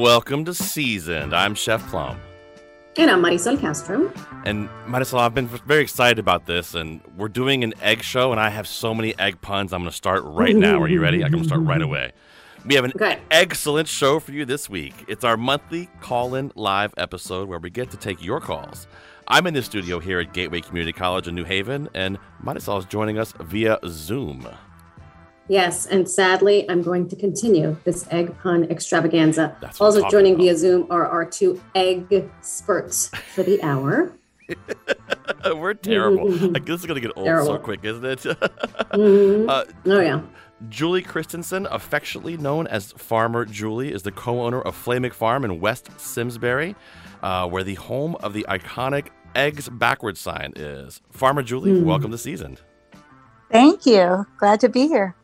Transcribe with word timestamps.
Welcome 0.00 0.46
to 0.46 0.54
Seasoned. 0.54 1.34
I'm 1.34 1.54
Chef 1.54 1.86
Plum. 1.90 2.18
And 2.96 3.10
I'm 3.10 3.20
Marisol 3.22 3.60
Castro. 3.60 4.10
And 4.46 4.70
Marisol, 4.86 5.18
I've 5.18 5.34
been 5.34 5.46
very 5.46 5.82
excited 5.82 6.18
about 6.18 6.46
this, 6.46 6.74
and 6.74 7.02
we're 7.18 7.28
doing 7.28 7.62
an 7.64 7.74
egg 7.82 8.02
show, 8.02 8.32
and 8.32 8.40
I 8.40 8.48
have 8.48 8.66
so 8.66 8.94
many 8.94 9.12
egg 9.18 9.42
puns. 9.42 9.74
I'm 9.74 9.82
going 9.82 9.90
to 9.90 9.96
start 9.96 10.22
right 10.24 10.56
now. 10.56 10.80
Are 10.80 10.88
you 10.88 11.02
ready? 11.02 11.22
I'm 11.22 11.30
going 11.30 11.42
to 11.42 11.46
start 11.46 11.60
right 11.60 11.82
away. 11.82 12.12
We 12.64 12.76
have 12.76 12.86
an 12.86 12.92
Okay. 12.96 13.20
excellent 13.30 13.88
show 13.88 14.20
for 14.20 14.32
you 14.32 14.46
this 14.46 14.70
week. 14.70 14.94
It's 15.06 15.22
our 15.22 15.36
monthly 15.36 15.90
call 16.00 16.34
in 16.34 16.50
live 16.54 16.94
episode 16.96 17.50
where 17.50 17.58
we 17.58 17.68
get 17.68 17.90
to 17.90 17.98
take 17.98 18.24
your 18.24 18.40
calls. 18.40 18.86
I'm 19.28 19.46
in 19.46 19.52
the 19.52 19.62
studio 19.62 19.98
here 19.98 20.18
at 20.20 20.32
Gateway 20.32 20.62
Community 20.62 20.94
College 20.94 21.28
in 21.28 21.34
New 21.34 21.44
Haven, 21.44 21.90
and 21.92 22.18
Marisol 22.42 22.78
is 22.78 22.86
joining 22.86 23.18
us 23.18 23.34
via 23.38 23.78
Zoom. 23.86 24.48
Yes, 25.48 25.86
and 25.86 26.08
sadly, 26.08 26.68
I'm 26.70 26.80
going 26.82 27.08
to 27.08 27.16
continue 27.16 27.76
this 27.84 28.06
egg 28.12 28.36
pun 28.40 28.64
extravaganza. 28.70 29.56
That's 29.60 29.80
also 29.80 30.08
joining 30.08 30.34
about. 30.34 30.42
via 30.44 30.56
Zoom 30.56 30.86
are 30.90 31.06
our 31.06 31.24
two 31.24 31.60
egg 31.74 32.30
spurts 32.40 33.08
for 33.34 33.42
the 33.42 33.60
hour. 33.62 34.12
we're 35.56 35.74
terrible. 35.74 36.28
like, 36.30 36.64
this 36.66 36.80
is 36.80 36.86
going 36.86 37.00
to 37.00 37.06
get 37.06 37.16
old 37.16 37.26
so 37.46 37.58
quick, 37.58 37.80
isn't 37.84 38.04
it? 38.04 38.18
Mhm. 38.90 39.48
uh, 39.48 39.64
Oh 39.86 40.00
yeah. 40.00 40.20
Julie 40.68 41.02
Christensen, 41.02 41.66
affectionately 41.70 42.36
known 42.36 42.66
as 42.66 42.92
Farmer 42.92 43.44
Julie, 43.44 43.92
is 43.92 44.02
the 44.02 44.10
co 44.12 44.42
owner 44.42 44.60
of 44.60 44.74
Flamig 44.76 45.12
Farm 45.14 45.44
in 45.44 45.60
West 45.60 45.88
Simsbury, 45.98 46.74
uh, 47.22 47.48
where 47.48 47.62
the 47.64 47.74
home 47.74 48.14
of 48.16 48.34
the 48.34 48.44
iconic 48.48 49.06
Eggs 49.36 49.68
Backwards 49.68 50.20
sign 50.20 50.52
is. 50.56 51.00
Farmer 51.10 51.42
Julie, 51.42 51.78
Hmm. 51.80 51.86
welcome 51.86 52.10
to 52.10 52.18
Seasoned. 52.18 52.60
Thank 53.50 53.86
you. 53.86 54.26
Glad 54.38 54.60
to 54.60 54.68
be 54.68 54.86
here. 54.88 55.14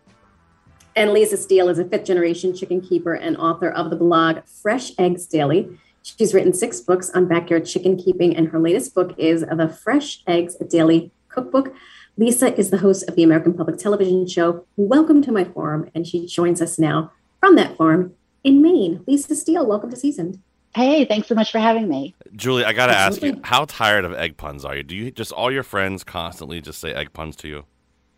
And 0.96 1.12
Lisa 1.12 1.36
Steele 1.36 1.68
is 1.68 1.78
a 1.78 1.84
fifth 1.84 2.06
generation 2.06 2.56
chicken 2.56 2.80
keeper 2.80 3.12
and 3.12 3.36
author 3.36 3.68
of 3.68 3.90
the 3.90 3.96
blog 3.96 4.38
Fresh 4.46 4.92
Eggs 4.98 5.26
Daily. 5.26 5.68
She's 6.02 6.32
written 6.32 6.54
six 6.54 6.80
books 6.80 7.10
on 7.10 7.28
backyard 7.28 7.66
chicken 7.66 7.98
keeping, 7.98 8.34
and 8.34 8.48
her 8.48 8.58
latest 8.58 8.94
book 8.94 9.14
is 9.18 9.42
the 9.42 9.68
Fresh 9.68 10.22
Eggs 10.26 10.56
Daily 10.70 11.10
Cookbook. 11.28 11.74
Lisa 12.16 12.58
is 12.58 12.70
the 12.70 12.78
host 12.78 13.06
of 13.10 13.14
the 13.14 13.22
American 13.22 13.52
Public 13.52 13.76
Television 13.76 14.26
show 14.26 14.64
Welcome 14.78 15.20
to 15.20 15.32
My 15.32 15.44
Farm, 15.44 15.90
and 15.94 16.06
she 16.06 16.24
joins 16.24 16.62
us 16.62 16.78
now 16.78 17.12
from 17.40 17.56
that 17.56 17.76
farm 17.76 18.14
in 18.42 18.62
Maine. 18.62 19.04
Lisa 19.06 19.36
Steele, 19.36 19.66
welcome 19.66 19.90
to 19.90 19.96
Seasoned. 19.96 20.40
Hey, 20.74 21.04
thanks 21.04 21.28
so 21.28 21.34
much 21.34 21.52
for 21.52 21.58
having 21.58 21.90
me. 21.90 22.14
Julie, 22.34 22.64
I 22.64 22.72
got 22.72 22.86
to 22.86 22.96
ask 22.96 23.20
you, 23.20 23.38
how 23.44 23.66
tired 23.66 24.06
of 24.06 24.14
egg 24.14 24.38
puns 24.38 24.64
are 24.64 24.74
you? 24.74 24.82
Do 24.82 24.96
you 24.96 25.10
just 25.10 25.32
all 25.32 25.52
your 25.52 25.62
friends 25.62 26.04
constantly 26.04 26.62
just 26.62 26.80
say 26.80 26.94
egg 26.94 27.12
puns 27.12 27.36
to 27.36 27.48
you? 27.48 27.66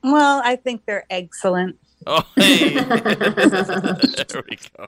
Well, 0.05 0.41
I 0.45 0.55
think 0.55 0.87
they're 0.87 1.07
excellent. 1.11 1.77
Oh, 2.07 2.23
hey. 2.37 2.69
there 2.75 4.45
we 4.49 4.59
go. 4.77 4.87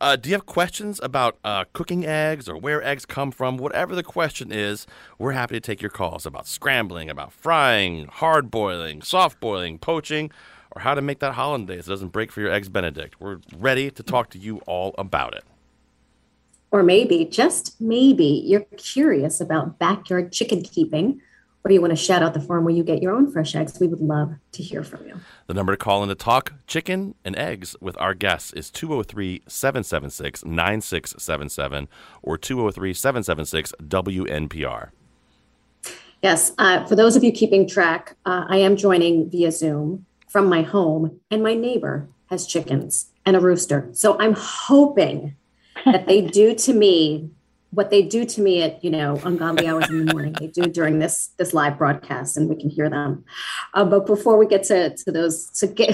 Uh, 0.00 0.16
do 0.16 0.28
you 0.28 0.34
have 0.34 0.46
questions 0.46 1.00
about 1.02 1.38
uh, 1.44 1.64
cooking 1.72 2.04
eggs 2.04 2.48
or 2.48 2.56
where 2.56 2.82
eggs 2.82 3.06
come 3.06 3.30
from? 3.30 3.56
Whatever 3.56 3.94
the 3.94 4.02
question 4.02 4.52
is, 4.52 4.86
we're 5.18 5.32
happy 5.32 5.54
to 5.54 5.60
take 5.60 5.80
your 5.80 5.90
calls 5.90 6.26
about 6.26 6.46
scrambling, 6.46 7.08
about 7.08 7.32
frying, 7.32 8.06
hard 8.06 8.50
boiling, 8.50 9.02
soft 9.02 9.40
boiling, 9.40 9.78
poaching, 9.78 10.30
or 10.72 10.82
how 10.82 10.94
to 10.94 11.00
make 11.00 11.20
that 11.20 11.34
hollandaise 11.34 11.86
that 11.86 11.92
doesn't 11.92 12.12
break 12.12 12.30
for 12.30 12.40
your 12.40 12.50
eggs 12.50 12.68
Benedict. 12.68 13.20
We're 13.20 13.38
ready 13.56 13.90
to 13.90 14.02
talk 14.02 14.30
to 14.30 14.38
you 14.38 14.58
all 14.66 14.94
about 14.98 15.34
it. 15.34 15.44
Or 16.70 16.82
maybe, 16.82 17.24
just 17.24 17.80
maybe, 17.80 18.42
you're 18.44 18.66
curious 18.76 19.40
about 19.40 19.78
backyard 19.78 20.32
chicken 20.32 20.62
keeping, 20.62 21.20
or 21.64 21.72
you 21.72 21.80
want 21.80 21.92
to 21.92 21.96
shout 21.96 22.22
out 22.22 22.34
the 22.34 22.40
farm 22.40 22.64
where 22.64 22.74
you 22.74 22.84
get 22.84 23.02
your 23.02 23.14
own 23.14 23.30
fresh 23.30 23.56
eggs. 23.56 23.80
We 23.80 23.86
would 23.86 24.00
love 24.00 24.34
to 24.52 24.62
hear 24.62 24.84
from 24.84 25.06
you. 25.06 25.18
The 25.46 25.54
number 25.54 25.72
to 25.72 25.76
call 25.78 26.02
in 26.02 26.10
to 26.10 26.14
talk 26.14 26.52
chicken 26.66 27.14
and 27.24 27.34
eggs 27.36 27.74
with 27.80 27.96
our 27.98 28.12
guests 28.12 28.52
is 28.52 28.70
203 28.70 29.42
776 29.48 30.44
9677 30.44 31.88
or 32.22 32.36
203 32.36 32.92
776 32.92 33.72
WNPR. 33.82 34.90
Yes, 36.22 36.52
uh, 36.58 36.84
for 36.86 36.96
those 36.96 37.16
of 37.16 37.24
you 37.24 37.32
keeping 37.32 37.66
track, 37.68 38.16
uh, 38.24 38.44
I 38.48 38.58
am 38.58 38.76
joining 38.76 39.28
via 39.28 39.52
Zoom 39.52 40.06
from 40.28 40.48
my 40.48 40.62
home, 40.62 41.20
and 41.30 41.42
my 41.42 41.54
neighbor 41.54 42.08
has 42.30 42.46
chickens 42.46 43.10
and 43.26 43.36
a 43.36 43.40
rooster. 43.40 43.88
So 43.92 44.18
I'm 44.18 44.34
hoping 44.34 45.36
that 45.84 46.06
they 46.06 46.22
do 46.22 46.54
to 46.54 46.72
me 46.72 47.30
what 47.74 47.90
they 47.90 48.02
do 48.02 48.24
to 48.24 48.40
me 48.40 48.62
at 48.62 48.82
you 48.84 48.90
know 48.90 49.20
ungodly 49.24 49.66
hours 49.66 49.88
in 49.90 50.04
the 50.06 50.12
morning. 50.12 50.32
They 50.38 50.46
do 50.48 50.62
during 50.62 50.98
this 50.98 51.30
this 51.38 51.52
live 51.54 51.76
broadcast, 51.78 52.36
and 52.36 52.48
we 52.48 52.56
can 52.56 52.70
hear 52.70 52.88
them. 52.88 53.24
Uh, 53.74 53.84
but 53.84 54.06
before 54.06 54.36
we 54.38 54.46
get 54.46 54.62
to 54.64 54.96
to 54.96 55.12
those, 55.12 55.50
to 55.60 55.66
get 55.66 55.92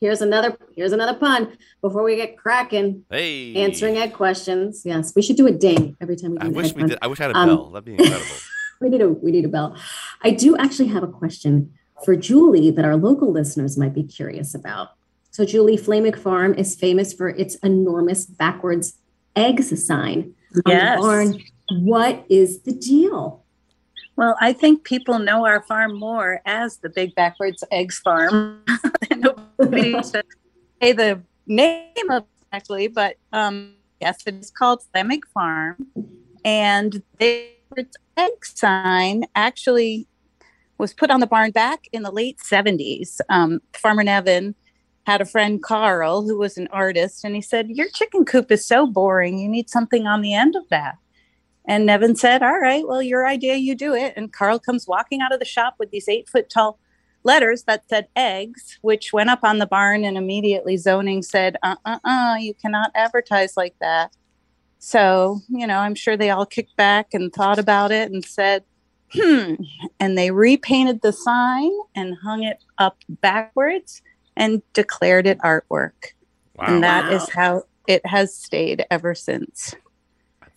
here's 0.00 0.20
another 0.20 0.56
here's 0.76 0.92
another 0.92 1.18
pun. 1.18 1.56
Before 1.80 2.02
we 2.02 2.16
get 2.16 2.36
cracking, 2.36 3.04
Hey. 3.10 3.54
answering 3.56 3.96
egg 3.96 4.12
questions. 4.12 4.82
Yes, 4.84 5.12
we 5.16 5.22
should 5.22 5.36
do 5.36 5.46
a 5.46 5.52
ding 5.52 5.96
every 6.00 6.16
time 6.16 6.32
we 6.32 6.38
do 6.38 6.46
I 6.46 6.50
wish 6.50 6.74
we 6.74 6.80
pun. 6.82 6.88
did. 6.90 6.98
I 7.02 7.06
wish 7.06 7.20
I 7.20 7.24
had 7.24 7.32
a 7.32 7.38
Um, 7.38 7.48
bell. 7.48 7.70
That'd 7.70 7.84
be 7.84 7.92
incredible. 7.92 8.36
we 8.80 8.88
need 8.90 9.00
a 9.02 9.08
we 9.08 9.30
need 9.32 9.44
a 9.44 9.48
bell. 9.48 9.76
I 10.22 10.30
do 10.30 10.56
actually 10.56 10.88
have 10.88 11.02
a 11.02 11.08
question 11.08 11.72
for 12.04 12.16
Julie 12.16 12.70
that 12.70 12.84
our 12.84 12.96
local 12.96 13.30
listeners 13.32 13.78
might 13.78 13.94
be 13.94 14.02
curious 14.02 14.54
about. 14.54 14.88
So 15.30 15.44
Julie, 15.44 15.76
Flamig 15.78 16.16
Farm 16.16 16.54
is 16.54 16.74
famous 16.74 17.12
for 17.12 17.28
its 17.28 17.54
enormous 17.56 18.24
backwards 18.26 18.98
eggs 19.36 19.84
sign 19.84 20.33
Yes. 20.66 21.00
barn. 21.00 21.42
What 21.70 22.24
is 22.28 22.60
the 22.62 22.72
deal? 22.72 23.44
Well, 24.16 24.36
I 24.40 24.52
think 24.52 24.84
people 24.84 25.18
know 25.18 25.44
our 25.46 25.62
farm 25.62 25.98
more 25.98 26.40
as 26.46 26.78
the 26.78 26.88
Big 26.88 27.14
Backwards 27.14 27.64
Eggs 27.70 27.98
Farm. 27.98 28.62
Nobody 29.16 29.92
to 30.02 30.22
say 30.80 30.92
the 30.92 31.22
name 31.46 32.10
of 32.10 32.22
it 32.22 32.46
actually, 32.52 32.88
but 32.88 33.16
um, 33.32 33.74
yes, 34.00 34.22
it 34.26 34.34
is 34.34 34.50
called 34.50 34.82
Flamig 34.94 35.22
Farm. 35.32 35.86
And 36.44 37.02
the 37.18 37.48
egg 38.16 38.44
sign 38.44 39.24
actually 39.34 40.06
was 40.78 40.92
put 40.92 41.10
on 41.10 41.20
the 41.20 41.26
barn 41.26 41.50
back 41.50 41.88
in 41.92 42.02
the 42.02 42.12
late 42.12 42.38
70s. 42.38 43.20
Um, 43.28 43.60
Farmer 43.72 44.04
Nevin 44.04 44.54
had 45.06 45.20
a 45.20 45.26
friend, 45.26 45.62
Carl, 45.62 46.22
who 46.22 46.38
was 46.38 46.56
an 46.56 46.68
artist, 46.72 47.24
and 47.24 47.34
he 47.34 47.42
said, 47.42 47.70
Your 47.70 47.88
chicken 47.90 48.24
coop 48.24 48.50
is 48.50 48.66
so 48.66 48.86
boring. 48.86 49.38
You 49.38 49.48
need 49.48 49.68
something 49.68 50.06
on 50.06 50.22
the 50.22 50.34
end 50.34 50.56
of 50.56 50.68
that. 50.70 50.96
And 51.66 51.86
Nevin 51.86 52.16
said, 52.16 52.42
All 52.42 52.58
right, 52.58 52.86
well, 52.86 53.02
your 53.02 53.26
idea, 53.26 53.56
you 53.56 53.74
do 53.74 53.94
it. 53.94 54.14
And 54.16 54.32
Carl 54.32 54.58
comes 54.58 54.88
walking 54.88 55.20
out 55.20 55.32
of 55.32 55.38
the 55.38 55.44
shop 55.44 55.74
with 55.78 55.90
these 55.90 56.08
eight 56.08 56.28
foot 56.28 56.48
tall 56.48 56.78
letters 57.22 57.64
that 57.64 57.88
said 57.88 58.08
eggs, 58.16 58.78
which 58.82 59.12
went 59.12 59.30
up 59.30 59.44
on 59.44 59.58
the 59.58 59.66
barn, 59.66 60.04
and 60.04 60.16
immediately 60.16 60.76
zoning 60.76 61.22
said, 61.22 61.56
Uh 61.62 61.76
uh 61.84 61.98
uh, 62.04 62.36
you 62.40 62.54
cannot 62.54 62.90
advertise 62.94 63.56
like 63.56 63.74
that. 63.80 64.16
So, 64.78 65.40
you 65.48 65.66
know, 65.66 65.78
I'm 65.78 65.94
sure 65.94 66.16
they 66.16 66.30
all 66.30 66.46
kicked 66.46 66.76
back 66.76 67.14
and 67.14 67.32
thought 67.32 67.58
about 67.58 67.92
it 67.92 68.10
and 68.10 68.24
said, 68.24 68.64
Hmm. 69.12 69.54
And 70.00 70.18
they 70.18 70.30
repainted 70.30 71.02
the 71.02 71.12
sign 71.12 71.70
and 71.94 72.16
hung 72.22 72.42
it 72.42 72.64
up 72.78 72.96
backwards 73.08 74.02
and 74.36 74.62
declared 74.72 75.26
it 75.26 75.38
artwork. 75.38 76.12
Wow. 76.56 76.66
And 76.66 76.82
that 76.84 77.04
Wow. 77.10 77.16
is 77.16 77.28
how 77.30 77.62
it 77.86 78.04
has 78.06 78.34
stayed 78.34 78.84
ever 78.90 79.14
since. 79.14 79.74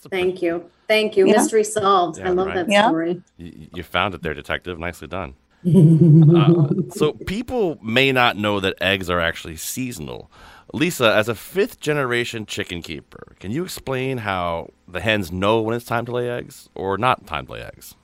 Thank 0.09 0.41
you. 0.41 0.69
Thank 0.87 1.17
you. 1.17 1.27
Yeah. 1.27 1.33
Mystery 1.37 1.63
solved. 1.63 2.19
Yeah, 2.19 2.27
I 2.27 2.31
love 2.31 2.47
right. 2.47 2.55
that 2.55 2.69
Yeah. 2.69 2.87
story. 2.87 3.21
You, 3.37 3.67
you 3.73 3.83
found 3.83 4.13
it 4.13 4.21
there, 4.21 4.33
detective. 4.33 4.79
Nicely 4.79 5.07
done. 5.07 5.35
Uh, 5.67 6.67
so 6.91 7.13
people 7.13 7.77
may 7.81 8.11
not 8.11 8.37
know 8.37 8.59
that 8.59 8.75
eggs 8.79 9.09
are 9.09 9.19
actually 9.19 9.55
seasonal. 9.55 10.31
Lisa, 10.73 11.13
as 11.13 11.27
a 11.27 11.35
fifth 11.35 11.79
generation 11.79 12.45
chicken 12.45 12.81
keeper, 12.81 13.35
can 13.39 13.51
you 13.51 13.63
explain 13.63 14.19
how 14.19 14.69
the 14.87 14.99
hens 15.01 15.31
know 15.31 15.61
when 15.61 15.75
it's 15.75 15.85
time 15.85 16.05
to 16.05 16.11
lay 16.11 16.29
eggs 16.29 16.69
or 16.75 16.97
not 16.97 17.25
time 17.25 17.47
to 17.47 17.53
lay 17.53 17.61
eggs? 17.61 17.95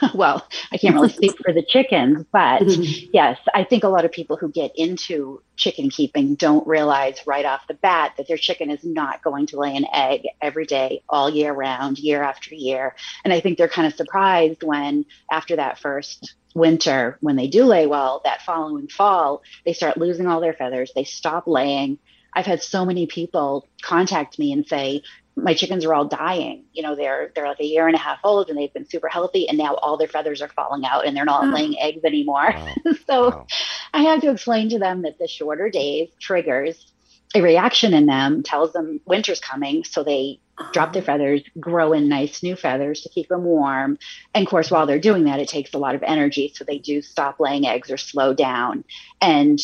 well, 0.14 0.46
I 0.72 0.78
can't 0.78 0.94
really 0.94 1.08
speak 1.08 1.36
for 1.44 1.52
the 1.52 1.62
chickens, 1.62 2.24
but 2.32 2.62
mm-hmm. 2.62 3.10
yes, 3.12 3.38
I 3.54 3.64
think 3.64 3.84
a 3.84 3.88
lot 3.88 4.04
of 4.04 4.12
people 4.12 4.36
who 4.36 4.50
get 4.50 4.72
into 4.76 5.42
chicken 5.56 5.90
keeping 5.90 6.34
don't 6.34 6.66
realize 6.66 7.26
right 7.26 7.44
off 7.44 7.66
the 7.66 7.74
bat 7.74 8.12
that 8.16 8.28
their 8.28 8.36
chicken 8.36 8.70
is 8.70 8.84
not 8.84 9.22
going 9.22 9.46
to 9.46 9.58
lay 9.58 9.74
an 9.76 9.86
egg 9.92 10.22
every 10.40 10.66
day, 10.66 11.02
all 11.08 11.30
year 11.30 11.52
round, 11.52 11.98
year 11.98 12.22
after 12.22 12.54
year. 12.54 12.94
And 13.24 13.32
I 13.32 13.40
think 13.40 13.58
they're 13.58 13.68
kind 13.68 13.86
of 13.86 13.94
surprised 13.94 14.62
when, 14.62 15.06
after 15.30 15.56
that 15.56 15.78
first 15.78 16.34
winter, 16.54 17.18
when 17.20 17.36
they 17.36 17.48
do 17.48 17.64
lay 17.64 17.86
well, 17.86 18.22
that 18.24 18.42
following 18.42 18.88
fall, 18.88 19.42
they 19.64 19.72
start 19.72 19.98
losing 19.98 20.26
all 20.26 20.40
their 20.40 20.54
feathers, 20.54 20.92
they 20.94 21.04
stop 21.04 21.46
laying. 21.46 21.98
I've 22.32 22.46
had 22.46 22.62
so 22.62 22.84
many 22.84 23.06
people 23.06 23.66
contact 23.82 24.38
me 24.38 24.52
and 24.52 24.66
say, 24.66 25.02
my 25.36 25.54
chickens 25.54 25.84
are 25.84 25.94
all 25.94 26.06
dying. 26.06 26.64
You 26.72 26.82
know, 26.82 26.96
they're 26.96 27.30
they're 27.34 27.46
like 27.46 27.60
a 27.60 27.64
year 27.64 27.86
and 27.86 27.94
a 27.94 27.98
half 28.00 28.18
old 28.24 28.48
and 28.48 28.58
they've 28.58 28.72
been 28.72 28.88
super 28.88 29.08
healthy 29.08 29.48
and 29.48 29.58
now 29.58 29.74
all 29.74 29.96
their 29.98 30.08
feathers 30.08 30.40
are 30.40 30.48
falling 30.48 30.84
out 30.86 31.06
and 31.06 31.16
they're 31.16 31.26
not 31.26 31.52
laying 31.52 31.78
eggs 31.78 32.04
anymore. 32.04 32.54
Wow. 32.54 32.74
so 33.06 33.28
Wow. 33.30 33.46
I 33.92 34.02
have 34.04 34.20
to 34.22 34.30
explain 34.30 34.70
to 34.70 34.78
them 34.78 35.02
that 35.02 35.18
the 35.18 35.28
shorter 35.28 35.68
days 35.68 36.08
triggers 36.20 36.92
a 37.34 37.42
reaction 37.42 37.92
in 37.92 38.06
them, 38.06 38.42
tells 38.42 38.72
them 38.72 39.00
winter's 39.04 39.40
coming, 39.40 39.84
so 39.84 40.02
they 40.02 40.40
drop 40.72 40.92
their 40.92 41.02
feathers, 41.02 41.42
grow 41.60 41.92
in 41.92 42.08
nice 42.08 42.42
new 42.42 42.56
feathers 42.56 43.02
to 43.02 43.08
keep 43.10 43.28
them 43.28 43.44
warm. 43.44 43.98
And 44.34 44.46
of 44.46 44.50
course, 44.50 44.70
while 44.70 44.86
they're 44.86 44.98
doing 44.98 45.24
that, 45.24 45.40
it 45.40 45.48
takes 45.48 45.74
a 45.74 45.78
lot 45.78 45.94
of 45.94 46.02
energy, 46.02 46.52
so 46.54 46.64
they 46.64 46.78
do 46.78 47.02
stop 47.02 47.38
laying 47.38 47.66
eggs 47.66 47.90
or 47.90 47.98
slow 47.98 48.32
down. 48.32 48.84
And 49.20 49.60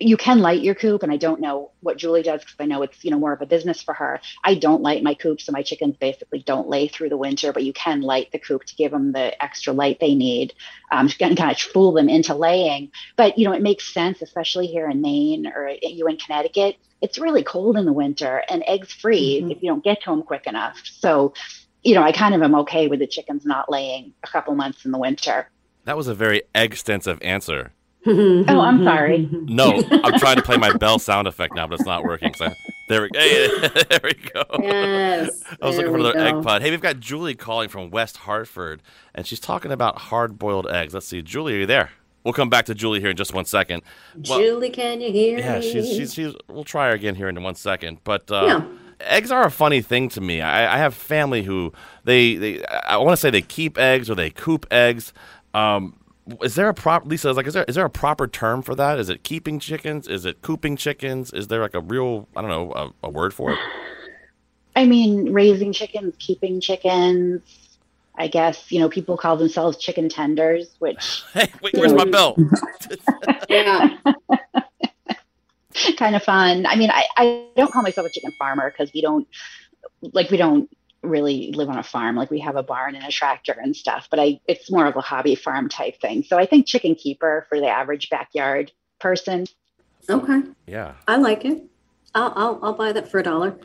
you 0.00 0.16
can 0.16 0.40
light 0.40 0.62
your 0.62 0.74
coop, 0.74 1.02
and 1.02 1.12
I 1.12 1.16
don't 1.16 1.40
know 1.40 1.70
what 1.80 1.96
Julie 1.96 2.22
does 2.22 2.40
because 2.40 2.56
I 2.58 2.66
know 2.66 2.82
it's 2.82 3.04
you 3.04 3.10
know 3.10 3.18
more 3.18 3.32
of 3.32 3.42
a 3.42 3.46
business 3.46 3.82
for 3.82 3.94
her. 3.94 4.20
I 4.44 4.54
don't 4.54 4.82
light 4.82 5.02
my 5.02 5.14
coop, 5.14 5.40
so 5.40 5.52
my 5.52 5.62
chickens 5.62 5.96
basically 5.96 6.40
don't 6.40 6.68
lay 6.68 6.88
through 6.88 7.08
the 7.08 7.16
winter. 7.16 7.52
But 7.52 7.64
you 7.64 7.72
can 7.72 8.00
light 8.02 8.32
the 8.32 8.38
coop 8.38 8.64
to 8.64 8.76
give 8.76 8.92
them 8.92 9.12
the 9.12 9.42
extra 9.42 9.72
light 9.72 9.98
they 10.00 10.14
need, 10.14 10.54
um, 10.90 11.10
and 11.20 11.36
kind 11.36 11.50
of 11.50 11.58
fool 11.58 11.92
them 11.92 12.08
into 12.08 12.34
laying. 12.34 12.90
But 13.16 13.38
you 13.38 13.44
know 13.44 13.52
it 13.52 13.62
makes 13.62 13.92
sense, 13.92 14.22
especially 14.22 14.66
here 14.66 14.88
in 14.88 15.00
Maine 15.00 15.46
or 15.46 15.72
you 15.82 16.06
in 16.06 16.16
Connecticut. 16.16 16.76
It's 17.00 17.18
really 17.18 17.44
cold 17.44 17.76
in 17.76 17.84
the 17.84 17.92
winter, 17.92 18.42
and 18.48 18.64
eggs 18.66 18.92
freeze 18.92 19.44
Mhm. 19.44 19.52
if 19.52 19.62
you 19.62 19.68
don't 19.68 19.84
get 19.84 20.02
to 20.02 20.10
them 20.10 20.22
quick 20.22 20.46
enough. 20.46 20.80
So, 20.84 21.32
you 21.84 21.94
know, 21.94 22.02
I 22.02 22.10
kind 22.10 22.34
of 22.34 22.42
am 22.42 22.56
okay 22.56 22.88
with 22.88 22.98
the 22.98 23.06
chickens 23.06 23.46
not 23.46 23.70
laying 23.70 24.14
a 24.24 24.26
couple 24.26 24.54
months 24.56 24.84
in 24.84 24.90
the 24.90 24.98
winter. 24.98 25.48
That 25.84 25.96
was 25.96 26.08
a 26.08 26.14
very 26.14 26.42
extensive 26.54 27.18
answer. 27.22 27.72
Oh, 28.06 28.60
I'm 28.60 28.84
sorry. 28.84 29.28
No, 29.32 29.82
I'm 29.90 30.18
trying 30.18 30.36
to 30.36 30.42
play 30.42 30.56
my 30.56 30.72
bell 30.76 30.98
sound 30.98 31.26
effect 31.26 31.54
now, 31.54 31.66
but 31.66 31.74
it's 31.80 31.86
not 31.86 32.04
working. 32.04 32.32
So 32.34 32.48
there 32.88 33.02
we 33.02 33.10
hey, 33.14 33.48
there 33.90 34.00
we 34.02 34.14
go. 34.14 34.44
Yes. 34.60 35.42
I 35.60 35.66
was 35.66 35.76
looking 35.76 35.92
for 35.92 35.98
we 35.98 36.08
another 36.08 36.18
egg 36.18 36.42
pod. 36.42 36.62
Hey, 36.62 36.70
we've 36.70 36.80
got 36.80 37.00
Julie 37.00 37.34
calling 37.34 37.68
from 37.68 37.90
West 37.90 38.18
Hartford, 38.18 38.82
and 39.14 39.26
she's 39.26 39.40
talking 39.40 39.72
about 39.72 39.98
hard-boiled 39.98 40.68
eggs. 40.68 40.94
Let's 40.94 41.06
see, 41.06 41.22
Julie, 41.22 41.54
are 41.56 41.58
you 41.60 41.66
there? 41.66 41.90
We'll 42.24 42.34
come 42.34 42.50
back 42.50 42.66
to 42.66 42.74
Julie 42.74 43.00
here 43.00 43.10
in 43.10 43.16
just 43.16 43.32
one 43.32 43.44
second. 43.44 43.82
Well, 44.28 44.38
Julie, 44.38 44.70
can 44.70 45.00
you 45.00 45.10
hear 45.12 45.38
yeah, 45.38 45.58
me? 45.60 45.72
she's, 45.72 45.88
she's 45.88 46.14
she's. 46.14 46.34
We'll 46.48 46.64
try 46.64 46.88
her 46.88 46.94
again 46.94 47.14
here 47.14 47.28
in 47.28 47.42
one 47.42 47.54
second. 47.54 47.98
But 48.04 48.30
uh, 48.30 48.44
Yeah. 48.46 48.62
eggs 49.00 49.30
are 49.30 49.44
a 49.44 49.50
funny 49.50 49.80
thing 49.82 50.08
to 50.10 50.20
me. 50.20 50.40
I, 50.40 50.74
I 50.74 50.78
have 50.78 50.94
family 50.94 51.42
who 51.44 51.72
they 52.04 52.34
they 52.34 52.64
I 52.66 52.96
want 52.98 53.10
to 53.10 53.16
say 53.16 53.30
they 53.30 53.40
keep 53.42 53.78
eggs 53.78 54.10
or 54.10 54.14
they 54.14 54.30
coop 54.30 54.66
eggs. 54.70 55.12
Um, 55.54 55.97
is 56.42 56.54
there 56.54 56.68
a 56.68 56.74
prop? 56.74 57.06
Lisa 57.06 57.30
is 57.30 57.36
like, 57.36 57.46
is 57.46 57.54
there 57.54 57.64
is 57.64 57.74
there 57.74 57.84
a 57.84 57.90
proper 57.90 58.26
term 58.26 58.62
for 58.62 58.74
that? 58.74 58.98
Is 58.98 59.08
it 59.08 59.22
keeping 59.22 59.58
chickens? 59.58 60.08
Is 60.08 60.24
it 60.24 60.42
cooping 60.42 60.76
chickens? 60.76 61.32
Is 61.32 61.48
there 61.48 61.60
like 61.60 61.74
a 61.74 61.80
real 61.80 62.28
I 62.36 62.42
don't 62.42 62.50
know 62.50 62.72
a, 62.72 63.06
a 63.06 63.10
word 63.10 63.34
for 63.34 63.52
it? 63.52 63.58
I 64.76 64.84
mean, 64.84 65.32
raising 65.32 65.72
chickens, 65.72 66.14
keeping 66.18 66.60
chickens. 66.60 67.42
I 68.16 68.26
guess, 68.26 68.72
you 68.72 68.80
know, 68.80 68.88
people 68.88 69.16
call 69.16 69.36
themselves 69.36 69.76
chicken 69.76 70.08
tenders, 70.08 70.74
which 70.80 71.22
Hey, 71.32 71.52
wait, 71.62 71.74
where's 71.74 71.94
my 71.94 72.04
bell? 72.04 72.36
Yeah. 73.48 73.96
kind 75.96 76.16
of 76.16 76.22
fun. 76.22 76.66
I 76.66 76.76
mean, 76.76 76.90
I, 76.90 77.04
I 77.16 77.46
don't 77.56 77.72
call 77.72 77.82
myself 77.82 78.06
a 78.06 78.10
chicken 78.10 78.32
farmer 78.38 78.70
because 78.70 78.92
we 78.92 79.00
don't 79.00 79.26
like 80.12 80.30
we 80.30 80.36
don't 80.36 80.70
really 81.02 81.52
live 81.52 81.68
on 81.68 81.78
a 81.78 81.82
farm. 81.82 82.16
Like 82.16 82.30
we 82.30 82.40
have 82.40 82.56
a 82.56 82.62
barn 82.62 82.94
and 82.94 83.04
a 83.04 83.10
tractor 83.10 83.56
and 83.60 83.74
stuff, 83.74 84.08
but 84.10 84.18
I 84.18 84.40
it's 84.46 84.70
more 84.70 84.86
of 84.86 84.96
a 84.96 85.00
hobby 85.00 85.34
farm 85.34 85.68
type 85.68 86.00
thing. 86.00 86.22
So 86.22 86.38
I 86.38 86.46
think 86.46 86.66
chicken 86.66 86.94
keeper 86.94 87.46
for 87.48 87.60
the 87.60 87.68
average 87.68 88.10
backyard 88.10 88.72
person. 89.00 89.46
Okay. 90.08 90.42
Yeah. 90.66 90.94
I 91.06 91.16
like 91.16 91.44
it. 91.44 91.62
I'll 92.14 92.32
I'll, 92.34 92.60
I'll 92.62 92.74
buy 92.74 92.92
that 92.92 93.10
for 93.10 93.20
a 93.20 93.22
dollar. 93.22 93.58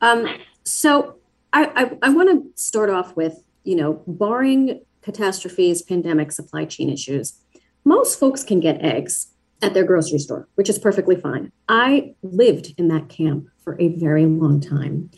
Um, 0.00 0.28
so 0.64 1.16
I 1.52 1.64
I, 2.02 2.08
I 2.08 2.08
want 2.10 2.30
to 2.30 2.60
start 2.60 2.90
off 2.90 3.16
with 3.16 3.42
you 3.64 3.76
know 3.76 4.02
barring 4.06 4.80
catastrophes, 5.04 5.82
pandemic, 5.82 6.32
supply 6.32 6.64
chain 6.64 6.90
issues, 6.90 7.34
most 7.84 8.18
folks 8.18 8.42
can 8.42 8.58
get 8.58 8.80
eggs 8.80 9.28
at 9.62 9.74
their 9.74 9.84
grocery 9.84 10.18
store, 10.18 10.48
which 10.56 10.68
is 10.68 10.78
perfectly 10.78 11.14
fine. 11.14 11.52
I 11.68 12.14
lived 12.22 12.74
in 12.78 12.88
that 12.88 13.08
camp 13.08 13.46
for 13.62 13.80
a 13.80 13.88
very 13.88 14.26
long 14.26 14.60
time 14.60 15.10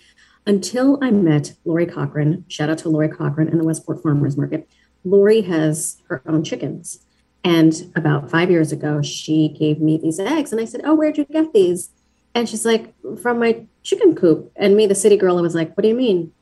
until 0.47 0.99
I 1.03 1.11
met 1.11 1.55
Lori 1.65 1.87
Cochran. 1.87 2.45
Shout 2.49 2.71
out 2.71 2.79
to 2.79 2.89
Lori 2.89 3.09
Cochran 3.09 3.49
and 3.49 3.61
the 3.61 3.65
Westport 3.65 4.03
Farmers 4.03 4.37
Market. 4.37 4.69
Lori 5.05 5.43
has 5.43 6.01
her 6.09 6.23
own 6.27 6.45
chickens. 6.45 7.05
And 7.45 7.93
about 7.95 8.31
five 8.31 8.51
years 8.51 8.73
ago, 8.73 9.03
she 9.03 9.49
gave 9.49 9.81
me 9.81 9.97
these 9.97 10.19
eggs. 10.19 10.53
And 10.53 10.61
I 10.61 10.65
said, 10.65 10.83
Oh, 10.85 10.95
where'd 10.95 11.19
you 11.19 11.25
get 11.25 11.53
these? 11.53 11.91
And 12.35 12.49
she's 12.49 12.65
like, 12.65 12.95
From 13.21 13.39
my 13.39 13.67
chicken 13.83 14.15
coop. 14.15 14.53
And 14.57 14.77
me, 14.77 14.87
the 14.87 14.95
city 14.95 15.17
girl, 15.17 15.39
I 15.39 15.43
was 15.43 15.55
like, 15.55 15.77
What 15.77 15.83
do 15.83 15.89
you 15.89 15.95
mean? 15.95 16.33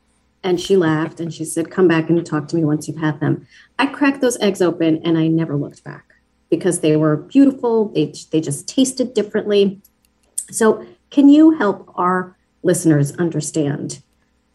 And 0.43 0.59
she 0.61 0.77
laughed 0.77 1.19
and 1.19 1.33
she 1.33 1.45
said, 1.45 1.71
Come 1.71 1.87
back 1.87 2.09
and 2.09 2.23
talk 2.25 2.47
to 2.49 2.55
me 2.55 2.63
once 2.63 2.87
you've 2.87 2.97
had 2.97 3.19
them. 3.19 3.47
I 3.79 3.87
cracked 3.87 4.21
those 4.21 4.39
eggs 4.39 4.61
open 4.61 5.01
and 5.03 5.17
I 5.17 5.27
never 5.27 5.55
looked 5.55 5.83
back 5.83 6.05
because 6.49 6.79
they 6.79 6.95
were 6.95 7.17
beautiful. 7.17 7.89
They, 7.89 8.13
they 8.31 8.41
just 8.41 8.67
tasted 8.67 9.13
differently. 9.13 9.81
So, 10.51 10.85
can 11.09 11.29
you 11.29 11.51
help 11.51 11.91
our 11.95 12.34
listeners 12.65 13.15
understand 13.17 14.01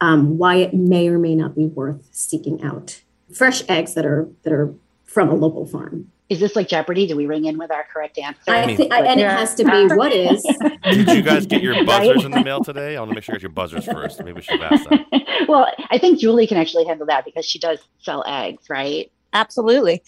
um, 0.01 0.37
why 0.39 0.57
it 0.57 0.75
may 0.75 1.09
or 1.09 1.19
may 1.19 1.35
not 1.35 1.55
be 1.55 1.67
worth 1.67 2.09
seeking 2.13 2.63
out 2.63 3.01
fresh 3.35 3.63
eggs 3.69 3.95
that 3.95 4.05
are 4.05 4.29
that 4.43 4.53
are 4.53 4.75
from 5.05 5.29
a 5.29 5.35
local 5.35 5.67
farm? 5.67 6.11
Is 6.29 6.39
this 6.39 6.55
like 6.55 6.69
Jeopardy? 6.69 7.07
Do 7.09 7.17
we 7.17 7.27
ring 7.27 7.45
in 7.47 7.59
with 7.59 7.73
our 7.73 7.85
correct 7.93 8.17
answer? 8.19 8.39
I 8.53 8.65
mean- 8.67 8.77
think, 8.77 8.93
and 8.93 9.21
it 9.21 9.27
has 9.29 9.55
to 9.57 9.65
be 9.65 9.87
what 9.95 10.13
is. 10.13 10.43
Did 10.85 11.09
you 11.09 11.23
guys 11.23 11.45
get 11.47 11.61
your 11.63 11.75
Right? 11.85 11.87
buzzers 11.87 12.25
in 12.25 12.31
the 12.31 12.45
mail 12.45 12.63
today? 12.63 12.97
I 12.97 13.01
want 13.01 13.11
to 13.11 13.15
make 13.17 13.25
sure 13.25 13.35
you 13.35 13.39
got 13.39 13.43
your 13.43 13.51
buzzers 13.51 13.85
first. 13.87 14.19
Maybe 14.21 14.33
we 14.35 14.43
should 14.43 14.61
have 14.61 14.73
asked 14.73 14.89
that. 14.91 15.47
well, 15.49 15.67
I 15.91 15.99
think 15.99 16.21
Julie 16.21 16.47
can 16.47 16.57
actually 16.57 16.85
handle 16.85 17.07
that 17.07 17.25
because 17.25 17.45
she 17.45 17.59
does 17.59 17.81
sell 18.01 18.23
eggs, 18.29 18.71
right? 18.71 19.11
Absolutely. 19.33 20.03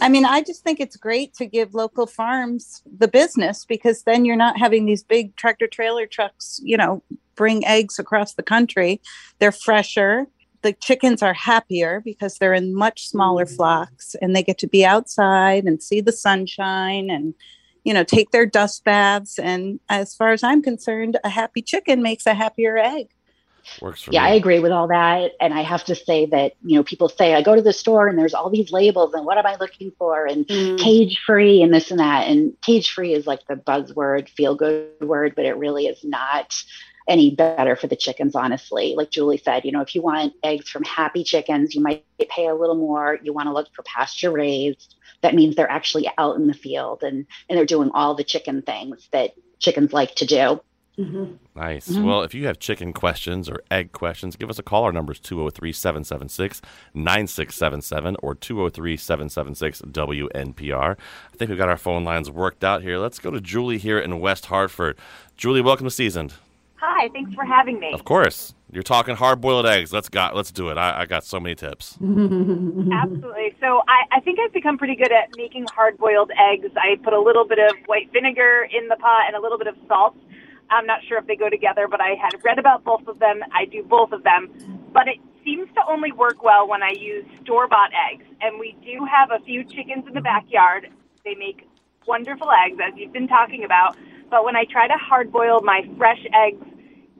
I 0.00 0.08
mean, 0.08 0.24
I 0.24 0.42
just 0.42 0.64
think 0.64 0.80
it's 0.80 0.96
great 0.96 1.34
to 1.34 1.46
give 1.46 1.74
local 1.74 2.06
farms 2.06 2.82
the 2.98 3.06
business 3.08 3.64
because 3.64 4.02
then 4.02 4.24
you're 4.24 4.36
not 4.36 4.58
having 4.58 4.84
these 4.86 5.04
big 5.04 5.36
tractor 5.36 5.66
trailer 5.68 6.06
trucks, 6.06 6.60
you 6.64 6.76
know, 6.76 7.02
bring 7.36 7.64
eggs 7.66 7.98
across 7.98 8.34
the 8.34 8.42
country. 8.42 9.00
They're 9.38 9.52
fresher. 9.52 10.26
The 10.62 10.72
chickens 10.72 11.22
are 11.22 11.34
happier 11.34 12.00
because 12.04 12.38
they're 12.38 12.54
in 12.54 12.74
much 12.74 13.08
smaller 13.08 13.46
flocks 13.46 14.14
and 14.22 14.34
they 14.34 14.42
get 14.42 14.58
to 14.58 14.68
be 14.68 14.84
outside 14.84 15.64
and 15.64 15.82
see 15.82 16.00
the 16.00 16.12
sunshine 16.12 17.10
and, 17.10 17.34
you 17.84 17.92
know, 17.92 18.04
take 18.04 18.30
their 18.30 18.46
dust 18.46 18.84
baths. 18.84 19.38
And 19.38 19.80
as 19.88 20.14
far 20.14 20.32
as 20.32 20.44
I'm 20.44 20.62
concerned, 20.62 21.18
a 21.24 21.28
happy 21.28 21.62
chicken 21.62 22.00
makes 22.00 22.26
a 22.26 22.34
happier 22.34 22.78
egg. 22.78 23.08
Works 23.80 24.02
for 24.02 24.12
Yeah, 24.12 24.24
I 24.24 24.30
agree 24.30 24.60
with 24.60 24.70
all 24.70 24.88
that. 24.88 25.32
And 25.40 25.54
I 25.54 25.62
have 25.62 25.84
to 25.84 25.94
say 25.94 26.26
that, 26.26 26.52
you 26.62 26.76
know, 26.76 26.84
people 26.84 27.08
say, 27.08 27.34
I 27.34 27.42
go 27.42 27.56
to 27.56 27.62
the 27.62 27.72
store 27.72 28.06
and 28.06 28.18
there's 28.18 28.34
all 28.34 28.50
these 28.50 28.70
labels 28.70 29.14
and 29.14 29.24
what 29.24 29.38
am 29.38 29.46
I 29.46 29.56
looking 29.58 29.90
for? 29.98 30.26
And 30.26 30.46
Mm. 30.46 30.78
cage 30.78 31.20
free 31.24 31.62
and 31.62 31.72
this 31.72 31.90
and 31.90 31.98
that. 31.98 32.28
And 32.28 32.52
cage 32.62 32.90
free 32.92 33.14
is 33.14 33.26
like 33.26 33.40
the 33.48 33.56
buzzword, 33.56 34.28
feel 34.28 34.54
good 34.54 34.90
word, 35.00 35.34
but 35.34 35.44
it 35.44 35.56
really 35.56 35.86
is 35.86 36.04
not 36.04 36.54
any 37.08 37.34
better 37.34 37.76
for 37.76 37.86
the 37.86 37.96
chickens, 37.96 38.34
honestly. 38.34 38.94
Like 38.96 39.10
Julie 39.10 39.38
said, 39.38 39.64
you 39.64 39.72
know, 39.72 39.80
if 39.80 39.94
you 39.94 40.02
want 40.02 40.34
eggs 40.42 40.68
from 40.68 40.84
happy 40.84 41.24
chickens, 41.24 41.74
you 41.74 41.80
might 41.80 42.04
pay 42.28 42.46
a 42.46 42.54
little 42.54 42.76
more. 42.76 43.18
You 43.22 43.32
want 43.32 43.46
to 43.48 43.52
look 43.52 43.68
for 43.74 43.82
pasture 43.82 44.30
raised. 44.30 44.94
That 45.22 45.34
means 45.34 45.54
they're 45.56 45.70
actually 45.70 46.08
out 46.18 46.36
in 46.36 46.46
the 46.46 46.54
field 46.54 47.02
and, 47.02 47.26
and 47.48 47.58
they're 47.58 47.66
doing 47.66 47.90
all 47.94 48.14
the 48.14 48.24
chicken 48.24 48.62
things 48.62 49.08
that 49.12 49.32
chickens 49.58 49.92
like 49.92 50.14
to 50.16 50.26
do. 50.26 50.60
Mhm. 50.98 51.38
Nice. 51.56 51.88
Mhm. 51.88 52.04
Well, 52.04 52.22
if 52.22 52.34
you 52.34 52.46
have 52.46 52.58
chicken 52.58 52.92
questions 52.92 53.48
or 53.48 53.62
egg 53.70 53.92
questions, 53.92 54.36
give 54.36 54.50
us 54.50 54.58
a 54.58 54.62
call. 54.62 54.84
Our 54.84 54.92
number 54.92 55.12
is 55.12 55.20
203 55.20 55.72
776 55.72 56.60
9677 56.92 58.16
or 58.22 58.34
203 58.34 58.98
776 58.98 59.80
WNPR. 59.90 60.98
I 61.32 61.36
think 61.36 61.48
we've 61.48 61.58
got 61.58 61.70
our 61.70 61.78
phone 61.78 62.04
lines 62.04 62.30
worked 62.30 62.62
out 62.62 62.82
here. 62.82 62.98
Let's 62.98 63.18
go 63.18 63.30
to 63.30 63.40
Julie 63.40 63.78
here 63.78 63.98
in 63.98 64.20
West 64.20 64.46
Hartford. 64.46 64.98
Julie, 65.38 65.62
welcome 65.62 65.86
to 65.86 65.90
Seasoned. 65.90 66.34
Hi, 66.84 67.08
thanks 67.10 67.32
for 67.32 67.44
having 67.44 67.78
me. 67.78 67.92
Of 67.92 68.04
course. 68.04 68.54
You're 68.72 68.82
talking 68.82 69.14
hard 69.14 69.40
boiled 69.40 69.66
eggs. 69.66 69.92
Let's 69.92 70.08
got 70.08 70.34
let's 70.34 70.50
do 70.50 70.68
it. 70.70 70.76
I, 70.76 71.02
I 71.02 71.06
got 71.06 71.22
so 71.24 71.38
many 71.38 71.54
tips. 71.54 71.92
Absolutely. 72.02 73.54
So 73.60 73.82
I, 73.86 74.02
I 74.10 74.20
think 74.24 74.40
I've 74.40 74.52
become 74.52 74.78
pretty 74.78 74.96
good 74.96 75.12
at 75.12 75.28
making 75.36 75.66
hard 75.72 75.96
boiled 75.96 76.32
eggs. 76.36 76.66
I 76.76 76.96
put 77.04 77.12
a 77.12 77.20
little 77.20 77.46
bit 77.46 77.60
of 77.60 77.76
white 77.86 78.12
vinegar 78.12 78.66
in 78.72 78.88
the 78.88 78.96
pot 78.96 79.26
and 79.28 79.36
a 79.36 79.40
little 79.40 79.58
bit 79.58 79.68
of 79.68 79.76
salt. 79.86 80.16
I'm 80.70 80.84
not 80.84 81.04
sure 81.06 81.18
if 81.18 81.26
they 81.28 81.36
go 81.36 81.48
together, 81.48 81.86
but 81.86 82.00
I 82.00 82.16
had 82.20 82.42
read 82.42 82.58
about 82.58 82.82
both 82.82 83.06
of 83.06 83.20
them. 83.20 83.42
I 83.52 83.66
do 83.66 83.84
both 83.84 84.10
of 84.10 84.24
them. 84.24 84.48
But 84.92 85.06
it 85.06 85.18
seems 85.44 85.68
to 85.74 85.82
only 85.88 86.10
work 86.10 86.42
well 86.42 86.66
when 86.66 86.82
I 86.82 86.94
use 86.98 87.24
store 87.44 87.68
bought 87.68 87.90
eggs. 88.10 88.24
And 88.40 88.58
we 88.58 88.74
do 88.82 89.06
have 89.06 89.30
a 89.30 89.44
few 89.44 89.62
chickens 89.62 90.08
in 90.08 90.14
the 90.14 90.20
backyard. 90.20 90.88
They 91.24 91.36
make 91.36 91.68
wonderful 92.08 92.48
eggs, 92.66 92.78
as 92.82 92.94
you've 92.96 93.12
been 93.12 93.28
talking 93.28 93.62
about. 93.62 93.96
But 94.30 94.44
when 94.44 94.56
I 94.56 94.64
try 94.64 94.88
to 94.88 94.96
hard 94.96 95.30
boil 95.30 95.60
my 95.62 95.82
fresh 95.98 96.24
eggs, 96.32 96.64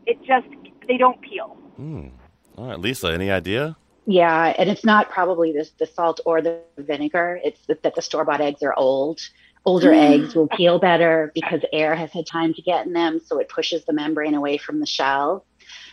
it 0.07 0.23
just, 0.23 0.47
they 0.89 0.97
don't 0.97 1.21
peel. 1.21 1.57
Hmm. 1.77 2.09
All 2.57 2.69
right, 2.69 2.79
Lisa, 2.79 3.13
any 3.13 3.31
idea? 3.31 3.77
Yeah, 4.07 4.55
and 4.59 4.69
it's 4.69 4.85
not 4.85 5.11
probably 5.11 5.53
this 5.53 5.71
the 5.79 5.87
salt 5.87 6.21
or 6.27 6.43
the 6.43 6.61
vinegar. 6.77 7.41
It's 7.45 7.65
that 7.67 7.83
that 7.85 7.95
the 7.95 8.03
store 8.03 8.25
bought 8.25 8.41
eggs 8.41 8.63
are 8.63 8.75
old. 8.77 9.21
Older 9.65 9.93
eggs 9.93 10.35
will 10.35 10.49
peel 10.49 10.81
better 10.81 11.31
because 11.35 11.61
air 11.73 11.95
has 11.95 12.11
had 12.11 12.27
time 12.27 12.53
to 12.55 12.63
get 12.63 12.85
in 12.85 12.93
them, 12.95 13.21
so 13.25 13.39
it 13.39 13.49
pushes 13.49 13.85
the 13.85 13.93
membrane 13.93 14.35
away 14.35 14.59
from 14.59 14.81
the 14.81 14.87
shell. 14.87 15.47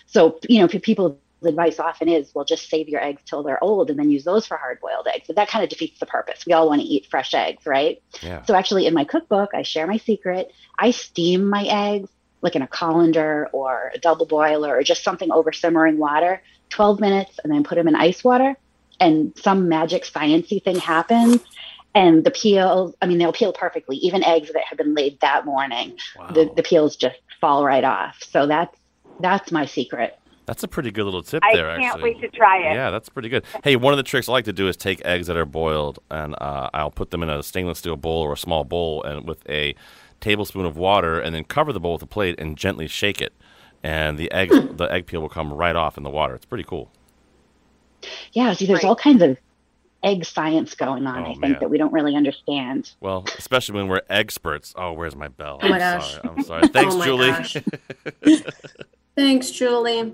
So, 0.08 0.40
you 0.50 0.60
know, 0.60 0.68
people 0.68 1.20
advice 1.44 1.80
often 1.80 2.10
is, 2.10 2.32
well, 2.34 2.46
just 2.46 2.68
save 2.68 2.90
your 2.90 3.02
eggs 3.02 3.22
till 3.26 3.44
they're 3.44 3.64
old 3.64 3.92
and 3.92 4.00
then 4.00 4.10
use 4.10 4.24
those 4.24 4.48
for 4.48 4.58
hard 4.58 4.80
boiled 4.82 5.08
eggs. 5.08 5.28
But 5.28 5.36
that 5.36 5.50
kind 5.50 5.64
of 5.64 5.70
defeats 5.70 6.00
the 6.00 6.08
purpose. 6.08 6.46
We 6.48 6.54
all 6.54 6.68
want 6.68 6.82
to 6.82 6.88
eat 6.88 7.06
fresh 7.12 7.36
eggs, 7.36 7.68
right? 7.68 8.02
Yeah. 8.22 8.44
So 8.46 8.56
actually, 8.56 8.88
in 8.88 8.96
my 8.96 9.04
cookbook, 9.04 9.52
I 9.54 9.62
share 9.62 9.86
my 9.86 9.98
secret. 9.98 10.52
I 10.80 10.90
steam 10.90 11.48
my 11.48 11.64
eggs 11.64 12.10
like 12.42 12.56
in 12.56 12.62
a 12.62 12.68
colander 12.68 13.48
or 13.54 13.92
a 13.94 13.98
double 14.00 14.26
boiler 14.26 14.76
or 14.78 14.84
just 14.84 15.04
something 15.04 15.32
over 15.32 15.52
simmering 15.52 15.98
water, 15.98 16.42
12 16.70 17.00
minutes, 17.00 17.40
and 17.44 17.52
then 17.52 17.64
put 17.64 17.76
them 17.76 17.88
in 17.88 17.96
ice 17.96 18.24
water. 18.24 18.56
And 19.00 19.34
some 19.38 19.70
magic 19.70 20.04
sciency 20.04 20.64
thing 20.64 20.78
happens. 20.78 21.42
And 21.96 22.24
the 22.24 22.32
peels, 22.32 22.96
I 23.02 23.08
mean, 23.08 23.18
they'll 23.18 23.34
peel 23.34 23.52
perfectly. 23.54 23.98
Even 23.98 24.24
eggs 24.24 24.52
that 24.54 24.64
have 24.70 24.78
been 24.78 24.94
laid 24.94 25.20
that 25.22 25.46
morning, 25.46 25.98
Wow. 26.18 26.28
the, 26.28 26.50
the 26.56 26.64
peels 26.64 26.96
just 26.96 27.18
fall 27.42 27.66
right 27.66 27.84
off. 27.84 28.22
So 28.22 28.46
that's 28.46 28.76
that's 29.20 29.52
my 29.52 29.66
secret. 29.66 30.16
That's 30.46 30.64
a 30.64 30.68
pretty 30.68 30.92
good 30.92 31.04
little 31.06 31.22
tip 31.22 31.44
I 31.44 31.56
there, 31.56 31.70
I 31.70 31.78
can't 31.78 31.94
actually. 31.96 32.14
wait 32.16 32.22
to 32.22 32.30
try 32.30 32.58
it. 32.60 32.74
Yeah, 32.74 32.90
that's 32.90 33.08
pretty 33.10 33.30
good. 33.30 33.44
Hey, 33.64 33.76
one 33.76 33.94
of 33.94 33.98
the 33.98 34.04
tricks 34.04 34.28
I 34.28 34.32
like 34.32 34.46
to 34.46 34.54
do 34.54 34.68
is 34.68 34.76
take 34.78 35.04
eggs 35.06 35.28
that 35.28 35.38
are 35.38 35.46
boiled, 35.46 36.00
and 36.10 36.36
uh, 36.42 36.70
I'll 36.74 36.90
put 36.90 37.12
them 37.12 37.22
in 37.22 37.30
a 37.30 37.44
stainless 37.44 37.80
steel 37.80 37.98
bowl 37.98 38.22
or 38.24 38.34
a 38.34 38.38
small 38.38 38.64
bowl, 38.64 39.04
and 39.04 39.28
with 39.28 39.48
a 39.50 39.76
tablespoon 40.22 40.66
of 40.66 40.78
water, 40.78 41.20
and 41.20 41.34
then 41.36 41.44
cover 41.44 41.72
the 41.74 41.80
bowl 41.80 41.94
with 41.94 42.02
a 42.04 42.08
plate 42.08 42.40
and 42.40 42.58
gently 42.58 42.88
shake 42.88 43.22
it, 43.22 43.34
and 43.84 44.18
the 44.18 44.32
egg 44.32 44.50
the 44.78 44.86
egg 44.92 45.06
peel 45.08 45.22
will 45.22 45.30
come 45.30 45.52
right 45.54 45.76
off 45.76 45.98
in 45.98 46.04
the 46.04 46.10
water. 46.10 46.36
It's 46.36 46.46
pretty 46.46 46.64
cool. 46.66 46.92
Yeah, 48.34 48.54
see, 48.54 48.66
there's 48.66 48.84
Right. 48.84 48.90
all 48.90 48.96
kinds 48.96 49.22
of 49.22 49.38
egg 50.04 50.24
science 50.24 50.76
going 50.76 51.06
on, 51.06 51.20
Oh, 51.20 51.24
I 51.24 51.28
think, 51.32 51.40
man. 51.42 51.58
that 51.60 51.70
we 51.70 51.78
don't 51.78 51.92
really 51.92 52.16
understand. 52.16 52.92
Well, 53.02 53.26
especially 53.38 53.76
when 53.76 53.90
we're 53.90 54.02
experts. 54.10 54.74
Oh, 54.78 54.94
where's 54.94 55.16
my 55.16 55.28
bell? 55.28 55.60
Oh 55.62 55.68
my 55.68 55.76
I'm 55.76 55.80
gosh. 56.00 56.14
sorry. 56.14 56.30
I'm 56.38 56.44
sorry. 56.44 56.68
Thanks, 56.70 56.96
Oh 56.98 57.04
Julie. 57.04 57.34
Thanks, 59.16 59.52
Julie. 59.52 60.14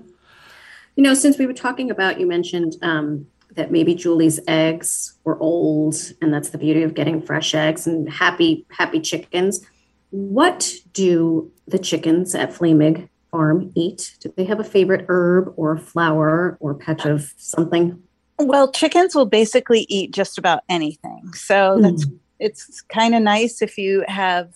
You 0.96 1.02
know, 1.02 1.14
since 1.14 1.38
we 1.38 1.46
were 1.46 1.52
talking 1.52 1.90
about, 1.90 2.18
you 2.18 2.26
mentioned 2.26 2.76
um, 2.82 3.26
that 3.54 3.70
maybe 3.70 3.94
Julie's 3.94 4.40
eggs 4.48 5.14
were 5.24 5.38
old, 5.38 5.94
and 6.20 6.32
that's 6.34 6.48
the 6.50 6.58
beauty 6.58 6.82
of 6.82 6.94
getting 6.94 7.22
fresh 7.22 7.54
eggs 7.54 7.86
and 7.86 8.08
happy, 8.10 8.64
happy 8.70 9.00
chickens. 9.00 9.60
What 10.16 10.72
do 10.94 11.52
the 11.68 11.78
chickens 11.78 12.34
at 12.34 12.50
Flamig 12.50 13.06
Farm 13.30 13.70
eat? 13.74 14.16
Do 14.20 14.32
they 14.34 14.46
have 14.46 14.58
a 14.58 14.64
favorite 14.64 15.04
herb 15.08 15.52
or 15.58 15.76
flower 15.76 16.56
or 16.58 16.72
patch 16.72 17.04
of 17.04 17.34
something? 17.36 18.02
Well, 18.38 18.72
chickens 18.72 19.14
will 19.14 19.26
basically 19.26 19.84
eat 19.90 20.12
just 20.12 20.38
about 20.38 20.62
anything. 20.70 21.34
So 21.34 21.78
that's 21.82 22.04
hmm. 22.04 22.14
it's 22.38 22.80
kind 22.80 23.14
of 23.14 23.20
nice 23.20 23.60
if 23.60 23.76
you 23.76 24.06
have 24.08 24.54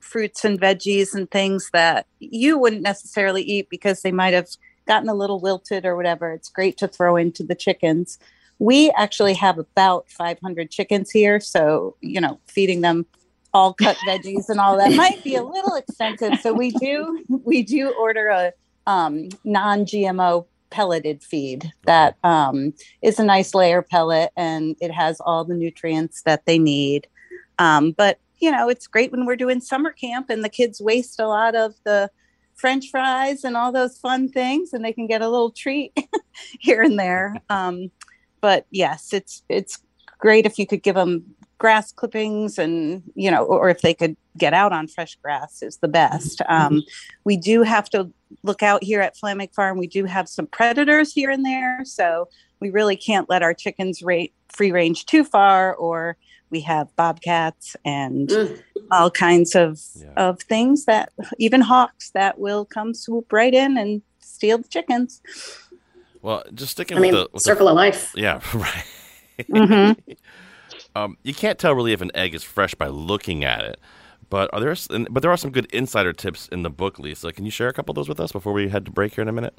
fruits 0.00 0.44
and 0.44 0.60
veggies 0.60 1.14
and 1.14 1.30
things 1.30 1.70
that 1.72 2.06
you 2.18 2.58
wouldn't 2.58 2.82
necessarily 2.82 3.42
eat 3.42 3.70
because 3.70 4.02
they 4.02 4.10
might 4.10 4.34
have 4.34 4.48
gotten 4.88 5.08
a 5.08 5.14
little 5.14 5.38
wilted 5.38 5.86
or 5.86 5.94
whatever. 5.94 6.32
It's 6.32 6.48
great 6.48 6.78
to 6.78 6.88
throw 6.88 7.14
into 7.14 7.44
the 7.44 7.54
chickens. 7.54 8.18
We 8.58 8.90
actually 8.96 9.34
have 9.34 9.56
about 9.56 10.10
500 10.10 10.68
chickens 10.68 11.12
here, 11.12 11.38
so 11.38 11.94
you 12.00 12.20
know, 12.20 12.40
feeding 12.48 12.80
them 12.80 13.06
all 13.56 13.72
cut 13.72 13.96
veggies 14.06 14.50
and 14.50 14.60
all 14.60 14.76
that 14.76 14.92
might 14.92 15.24
be 15.24 15.34
a 15.34 15.42
little 15.42 15.76
expensive. 15.76 16.38
So 16.42 16.52
we 16.52 16.72
do 16.72 17.24
we 17.28 17.62
do 17.62 17.88
order 17.98 18.28
a 18.28 18.52
um, 18.86 19.30
non-GMO 19.44 20.44
pelleted 20.68 21.22
feed 21.22 21.72
that 21.86 22.18
um, 22.22 22.74
is 23.00 23.18
a 23.18 23.24
nice 23.24 23.54
layer 23.54 23.80
pellet 23.80 24.30
and 24.36 24.76
it 24.80 24.92
has 24.92 25.20
all 25.20 25.42
the 25.42 25.54
nutrients 25.54 26.20
that 26.22 26.44
they 26.44 26.58
need. 26.58 27.08
Um, 27.58 27.92
but 27.92 28.18
you 28.40 28.50
know, 28.50 28.68
it's 28.68 28.86
great 28.86 29.10
when 29.10 29.24
we're 29.24 29.36
doing 29.36 29.62
summer 29.62 29.90
camp 29.90 30.28
and 30.28 30.44
the 30.44 30.50
kids 30.50 30.78
waste 30.78 31.18
a 31.18 31.26
lot 31.26 31.54
of 31.54 31.74
the 31.84 32.10
French 32.56 32.90
fries 32.90 33.42
and 33.42 33.56
all 33.56 33.72
those 33.72 33.96
fun 33.96 34.28
things, 34.28 34.74
and 34.74 34.84
they 34.84 34.92
can 34.92 35.06
get 35.06 35.22
a 35.22 35.30
little 35.30 35.50
treat 35.50 35.96
here 36.60 36.82
and 36.82 36.98
there. 36.98 37.36
Um, 37.48 37.90
but 38.42 38.66
yes, 38.70 39.14
it's 39.14 39.42
it's 39.48 39.78
great 40.18 40.44
if 40.44 40.58
you 40.58 40.66
could 40.66 40.82
give 40.82 40.94
them 40.94 41.35
grass 41.58 41.90
clippings 41.92 42.58
and 42.58 43.02
you 43.14 43.30
know 43.30 43.42
or 43.44 43.68
if 43.70 43.80
they 43.80 43.94
could 43.94 44.16
get 44.36 44.52
out 44.52 44.72
on 44.72 44.86
fresh 44.86 45.16
grass 45.22 45.62
is 45.62 45.78
the 45.78 45.88
best 45.88 46.42
um, 46.48 46.82
we 47.24 47.36
do 47.36 47.62
have 47.62 47.88
to 47.88 48.10
look 48.42 48.62
out 48.62 48.82
here 48.82 49.00
at 49.00 49.16
Flamig 49.16 49.54
Farm. 49.54 49.78
We 49.78 49.86
do 49.86 50.04
have 50.04 50.28
some 50.28 50.46
predators 50.48 51.12
here 51.12 51.30
and 51.30 51.44
there, 51.46 51.84
so 51.84 52.28
we 52.60 52.70
really 52.70 52.96
can't 52.96 53.28
let 53.30 53.42
our 53.42 53.54
chickens 53.54 54.02
rate 54.02 54.34
free 54.48 54.72
range 54.72 55.06
too 55.06 55.22
far. 55.22 55.74
Or 55.76 56.16
we 56.50 56.60
have 56.62 56.94
bobcats 56.96 57.76
and 57.84 58.28
Mm. 58.28 58.60
all 58.90 59.10
kinds 59.12 59.54
of 59.54 59.80
Yeah. 59.94 60.12
of 60.16 60.40
things 60.42 60.86
that 60.86 61.12
even 61.38 61.60
hawks 61.60 62.10
that 62.10 62.38
will 62.40 62.64
come 62.64 62.94
swoop 62.94 63.32
right 63.32 63.54
in 63.54 63.78
and 63.78 64.02
steal 64.20 64.58
the 64.58 64.68
chickens. 64.68 65.22
Well, 66.20 66.42
just 66.52 66.72
sticking 66.72 66.96
I 66.96 67.00
mean, 67.00 67.12
with 67.14 67.20
the 67.26 67.30
with 67.32 67.42
the- 67.44 67.48
circle 67.48 67.68
of 67.68 67.76
life. 67.76 68.12
yeah, 68.16 68.40
right. 68.54 68.84
Mm-hmm. 69.38 70.12
Um, 70.96 71.18
you 71.22 71.34
can't 71.34 71.58
tell 71.58 71.74
really 71.74 71.92
if 71.92 72.00
an 72.00 72.10
egg 72.14 72.34
is 72.34 72.42
fresh 72.42 72.74
by 72.74 72.86
looking 72.86 73.44
at 73.44 73.62
it, 73.64 73.78
but 74.30 74.48
are 74.54 74.60
there 74.60 74.74
but 75.10 75.20
there 75.20 75.30
are 75.30 75.36
some 75.36 75.50
good 75.50 75.66
insider 75.66 76.14
tips 76.14 76.48
in 76.48 76.62
the 76.62 76.70
book, 76.70 76.98
Lisa. 76.98 77.32
Can 77.32 77.44
you 77.44 77.50
share 77.50 77.68
a 77.68 77.74
couple 77.74 77.92
of 77.92 77.96
those 77.96 78.08
with 78.08 78.18
us 78.18 78.32
before 78.32 78.54
we 78.54 78.68
head 78.70 78.86
to 78.86 78.90
break 78.90 79.14
here 79.14 79.20
in 79.20 79.28
a 79.28 79.32
minute? 79.32 79.54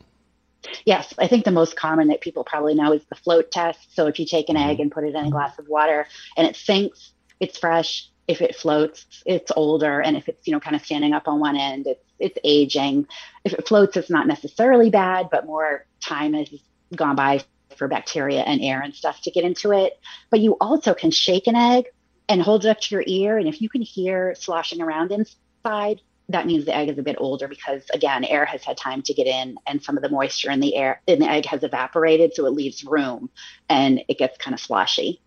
Yes, 0.86 1.13
I 1.20 1.27
think 1.27 1.46
the 1.46 1.51
most 1.51 1.75
common 1.75 2.08
that 2.08 2.22
people 2.22 2.44
probably 2.44 2.74
know 2.74 2.91
is 2.91 3.06
the 3.06 3.15
float 3.15 3.51
test. 3.51 3.96
So 3.96 4.08
if 4.08 4.20
you 4.20 4.25
take 4.25 4.50
an 4.50 4.56
Mhm. 4.56 4.67
egg 4.67 4.79
and 4.79 4.91
put 4.91 5.03
it 5.03 5.13
in 5.13 5.25
a 5.25 5.29
glass 5.29 5.60
of 5.60 5.67
water 5.67 6.08
and 6.36 6.48
it 6.48 6.56
sinks, 6.56 7.13
it's 7.39 7.60
fresh. 7.60 8.10
If 8.27 8.41
it 8.41 8.56
floats, 8.56 9.06
it's 9.25 9.51
older, 9.56 10.01
and 10.01 10.17
if 10.17 10.27
it's 10.27 10.48
you 10.48 10.53
know 10.53 10.60
kind 10.60 10.75
of 10.75 10.84
standing 10.84 11.13
up 11.13 11.27
on 11.27 11.39
one 11.39 11.56
end, 11.56 11.86
it's 11.86 12.03
it's 12.17 12.39
aging. 12.44 13.08
If 13.46 13.53
it 13.53 13.67
floats, 13.67 13.96
it's 13.96 14.10
not 14.10 14.25
necessarily 14.25 14.89
bad, 14.89 15.29
but 15.32 15.46
more 15.46 15.86
time 16.01 16.34
has 16.34 16.50
gone 16.96 17.15
by 17.15 17.41
for 17.78 17.88
bacteria 17.88 18.42
and 18.42 18.62
air 18.62 18.82
and 18.82 18.96
stuff 18.96 19.22
to 19.22 19.32
get 19.32 19.44
into 19.44 19.72
it. 19.72 20.00
But 20.30 20.40
you 20.40 20.58
also 20.60 20.94
can 20.94 21.12
shake 21.12 21.48
an 21.48 21.56
egg 21.56 21.86
and 22.30 22.42
hold 22.42 22.66
it 22.66 22.70
up 22.70 22.82
to 22.82 22.96
your 22.96 23.04
ear, 23.08 23.38
and 23.38 23.48
if 23.48 23.62
you 23.62 23.70
can 23.70 23.82
hear 23.82 24.36
sloshing 24.36 24.82
around 24.82 25.12
inside, 25.12 26.02
that 26.30 26.46
means 26.46 26.66
the 26.66 26.76
egg 26.76 26.90
is 26.90 26.98
a 26.98 27.04
bit 27.04 27.16
older 27.20 27.48
because 27.48 27.84
again 27.94 28.24
air 28.26 28.46
has 28.46 28.64
had 28.64 28.78
time 28.78 29.02
to 29.02 29.14
get 29.14 29.28
in 29.28 29.58
and 29.66 29.82
some 29.82 29.96
of 29.96 30.04
the 30.04 30.10
moisture 30.10 30.52
in 30.52 30.60
the 30.60 30.76
air 30.76 31.02
in 31.08 31.20
the 31.20 31.30
egg 31.30 31.46
has 31.46 31.64
evaporated 31.64 32.34
so 32.34 32.46
it 32.46 32.52
leaves 32.52 32.84
room 32.84 33.30
and 33.70 34.04
it 34.08 34.18
gets 34.18 34.38
kind 34.38 34.54
of 34.54 34.60
sloshy 34.60 35.22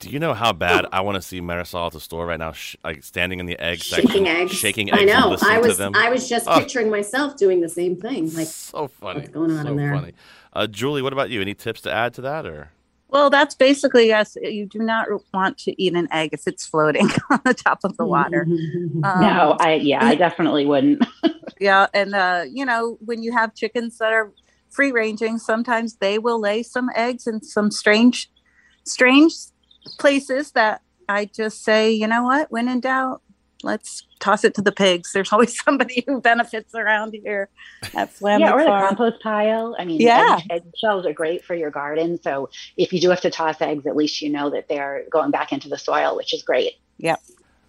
Do 0.00 0.08
you 0.08 0.18
know 0.18 0.32
how 0.32 0.52
bad 0.54 0.86
I 0.92 1.02
want 1.02 1.16
to 1.16 1.22
see 1.22 1.42
Marisol 1.42 1.86
at 1.86 1.92
the 1.92 2.00
store 2.00 2.24
right 2.24 2.38
now, 2.38 2.52
sh- 2.52 2.74
like 2.82 3.04
standing 3.04 3.38
in 3.38 3.44
the 3.44 3.58
egg 3.60 3.80
section, 3.82 4.08
Shaking 4.08 4.28
eggs. 4.28 4.52
shaking 4.52 4.88
eggs, 4.90 4.98
I 4.98 5.02
and 5.02 5.10
know. 5.10 5.28
listening 5.28 5.52
I 5.52 5.58
was 5.58 5.76
to 5.76 5.82
them? 5.82 5.92
I 5.94 6.08
was 6.10 6.26
just 6.28 6.48
Oh. 6.48 6.58
picturing 6.58 6.90
myself 6.90 7.36
doing 7.36 7.60
the 7.60 7.68
same 7.68 7.96
thing. 7.96 8.32
Like 8.34 8.46
so 8.46 8.88
funny. 8.88 9.20
what's 9.20 9.30
going 9.30 9.50
on 9.50 9.64
so 9.66 9.70
in 9.72 9.76
there? 9.76 9.94
funny. 9.94 10.12
Uh, 10.54 10.66
Julie, 10.66 11.02
what 11.02 11.12
about 11.12 11.28
you? 11.28 11.42
Any 11.42 11.52
tips 11.54 11.82
to 11.82 11.92
add 11.92 12.14
to 12.14 12.22
that, 12.22 12.46
or 12.46 12.70
Well, 13.10 13.28
that's 13.28 13.54
basically 13.54 14.06
yes. 14.06 14.38
You 14.40 14.64
do 14.64 14.78
not 14.78 15.06
want 15.34 15.58
to 15.58 15.80
eat 15.82 15.92
an 15.94 16.08
egg 16.10 16.30
if 16.32 16.46
it's 16.46 16.64
floating 16.64 17.10
on 17.30 17.40
the 17.44 17.52
top 17.54 17.80
of 17.84 17.96
the 17.98 18.06
water. 18.06 18.46
Um, 19.04 19.20
no 19.20 19.56
i 19.60 19.74
yeah 19.74 20.04
i 20.04 20.14
definitely 20.14 20.66
wouldn't 20.66 21.04
Yeah, 21.60 21.86
and 21.92 22.14
uh, 22.14 22.44
you 22.50 22.64
know, 22.64 22.96
when 23.04 23.22
you 23.22 23.32
have 23.32 23.54
chickens 23.54 23.98
that 23.98 24.12
are 24.14 24.32
free 24.70 24.92
ranging, 24.92 25.36
sometimes 25.38 25.96
they 25.96 26.18
will 26.18 26.40
lay 26.40 26.62
some 26.62 26.88
eggs 26.96 27.26
in 27.26 27.42
some 27.42 27.70
strange, 27.70 28.30
strange 28.84 29.34
places 29.98 30.52
that 30.52 30.82
I 31.08 31.24
just 31.26 31.64
say, 31.64 31.90
you 31.90 32.06
know 32.06 32.22
what, 32.22 32.50
when 32.50 32.68
in 32.68 32.80
doubt, 32.80 33.22
let's 33.62 34.06
toss 34.20 34.44
it 34.44 34.54
to 34.54 34.62
the 34.62 34.72
pigs. 34.72 35.12
There's 35.12 35.32
always 35.34 35.58
somebody 35.62 36.04
who 36.06 36.20
benefits 36.20 36.74
around 36.74 37.14
here 37.14 37.48
at 37.94 38.14
Flamig 38.14 38.40
yeah 38.40 38.52
or 38.52 38.62
the 38.62 38.70
compost 38.70 39.20
pile 39.22 39.74
i 39.78 39.84
mean 39.84 40.00
Yeah. 40.00 40.36
egg, 40.38 40.46
egg 40.50 40.62
shells 40.80 41.06
are 41.06 41.12
great 41.12 41.44
for 41.44 41.54
your 41.56 41.70
garden 41.70 42.20
so 42.22 42.48
if 42.76 42.92
you 42.92 43.00
do 43.00 43.08
have 43.10 43.22
to 43.22 43.30
toss 43.30 43.60
eggs 43.60 43.86
at 43.86 43.96
least 43.96 44.20
you 44.22 44.30
know 44.30 44.50
that 44.50 44.68
they're 44.68 45.04
going 45.10 45.30
back 45.30 45.50
into 45.50 45.68
the 45.68 45.78
soil 45.78 46.14
which 46.16 46.32
is 46.32 46.42
great 46.42 46.74
Yep. 46.98 47.20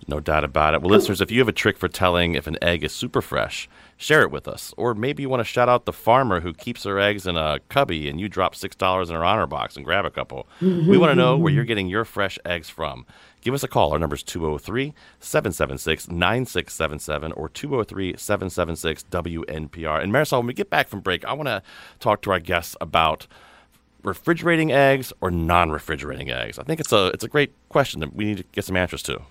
no 0.07 0.19
doubt 0.19 0.43
about 0.43 0.73
it? 0.73 0.81
Well, 0.81 0.91
listeners, 0.91 1.21
if 1.21 1.31
you 1.31 1.39
have 1.39 1.47
a 1.47 1.53
trick 1.53 1.77
for 1.77 1.87
telling 1.87 2.35
if 2.35 2.45
an 2.45 2.57
egg 2.61 2.83
is 2.83 2.91
super 2.91 3.21
fresh, 3.21 3.69
share 4.01 4.23
it 4.23 4.31
with 4.31 4.47
us. 4.47 4.73
Or 4.77 4.95
maybe 4.95 5.21
you 5.21 5.29
want 5.29 5.41
to 5.41 5.45
shout 5.45 5.69
out 5.69 5.85
the 5.85 5.93
farmer 5.93 6.39
who 6.41 6.53
keeps 6.53 6.83
her 6.83 6.99
eggs 6.99 7.27
in 7.27 7.37
a 7.37 7.59
cubby, 7.69 8.09
and 8.09 8.19
you 8.19 8.27
drop 8.27 8.55
six 8.55 8.75
dollars 8.75 9.09
in 9.09 9.15
her 9.15 9.23
honor 9.23 9.45
box 9.45 9.75
and 9.75 9.85
grab 9.85 10.05
a 10.05 10.09
couple. 10.09 10.47
we 10.59 10.97
want 10.97 11.11
to 11.11 11.15
know 11.15 11.37
where 11.37 11.53
you're 11.53 11.63
getting 11.63 11.87
your 11.87 12.03
fresh 12.03 12.39
eggs 12.43 12.69
from. 12.69 13.05
Give 13.41 13.53
us 13.53 13.63
a 13.63 13.67
call. 13.67 13.93
Our 13.93 13.99
number 13.99 14.15
is 14.15 14.23
203 14.23 14.93
776 15.19 16.09
9677 16.09 17.31
or 17.33 17.49
203 17.49 18.15
776 18.17 19.05
WNPR. 19.09 20.03
And 20.03 20.11
Marisol, 20.11 20.39
when 20.39 20.47
we 20.47 20.53
get 20.53 20.69
back 20.69 20.87
from 20.87 20.99
break, 20.99 21.23
I 21.25 21.33
want 21.33 21.47
to 21.47 21.63
talk 21.99 22.21
to 22.23 22.31
our 22.31 22.39
guests 22.39 22.75
about 22.81 23.27
refrigerating 24.03 24.71
eggs 24.71 25.13
or 25.21 25.29
non-refrigerating 25.29 26.31
eggs. 26.31 26.57
I 26.57 26.63
think 26.63 26.79
it's 26.79 26.91
a 26.91 27.07
it's 27.07 27.23
a 27.23 27.27
great 27.27 27.53
question 27.69 27.99
that 27.99 28.15
we 28.15 28.25
need 28.25 28.37
to 28.37 28.43
get 28.51 28.65
some 28.65 28.75
answers 28.75 29.03
to. 29.03 29.21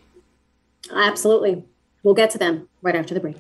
Absolutely. 0.93 1.65
We'll 2.03 2.15
get 2.15 2.31
to 2.31 2.39
them 2.39 2.69
right 2.83 2.97
after 2.97 3.15
the 3.15 3.21
break 3.21 3.37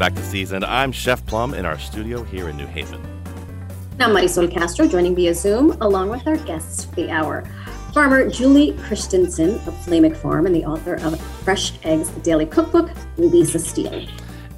back 0.00 0.14
to 0.14 0.24
Seasoned. 0.24 0.64
I'm 0.64 0.92
Chef 0.92 1.24
Plum 1.26 1.52
in 1.52 1.66
our 1.66 1.78
studio 1.78 2.22
here 2.22 2.48
in 2.48 2.56
New 2.56 2.66
Haven. 2.66 3.02
Now, 3.98 4.08
Marisol 4.08 4.50
Castro 4.50 4.88
joining 4.88 5.14
via 5.14 5.34
Zoom, 5.34 5.76
along 5.82 6.08
with 6.08 6.26
our 6.26 6.38
guests 6.38 6.86
for 6.86 6.94
the 6.96 7.10
hour. 7.10 7.44
Farmer 7.92 8.30
Julie 8.30 8.72
Christensen 8.74 9.50
of 9.50 9.74
Flamig 9.84 10.16
Farm 10.16 10.46
and 10.46 10.54
the 10.54 10.64
author 10.64 10.94
of 10.94 11.20
Fresh 11.42 11.72
Eggs, 11.82 12.08
the 12.10 12.20
Daily 12.20 12.46
Cookbook, 12.46 12.88
Lisa 13.16 13.58
Steele. 13.58 14.06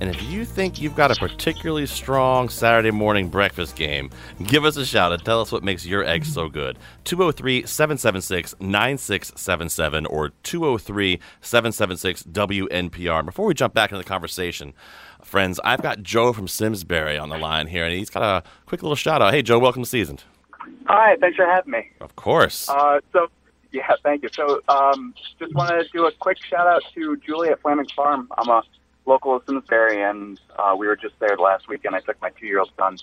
And 0.00 0.10
if 0.10 0.22
you 0.24 0.44
think 0.44 0.82
you've 0.82 0.96
got 0.96 1.10
a 1.10 1.14
particularly 1.14 1.86
strong 1.86 2.48
Saturday 2.50 2.90
morning 2.90 3.28
breakfast 3.28 3.76
game, 3.76 4.10
give 4.42 4.64
us 4.64 4.76
a 4.76 4.84
shout 4.84 5.12
and 5.12 5.24
tell 5.24 5.40
us 5.40 5.50
what 5.50 5.62
makes 5.62 5.86
your 5.86 6.04
eggs 6.04 6.30
so 6.32 6.48
good. 6.48 6.78
203 7.04 7.64
776 7.64 8.56
9677 8.60 10.06
or 10.06 10.30
203 10.42 11.20
776 11.40 12.24
WNPR. 12.24 13.24
Before 13.24 13.46
we 13.46 13.54
jump 13.54 13.72
back 13.72 13.92
into 13.92 14.02
the 14.02 14.08
conversation, 14.08 14.74
friends, 15.22 15.58
I've 15.64 15.82
got 15.82 16.02
Joe 16.02 16.32
from 16.32 16.48
Simsbury 16.48 17.16
on 17.16 17.30
the 17.30 17.38
line 17.38 17.68
here, 17.68 17.84
and 17.84 17.94
he's 17.94 18.10
got 18.10 18.22
a 18.22 18.46
quick 18.66 18.82
little 18.82 18.96
shout 18.96 19.22
out. 19.22 19.32
Hey, 19.32 19.42
Joe, 19.42 19.58
welcome 19.58 19.84
to 19.84 19.88
Seasoned. 19.88 20.24
Hi, 20.86 21.16
thanks 21.20 21.36
for 21.36 21.46
having 21.46 21.72
me. 21.72 21.90
Of 22.00 22.16
course. 22.16 22.68
Uh, 22.68 23.00
so, 23.12 23.28
yeah, 23.72 23.90
thank 24.02 24.22
you. 24.22 24.28
So, 24.32 24.60
um, 24.68 25.14
just 25.38 25.54
want 25.54 25.70
to 25.70 25.84
do 25.92 26.06
a 26.06 26.12
quick 26.12 26.38
shout 26.42 26.66
out 26.66 26.82
to 26.94 27.16
Julie 27.18 27.48
at 27.48 27.62
Flamig 27.62 27.92
Farm. 27.94 28.28
I'm 28.36 28.48
a 28.48 28.62
local 29.06 29.36
of 29.36 29.42
Simsbury, 29.46 30.02
and 30.02 30.40
uh, 30.58 30.74
we 30.78 30.86
were 30.86 30.96
just 30.96 31.18
there 31.18 31.36
last 31.36 31.68
weekend. 31.68 31.94
I 31.94 32.00
took 32.00 32.20
my 32.20 32.30
two 32.30 32.46
year 32.46 32.60
old 32.60 32.70
son. 32.78 32.98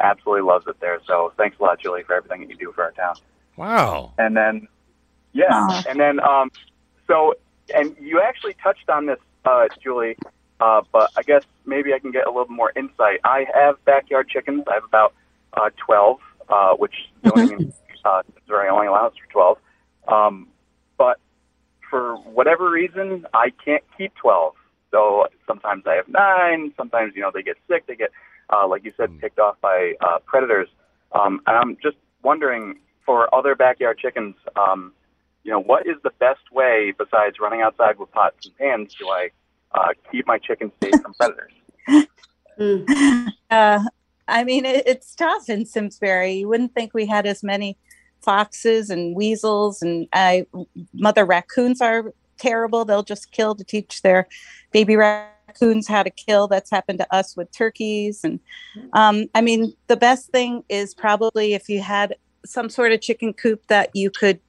Absolutely 0.00 0.42
loves 0.42 0.66
it 0.66 0.80
there. 0.80 1.00
So, 1.06 1.32
thanks 1.36 1.58
a 1.60 1.62
lot, 1.62 1.80
Julie, 1.80 2.02
for 2.02 2.14
everything 2.14 2.40
that 2.40 2.50
you 2.50 2.56
do 2.56 2.72
for 2.72 2.84
our 2.84 2.92
town. 2.92 3.16
Wow. 3.56 4.12
And 4.18 4.36
then, 4.36 4.66
yeah, 5.32 5.46
Aw. 5.50 5.84
and 5.88 6.00
then, 6.00 6.20
um, 6.20 6.50
so, 7.06 7.34
and 7.74 7.94
you 8.00 8.20
actually 8.20 8.54
touched 8.62 8.88
on 8.90 9.06
this, 9.06 9.18
uh, 9.44 9.68
Julie, 9.82 10.16
uh, 10.60 10.82
but 10.92 11.10
I 11.16 11.22
guess 11.22 11.42
maybe 11.66 11.92
I 11.92 11.98
can 11.98 12.10
get 12.10 12.26
a 12.26 12.30
little 12.30 12.48
more 12.48 12.72
insight. 12.74 13.20
I 13.24 13.46
have 13.54 13.82
backyard 13.84 14.28
chickens. 14.28 14.64
I 14.68 14.74
have 14.74 14.84
about 14.84 15.14
uh, 15.54 15.70
12, 15.76 16.18
uh, 16.48 16.74
which 16.74 16.94
zoning 17.26 17.52
in 17.52 17.72
uh, 18.04 18.22
Missouri 18.34 18.68
only 18.68 18.86
allows 18.86 19.12
for 19.16 19.32
12. 19.32 19.58
Um, 20.08 20.48
but 20.98 21.18
for 21.90 22.16
whatever 22.16 22.70
reason, 22.70 23.26
I 23.34 23.52
can't 23.64 23.84
keep 23.96 24.14
12. 24.16 24.54
So 24.90 25.26
sometimes 25.46 25.84
I 25.86 25.94
have 25.94 26.08
nine. 26.08 26.72
Sometimes, 26.76 27.14
you 27.16 27.22
know, 27.22 27.30
they 27.32 27.42
get 27.42 27.56
sick. 27.68 27.86
They 27.86 27.96
get, 27.96 28.10
uh, 28.50 28.66
like 28.68 28.84
you 28.84 28.92
said, 28.96 29.18
picked 29.20 29.38
off 29.38 29.56
by 29.60 29.94
uh, 30.00 30.18
predators. 30.24 30.68
Um, 31.12 31.40
and 31.46 31.56
I'm 31.56 31.76
just 31.82 31.96
wondering 32.22 32.78
for 33.04 33.32
other 33.34 33.54
backyard 33.54 33.98
chickens, 33.98 34.36
um, 34.56 34.92
you 35.42 35.50
know, 35.50 35.60
what 35.60 35.86
is 35.86 35.96
the 36.02 36.12
best 36.20 36.52
way 36.52 36.94
besides 36.96 37.36
running 37.40 37.60
outside 37.60 37.98
with 37.98 38.10
pots 38.12 38.46
and 38.46 38.56
pans 38.56 38.94
do 38.94 39.08
I 39.08 39.28
uh, 39.74 39.88
keep 40.10 40.26
my 40.26 40.38
chickens 40.38 40.72
safe 40.82 41.00
from 41.02 41.14
predators? 41.14 41.52
Mm. 42.58 43.32
Uh, 43.50 43.80
I 44.28 44.44
mean, 44.44 44.64
it, 44.64 44.86
it's 44.86 45.14
tough 45.14 45.48
in 45.48 45.66
Simsbury. 45.66 46.32
You 46.34 46.48
wouldn't 46.48 46.74
think 46.74 46.94
we 46.94 47.06
had 47.06 47.26
as 47.26 47.42
many 47.42 47.76
foxes 48.22 48.90
and 48.90 49.14
weasels 49.14 49.82
and 49.82 50.08
I, 50.12 50.46
mother 50.94 51.24
raccoons 51.24 51.80
are 51.80 52.12
terrible. 52.38 52.84
They'll 52.84 53.02
just 53.02 53.30
kill 53.32 53.54
to 53.54 53.64
teach 53.64 54.02
their 54.02 54.26
baby 54.72 54.96
raccoons 54.96 55.86
how 55.86 56.02
to 56.02 56.10
kill. 56.10 56.48
That's 56.48 56.70
happened 56.70 56.98
to 57.00 57.14
us 57.14 57.36
with 57.36 57.52
turkeys. 57.52 58.24
And 58.24 58.40
um, 58.94 59.26
I 59.34 59.40
mean, 59.40 59.74
the 59.88 59.96
best 59.96 60.30
thing 60.30 60.64
is 60.68 60.94
probably 60.94 61.54
if 61.54 61.68
you 61.68 61.80
had 61.80 62.16
some 62.46 62.68
sort 62.68 62.92
of 62.92 63.00
chicken 63.00 63.32
coop 63.32 63.66
that 63.68 63.90
you 63.94 64.10
could 64.10 64.40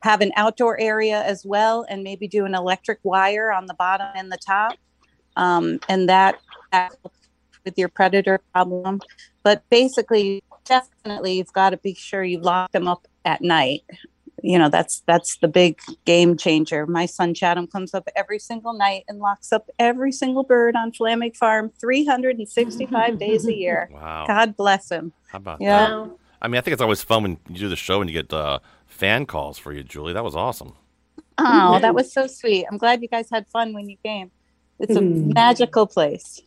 have 0.00 0.20
an 0.20 0.32
outdoor 0.36 0.78
area 0.78 1.22
as 1.24 1.44
well 1.44 1.84
and 1.88 2.02
maybe 2.02 2.28
do 2.28 2.44
an 2.44 2.54
electric 2.54 2.98
wire 3.02 3.52
on 3.52 3.66
the 3.66 3.74
bottom 3.74 4.08
and 4.14 4.30
the 4.30 4.38
top. 4.38 4.74
Um, 5.36 5.80
and 5.88 6.08
that, 6.08 6.40
that 6.72 6.96
with 7.66 7.76
your 7.76 7.88
predator 7.90 8.40
problem. 8.54 9.02
But 9.42 9.62
basically, 9.68 10.42
definitely, 10.64 11.34
you've 11.36 11.52
got 11.52 11.70
to 11.70 11.76
be 11.76 11.92
sure 11.92 12.24
you 12.24 12.40
lock 12.40 12.72
them 12.72 12.88
up 12.88 13.06
at 13.26 13.42
night. 13.42 13.82
You 14.42 14.58
know, 14.58 14.68
that's 14.68 15.00
that's 15.06 15.36
the 15.38 15.48
big 15.48 15.78
game 16.04 16.36
changer. 16.36 16.86
My 16.86 17.06
son 17.06 17.34
Chatham 17.34 17.66
comes 17.66 17.92
up 17.94 18.08
every 18.16 18.38
single 18.38 18.72
night 18.72 19.04
and 19.08 19.18
locks 19.18 19.52
up 19.52 19.68
every 19.78 20.12
single 20.12 20.44
bird 20.44 20.76
on 20.76 20.92
Flamig 20.92 21.36
Farm 21.36 21.72
365 21.80 23.18
days 23.18 23.46
a 23.46 23.54
year. 23.54 23.88
Wow. 23.92 24.24
God 24.26 24.56
bless 24.56 24.90
him. 24.90 25.12
How 25.28 25.38
about 25.38 25.60
Yeah. 25.60 25.88
that? 25.88 26.10
I 26.40 26.48
mean, 26.48 26.58
I 26.58 26.60
think 26.60 26.74
it's 26.74 26.82
always 26.82 27.02
fun 27.02 27.22
when 27.22 27.38
you 27.48 27.58
do 27.58 27.68
the 27.68 27.76
show 27.76 28.00
and 28.00 28.10
you 28.10 28.22
get 28.22 28.32
uh, 28.32 28.58
fan 28.86 29.26
calls 29.26 29.58
for 29.58 29.72
you, 29.72 29.82
Julie. 29.82 30.12
That 30.12 30.22
was 30.22 30.36
awesome. 30.36 30.74
Oh, 31.38 31.78
that 31.80 31.94
was 31.94 32.12
so 32.12 32.26
sweet. 32.26 32.66
I'm 32.70 32.78
glad 32.78 33.02
you 33.02 33.08
guys 33.08 33.28
had 33.30 33.48
fun 33.48 33.72
when 33.72 33.88
you 33.88 33.96
came. 34.04 34.30
It's 34.78 34.94
a 34.94 35.00
magical 35.02 35.86
place. 35.86 36.40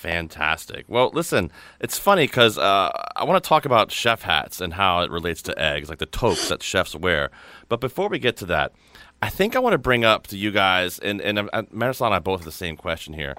Fantastic. 0.00 0.86
Well, 0.88 1.10
listen, 1.12 1.52
it's 1.78 1.98
funny 1.98 2.24
because 2.24 2.56
uh, 2.56 2.90
I 3.14 3.24
want 3.24 3.44
to 3.44 3.46
talk 3.46 3.66
about 3.66 3.92
chef 3.92 4.22
hats 4.22 4.58
and 4.58 4.72
how 4.72 5.02
it 5.02 5.10
relates 5.10 5.42
to 5.42 5.58
eggs, 5.58 5.90
like 5.90 5.98
the 5.98 6.06
toques 6.06 6.48
that 6.48 6.62
chefs 6.62 6.94
wear. 6.94 7.30
But 7.68 7.82
before 7.82 8.08
we 8.08 8.18
get 8.18 8.38
to 8.38 8.46
that, 8.46 8.72
I 9.20 9.28
think 9.28 9.54
I 9.54 9.58
want 9.58 9.74
to 9.74 9.78
bring 9.78 10.02
up 10.02 10.26
to 10.28 10.38
you 10.38 10.52
guys, 10.52 10.98
and, 11.00 11.20
and 11.20 11.38
uh, 11.38 11.64
Marisol 11.64 12.06
and 12.06 12.14
I 12.14 12.18
both 12.18 12.40
have 12.40 12.44
the 12.46 12.50
same 12.50 12.78
question 12.78 13.12
here. 13.12 13.36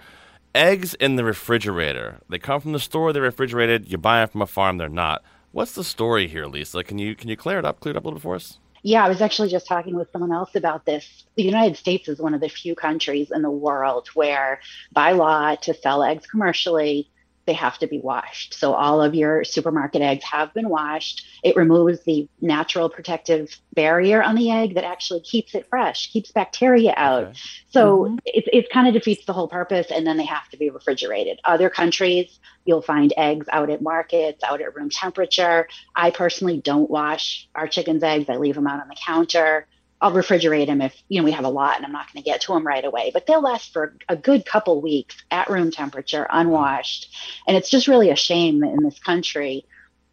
Eggs 0.54 0.94
in 0.94 1.16
the 1.16 1.24
refrigerator. 1.24 2.20
They 2.30 2.38
come 2.38 2.62
from 2.62 2.74
the 2.74 2.80
store, 2.80 3.12
they're 3.12 3.24
refrigerated. 3.24 3.92
You 3.92 3.98
buy 3.98 4.20
them 4.20 4.30
from 4.30 4.44
a 4.44 4.48
farm, 4.48 4.78
they're 4.78 4.88
not. 4.88 5.24
What's 5.52 5.74
the 5.74 5.84
story 5.84 6.28
here, 6.28 6.46
Lisa? 6.46 6.84
Can 6.84 7.00
you 7.00 7.16
can 7.16 7.28
you 7.28 7.36
clear 7.36 7.58
it 7.58 7.66
up, 7.66 7.80
clear 7.80 7.96
it 7.96 7.98
up 7.98 8.04
a 8.04 8.08
little 8.08 8.20
bit 8.20 8.24
for 8.24 8.36
us? 8.36 8.60
Yeah, 8.84 9.06
I 9.06 9.10
was 9.10 9.22
actually 9.22 9.50
just 9.50 9.68
talking 9.68 9.96
with 9.96 10.12
someone 10.12 10.32
else 10.32 10.56
about 10.56 10.86
this. 10.86 11.26
The 11.36 11.44
United 11.44 11.78
States 11.78 12.10
is 12.10 12.20
one 12.20 12.34
of 12.34 12.42
the 12.42 12.50
few 12.50 12.74
countries 12.74 13.30
in 13.32 13.44
the 13.44 13.52
world 13.52 14.08
where, 14.16 14.60
by 14.92 15.12
law, 15.12 15.56
to 15.56 15.74
sell 15.76 16.04
eggs 16.04 16.26
commercially, 16.26 17.11
they 17.46 17.54
have 17.54 17.78
to 17.80 17.88
be 17.88 18.00
washed. 18.00 18.54
So 18.54 18.74
all 18.74 19.02
of 19.02 19.16
your 19.16 19.44
supermarket 19.44 20.02
eggs 20.02 20.24
have 20.26 20.54
been 20.54 20.70
washed. 20.70 21.26
It 21.44 21.56
removes 21.56 22.04
the 22.04 22.30
natural 22.40 22.90
protective 22.90 23.56
barrier 23.74 24.22
on 24.22 24.36
the 24.36 24.52
egg 24.52 24.76
that 24.76 24.84
actually 24.84 25.22
keeps 25.22 25.56
it 25.56 25.68
fresh, 25.70 26.12
keeps 26.12 26.32
bacteria 26.32 26.94
out. 26.96 27.24
Okay. 27.24 27.34
So 27.70 28.04
Mhm. 28.04 28.20
it, 28.26 28.48
it 28.54 28.70
kind 28.70 28.88
of 28.88 28.94
defeats 28.94 29.26
the 29.26 29.34
whole 29.34 29.48
purpose, 29.48 29.88
and 29.90 30.06
then 30.06 30.18
they 30.18 30.26
have 30.26 30.48
to 30.50 30.58
be 30.58 30.70
refrigerated. 30.70 31.40
Other 31.44 31.70
countries, 31.70 32.40
you'll 32.66 32.82
find 32.82 33.14
eggs 33.18 33.48
out 33.52 33.70
at 33.70 33.82
markets, 33.82 34.44
out 34.44 34.62
at 34.62 34.76
room 34.76 34.90
temperature. 34.90 35.68
I 35.96 36.12
personally 36.12 36.58
don't 36.62 36.90
wash 36.90 37.48
our 37.56 37.68
chicken's 37.68 38.04
eggs. 38.04 38.30
I 38.30 38.38
leave 38.38 38.56
them 38.56 38.68
out 38.68 38.82
on 38.82 38.88
the 38.88 38.96
counter. 38.96 39.68
I'll 40.02 40.12
refrigerate 40.12 40.66
them 40.66 40.82
if 40.82 41.00
you 41.10 41.20
know 41.20 41.26
we 41.26 41.32
have 41.32 41.46
a 41.46 41.50
lot 41.50 41.78
and 41.78 41.86
I'm 41.86 41.92
not 41.92 42.12
going 42.12 42.24
to 42.24 42.30
get 42.30 42.42
to 42.42 42.54
them 42.54 42.66
right 42.66 42.84
away. 42.84 43.12
But 43.14 43.28
they'll 43.28 43.42
last 43.42 43.72
for 43.72 43.96
a 44.10 44.16
good 44.16 44.46
couple 44.46 44.82
weeks 44.82 45.16
at 45.30 45.50
room 45.50 45.70
temperature, 45.70 46.28
unwashed. 46.30 47.14
And 47.48 47.56
it's 47.56 47.70
just 47.70 47.88
really 47.88 48.10
a 48.10 48.16
shame 48.16 48.62
that 48.62 48.72
in 48.72 48.84
this 48.84 49.00
country 49.00 49.66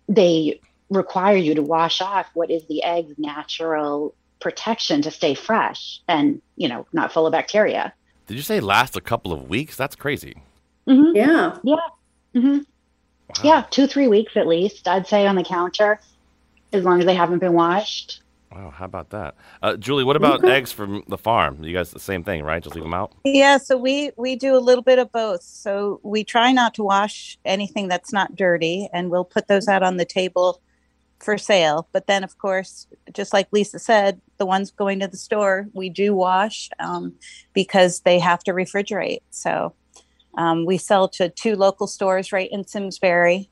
they 0.08 0.60
require 0.90 1.36
you 1.36 1.54
to 1.54 1.62
wash 1.62 2.00
off 2.00 2.26
what 2.34 2.50
is 2.50 2.64
the 2.66 2.82
egg's 2.82 3.18
natural 3.18 4.14
protection 4.40 5.02
to 5.02 5.10
stay 5.10 5.34
fresh 5.34 6.00
and 6.06 6.40
you 6.56 6.68
know 6.68 6.86
not 6.92 7.12
full 7.12 7.26
of 7.26 7.32
bacteria. 7.32 7.94
Did 8.26 8.36
you 8.36 8.42
say 8.42 8.60
last 8.60 8.94
a 8.94 9.00
couple 9.00 9.32
of 9.32 9.48
weeks? 9.48 9.74
That's 9.74 9.96
crazy. 9.96 10.36
Mm-hmm. 10.86 11.16
Yeah. 11.16 11.56
Mm-hmm. 12.34 12.58
Wow. 12.58 12.62
Yeah, 13.42 13.64
two 13.70 13.86
three 13.86 14.08
weeks 14.08 14.36
at 14.36 14.46
least. 14.46 14.86
I'd 14.86 15.06
say 15.06 15.26
on 15.26 15.36
the 15.36 15.44
counter, 15.44 15.98
as 16.72 16.84
long 16.84 17.00
as 17.00 17.06
they 17.06 17.14
haven't 17.14 17.38
been 17.38 17.54
washed. 17.54 18.22
Wow, 18.50 18.70
how 18.70 18.86
about 18.86 19.10
that? 19.10 19.34
Uh, 19.62 19.76
Julie, 19.76 20.04
what 20.04 20.16
about 20.16 20.40
Okay. 20.40 20.52
eggs 20.52 20.72
from 20.72 21.04
the 21.06 21.18
farm? 21.18 21.62
You 21.62 21.74
guys 21.74 21.90
the 21.90 22.00
same 22.00 22.24
thing, 22.24 22.42
right? 22.42 22.62
Just 22.62 22.74
leave 22.74 22.84
them 22.84 22.94
out? 22.94 23.12
Yeah, 23.24 23.58
so 23.58 23.76
we 23.76 24.10
we 24.16 24.36
do 24.36 24.56
a 24.56 24.58
little 24.58 24.82
bit 24.82 24.98
of 24.98 25.12
both. 25.12 25.42
So 25.42 26.00
we 26.02 26.24
try 26.24 26.52
not 26.52 26.72
to 26.74 26.82
wash 26.82 27.38
anything 27.44 27.88
that's 27.88 28.12
not 28.12 28.36
dirty, 28.36 28.88
and 28.92 29.10
we'll 29.10 29.24
put 29.24 29.48
those 29.48 29.68
out 29.68 29.82
on 29.82 29.98
the 29.98 30.06
table 30.06 30.62
for 31.20 31.36
sale. 31.36 31.88
But 31.92 32.06
then, 32.06 32.24
of 32.24 32.38
course, 32.38 32.86
just 33.12 33.32
like 33.32 33.48
Lisa 33.52 33.78
said, 33.78 34.20
the 34.38 34.46
ones 34.46 34.70
going 34.70 35.00
to 35.00 35.08
the 35.08 35.16
store 35.16 35.66
we 35.74 35.90
do 35.90 36.14
wash 36.14 36.70
um, 36.78 37.14
because 37.52 38.00
they 38.00 38.18
have 38.18 38.42
to 38.44 38.52
refrigerate. 38.52 39.20
So 39.30 39.74
um, 40.38 40.64
we 40.64 40.78
sell 40.78 41.08
to 41.10 41.28
two 41.28 41.54
local 41.54 41.86
stores 41.86 42.32
right 42.32 42.48
in 42.50 42.66
Simsbury, 42.66 43.50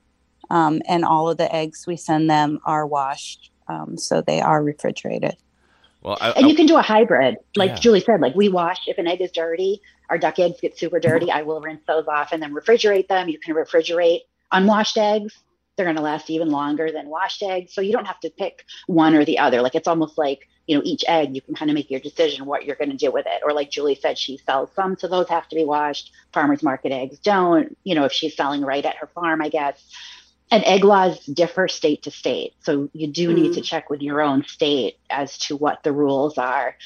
um, 0.49 0.81
and 0.89 1.05
all 1.05 1.29
of 1.29 1.37
the 1.37 1.55
eggs 1.55 1.85
we 1.87 1.97
send 1.97 2.31
them 2.31 2.61
are 2.65 2.87
washed, 2.87 3.51
um, 3.69 3.97
so 3.99 4.21
they 4.21 4.41
are 4.41 4.63
refrigerated. 4.63 5.37
Well, 6.03 6.19
I, 6.21 6.31
And 6.31 6.47
I- 6.47 6.49
you 6.49 6.55
can 6.55 6.67
do 6.67 6.77
a 6.77 6.83
hybrid, 6.83 7.37
like 7.57 7.71
Yeah. 7.71 7.77
Julie 7.77 8.01
said. 8.01 8.21
Like 8.21 8.35
we 8.35 8.49
wash 8.49 8.87
if 8.87 8.99
an 8.99 9.07
egg 9.07 9.21
is 9.21 9.33
dirty, 9.33 9.81
our 10.09 10.19
duck 10.19 10.39
eggs 10.39 10.61
get 10.61 10.79
super 10.79 11.01
dirty. 11.01 11.31
I 11.31 11.43
will 11.43 11.61
rinse 11.61 11.83
those 11.87 12.07
off 12.07 12.33
and 12.33 12.43
then 12.43 12.55
refrigerate 12.55 13.09
them. 13.09 13.29
You 13.29 13.39
can 13.39 13.55
refrigerate 13.55 14.21
unwashed 14.53 14.97
eggs. 14.99 15.37
They're 15.77 15.85
going 15.87 15.97
to 15.97 16.03
last 16.03 16.31
even 16.31 16.49
longer 16.51 16.91
than 16.91 17.09
washed 17.09 17.43
eggs. 17.43 17.75
So 17.75 17.81
you 17.81 17.93
don't 17.93 18.07
have 18.07 18.21
to 18.21 18.31
pick 18.31 18.65
one 18.87 19.15
or 19.15 19.25
the 19.25 19.39
other. 19.41 19.61
Like 19.61 19.75
it's 19.75 19.89
almost 19.89 20.17
like 20.17 20.49
you 20.67 20.77
know 20.77 20.83
each 20.85 21.05
egg. 21.07 21.35
You 21.35 21.41
can 21.43 21.55
kind 21.55 21.71
of 21.71 21.75
make 21.75 21.91
your 21.91 22.01
decision 22.01 22.47
what 22.47 22.65
you're 22.65 22.77
going 22.77 22.91
to 22.91 22.97
do 22.97 23.11
with 23.11 23.27
it. 23.27 23.43
Or 23.45 23.53
like 23.53 23.71
Julie 23.71 23.95
said, 23.95 24.17
she 24.17 24.39
sells 24.39 24.71
some, 24.75 24.97
so 24.97 25.07
those 25.07 25.29
have 25.29 25.49
to 25.49 25.57
be 25.57 25.65
washed. 25.65 26.13
Farmers 26.33 26.63
market 26.63 26.93
eggs 26.93 27.19
don't. 27.19 27.77
You 27.85 27.95
know 27.95 28.05
if 28.05 28.13
she's 28.13 28.35
selling 28.37 28.63
right 28.63 28.85
at 28.85 28.97
her 28.97 29.09
farm, 29.09 29.43
I 29.43 29.49
guess. 29.49 29.85
And 30.51 30.65
egg 30.65 30.85
laws 30.85 31.25
differ 31.27 31.67
state 31.67 32.03
to 32.05 32.11
state. 32.11 32.55
So 32.61 32.89
you 32.93 33.09
do 33.09 33.33
need 33.33 33.55
to 33.55 33.61
mm. 33.61 33.65
check 33.65 33.91
with 33.91 34.01
your 34.01 34.21
own 34.21 34.45
state 34.45 34.99
as 35.11 35.37
to 35.39 35.57
what 35.57 35.83
the 35.83 35.93
rules 35.93 36.39
are, 36.39 36.77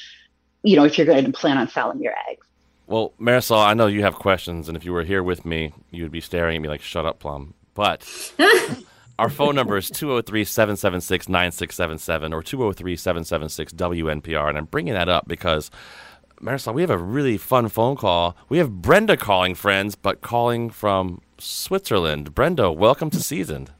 you 0.63 0.75
know, 0.75 0.83
if 0.83 0.97
you're 0.97 1.05
going 1.05 1.25
to 1.25 1.31
plan 1.31 1.57
on 1.57 1.67
selling 1.69 2.01
your 2.01 2.13
eggs. 2.29 2.45
Well, 2.87 3.13
Marisol, 3.19 3.63
I 3.63 3.73
know 3.73 3.87
you 3.87 4.01
have 4.01 4.15
questions, 4.15 4.67
and 4.67 4.75
if 4.75 4.83
you 4.83 4.91
were 4.91 5.03
here 5.03 5.23
with 5.23 5.45
me, 5.45 5.73
you 5.91 6.03
would 6.03 6.11
be 6.11 6.19
staring 6.19 6.57
at 6.57 6.61
me 6.61 6.67
like, 6.67 6.81
shut 6.81 7.05
up, 7.05 7.19
Plum. 7.19 7.53
But 7.73 8.05
our 9.19 9.29
phone 9.29 9.55
number 9.55 9.77
is 9.77 9.89
203 9.89 10.43
776 10.43 11.29
9677 11.29 12.33
or 12.33 12.43
203 12.43 12.95
776 12.97 13.73
WNPR. 13.73 14.49
And 14.49 14.57
I'm 14.57 14.65
bringing 14.65 14.93
that 14.93 15.07
up 15.07 15.25
because, 15.27 15.71
Marisol, 16.41 16.73
we 16.73 16.81
have 16.81 16.89
a 16.89 16.97
really 16.97 17.37
fun 17.37 17.69
phone 17.69 17.95
call. 17.95 18.35
We 18.49 18.57
have 18.57 18.81
Brenda 18.81 19.15
calling, 19.15 19.55
friends, 19.55 19.95
but 19.95 20.19
calling 20.19 20.69
from 20.69 21.21
Switzerland. 21.41 22.35
Brenda, 22.35 22.71
welcome 22.71 23.09
to 23.09 23.19
Seasoned. 23.19 23.71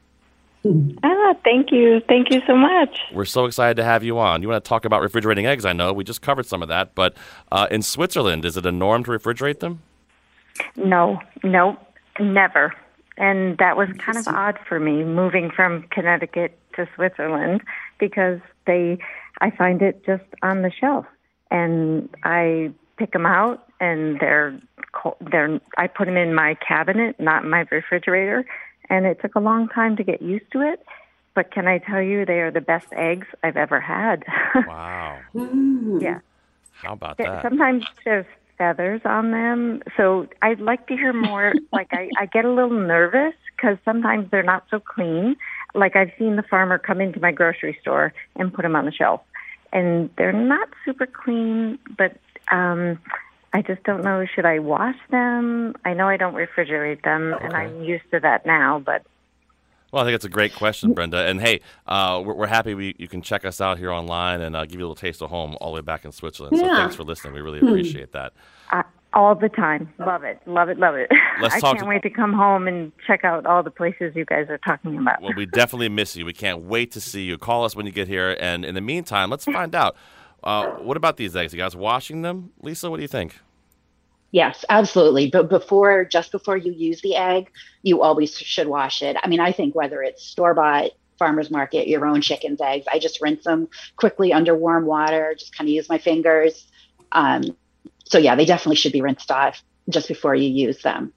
Ah, 1.02 1.34
thank 1.44 1.72
you. 1.72 2.00
Thank 2.08 2.30
you 2.30 2.40
so 2.46 2.56
much. 2.56 3.00
We're 3.12 3.24
so 3.24 3.46
excited 3.46 3.76
to 3.78 3.84
have 3.84 4.04
you 4.04 4.18
on. 4.18 4.42
You 4.42 4.48
want 4.48 4.62
to 4.64 4.68
talk 4.68 4.84
about 4.84 5.02
refrigerating 5.02 5.46
eggs? 5.46 5.64
I 5.64 5.72
know 5.72 5.92
we 5.92 6.04
just 6.04 6.22
covered 6.22 6.46
some 6.46 6.62
of 6.62 6.68
that, 6.68 6.94
but 6.94 7.16
uh, 7.50 7.66
in 7.70 7.82
Switzerland, 7.82 8.44
is 8.44 8.56
it 8.56 8.64
a 8.66 8.72
norm 8.72 9.04
to 9.04 9.10
refrigerate 9.10 9.60
them? 9.60 9.82
No, 10.76 11.20
no, 11.42 11.76
never. 12.20 12.74
And 13.16 13.58
that 13.58 13.76
was 13.76 13.88
kind 13.98 14.18
of 14.18 14.26
odd 14.28 14.58
for 14.68 14.78
me 14.78 15.04
moving 15.04 15.50
from 15.50 15.82
Connecticut 15.90 16.58
to 16.76 16.88
Switzerland 16.94 17.62
because 17.98 18.40
they, 18.66 18.98
I 19.40 19.50
find 19.50 19.82
it 19.82 20.04
just 20.06 20.24
on 20.42 20.62
the 20.62 20.70
shelf, 20.70 21.06
and 21.50 22.08
I 22.24 22.72
pick 22.96 23.12
them 23.12 23.26
out, 23.26 23.66
and 23.82 24.18
they're, 24.20 24.58
they're. 25.30 25.60
I 25.76 25.88
put 25.88 26.06
them 26.06 26.16
in 26.16 26.34
my 26.34 26.54
cabinet, 26.66 27.18
not 27.18 27.44
my 27.44 27.66
refrigerator, 27.70 28.44
and 28.88 29.04
it 29.06 29.20
took 29.20 29.34
a 29.34 29.40
long 29.40 29.68
time 29.68 29.96
to 29.96 30.04
get 30.04 30.22
used 30.22 30.50
to 30.52 30.60
it. 30.60 30.80
But 31.34 31.50
can 31.50 31.66
I 31.66 31.78
tell 31.78 32.00
you, 32.00 32.24
they 32.24 32.40
are 32.40 32.50
the 32.52 32.60
best 32.60 32.86
eggs 32.92 33.26
I've 33.42 33.56
ever 33.56 33.80
had. 33.80 34.24
Wow. 34.66 35.18
yeah. 35.98 36.20
How 36.82 36.92
about 36.92 37.16
There- 37.18 37.26
that? 37.26 37.42
Sometimes 37.42 37.84
there's 38.04 38.26
feathers 38.56 39.00
on 39.04 39.32
them, 39.32 39.82
so 39.96 40.28
I'd 40.42 40.60
like 40.60 40.86
to 40.86 40.94
hear 40.94 41.12
more. 41.12 41.52
like 41.72 41.88
I, 41.92 42.08
I 42.18 42.26
get 42.26 42.44
a 42.44 42.50
little 42.52 42.78
nervous 42.78 43.34
because 43.56 43.78
sometimes 43.84 44.30
they're 44.30 44.42
not 44.44 44.64
so 44.70 44.78
clean. 44.78 45.34
Like 45.74 45.96
I've 45.96 46.12
seen 46.18 46.36
the 46.36 46.42
farmer 46.44 46.78
come 46.78 47.00
into 47.00 47.18
my 47.18 47.32
grocery 47.32 47.76
store 47.80 48.12
and 48.36 48.52
put 48.54 48.62
them 48.62 48.76
on 48.76 48.84
the 48.84 48.92
shelf, 48.92 49.22
and 49.72 50.08
they're 50.16 50.32
not 50.32 50.68
super 50.84 51.06
clean. 51.06 51.78
But 51.96 52.16
um, 52.52 52.98
I 53.52 53.62
just 53.62 53.82
don't 53.84 54.02
know. 54.02 54.24
Should 54.34 54.46
I 54.46 54.58
wash 54.58 54.96
them? 55.10 55.74
I 55.84 55.92
know 55.94 56.08
I 56.08 56.16
don't 56.16 56.34
refrigerate 56.34 57.02
them, 57.02 57.34
and 57.40 57.52
I'm 57.52 57.82
used 57.82 58.04
to 58.12 58.20
that 58.20 58.46
now. 58.46 58.78
But 58.84 59.02
Well, 59.92 60.02
I 60.02 60.06
think 60.06 60.14
it's 60.14 60.24
a 60.24 60.30
great 60.30 60.54
question, 60.54 60.94
Brenda. 60.94 61.26
And 61.26 61.40
hey, 61.40 61.60
uh, 61.86 62.22
we're, 62.24 62.34
we're 62.34 62.46
happy 62.46 62.74
we, 62.74 62.94
you 62.98 63.08
can 63.08 63.20
check 63.20 63.44
us 63.44 63.60
out 63.60 63.76
here 63.78 63.92
online 63.92 64.40
and 64.40 64.56
uh, 64.56 64.64
give 64.64 64.76
you 64.80 64.86
a 64.86 64.88
little 64.88 64.94
taste 64.94 65.20
of 65.22 65.28
home 65.30 65.56
all 65.60 65.70
the 65.72 65.74
way 65.76 65.80
back 65.82 66.04
in 66.06 66.12
Switzerland. 66.12 66.56
So 66.58 66.64
thanks 66.66 66.94
for 66.94 67.04
listening. 67.04 67.34
We 67.34 67.40
really 67.42 67.58
appreciate 67.58 68.12
that. 68.12 68.32
I, 68.70 68.84
all 69.14 69.34
the 69.34 69.50
time, 69.50 69.92
love 69.98 70.24
it, 70.24 70.40
love 70.46 70.70
it, 70.70 70.78
love 70.78 70.94
it. 70.94 71.10
Let's 71.42 71.56
I 71.56 71.60
talk 71.60 71.74
can't 71.74 71.80
to- 71.80 71.88
wait 71.90 72.02
to 72.04 72.08
come 72.10 72.32
home 72.32 72.66
and 72.66 72.90
check 73.06 73.24
out 73.24 73.44
all 73.44 73.62
the 73.62 73.70
places 73.70 74.16
you 74.16 74.24
guys 74.24 74.46
are 74.48 74.56
talking 74.56 74.96
about. 74.96 75.20
Well, 75.20 75.34
we 75.36 75.44
definitely 75.44 75.90
miss 75.90 76.16
you. 76.16 76.24
We 76.24 76.32
can't 76.32 76.62
wait 76.62 76.92
to 76.92 77.00
see 77.02 77.24
you. 77.24 77.36
Call 77.36 77.64
us 77.66 77.76
when 77.76 77.84
you 77.84 77.92
get 77.92 78.08
here. 78.08 78.34
And 78.40 78.64
in 78.64 78.74
the 78.74 78.80
meantime, 78.80 79.28
let's 79.28 79.44
find 79.44 79.74
out. 79.74 79.94
Uh, 80.42 80.72
what 80.72 80.96
about 80.96 81.16
these 81.16 81.36
eggs? 81.36 81.52
You 81.52 81.58
guys 81.58 81.76
washing 81.76 82.22
them? 82.22 82.50
Lisa, 82.60 82.90
what 82.90 82.96
do 82.96 83.02
you 83.02 83.08
think? 83.08 83.38
Yes, 84.32 84.64
absolutely. 84.70 85.28
But 85.30 85.50
before, 85.50 86.04
just 86.04 86.32
before 86.32 86.56
you 86.56 86.72
use 86.72 87.02
the 87.02 87.16
egg, 87.16 87.50
you 87.82 88.02
always 88.02 88.36
should 88.36 88.66
wash 88.66 89.02
it. 89.02 89.16
I 89.22 89.28
mean, 89.28 89.40
I 89.40 89.52
think 89.52 89.74
whether 89.74 90.02
it's 90.02 90.24
store 90.24 90.54
bought, 90.54 90.90
farmer's 91.18 91.50
market, 91.50 91.86
your 91.86 92.06
own 92.06 92.22
chicken's 92.22 92.60
eggs, 92.60 92.86
I 92.90 92.98
just 92.98 93.20
rinse 93.20 93.44
them 93.44 93.68
quickly 93.96 94.32
under 94.32 94.56
warm 94.56 94.86
water, 94.86 95.34
just 95.38 95.56
kind 95.56 95.68
of 95.68 95.74
use 95.74 95.88
my 95.88 95.98
fingers. 95.98 96.66
Um, 97.12 97.56
so, 98.04 98.18
yeah, 98.18 98.34
they 98.34 98.46
definitely 98.46 98.76
should 98.76 98.92
be 98.92 99.02
rinsed 99.02 99.30
off 99.30 99.62
just 99.90 100.08
before 100.08 100.34
you 100.34 100.48
use 100.48 100.82
them. 100.82 101.12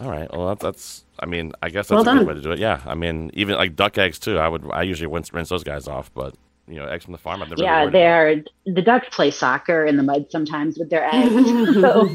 All 0.00 0.10
right. 0.10 0.30
Well, 0.32 0.48
that, 0.48 0.60
that's. 0.60 1.04
I 1.20 1.26
mean, 1.26 1.52
I 1.62 1.68
guess 1.68 1.88
that's 1.88 2.04
Well 2.04 2.16
a 2.16 2.18
good 2.18 2.26
way 2.26 2.34
to 2.34 2.40
do 2.40 2.52
it. 2.52 2.58
Yeah. 2.58 2.80
I 2.86 2.94
mean, 2.94 3.30
even 3.34 3.56
like 3.56 3.76
duck 3.76 3.98
eggs 3.98 4.18
too. 4.18 4.38
I 4.38 4.48
would. 4.48 4.68
I 4.72 4.82
usually 4.82 5.12
rinse, 5.12 5.32
rinse 5.32 5.50
those 5.50 5.62
guys 5.62 5.86
off, 5.86 6.10
but 6.14 6.34
you 6.70 6.78
know, 6.78 6.86
eggs 6.86 7.04
from 7.04 7.12
the 7.12 7.18
farm. 7.18 7.42
I've 7.42 7.48
never. 7.48 7.62
yeah, 7.62 7.80
really 7.80 7.92
they're 7.92 8.44
the 8.66 8.82
ducks 8.82 9.08
play 9.10 9.30
soccer 9.30 9.84
in 9.84 9.96
the 9.96 10.02
mud 10.02 10.26
sometimes 10.30 10.78
with 10.78 10.90
their 10.90 11.04
eggs, 11.12 11.74
so, 11.74 12.06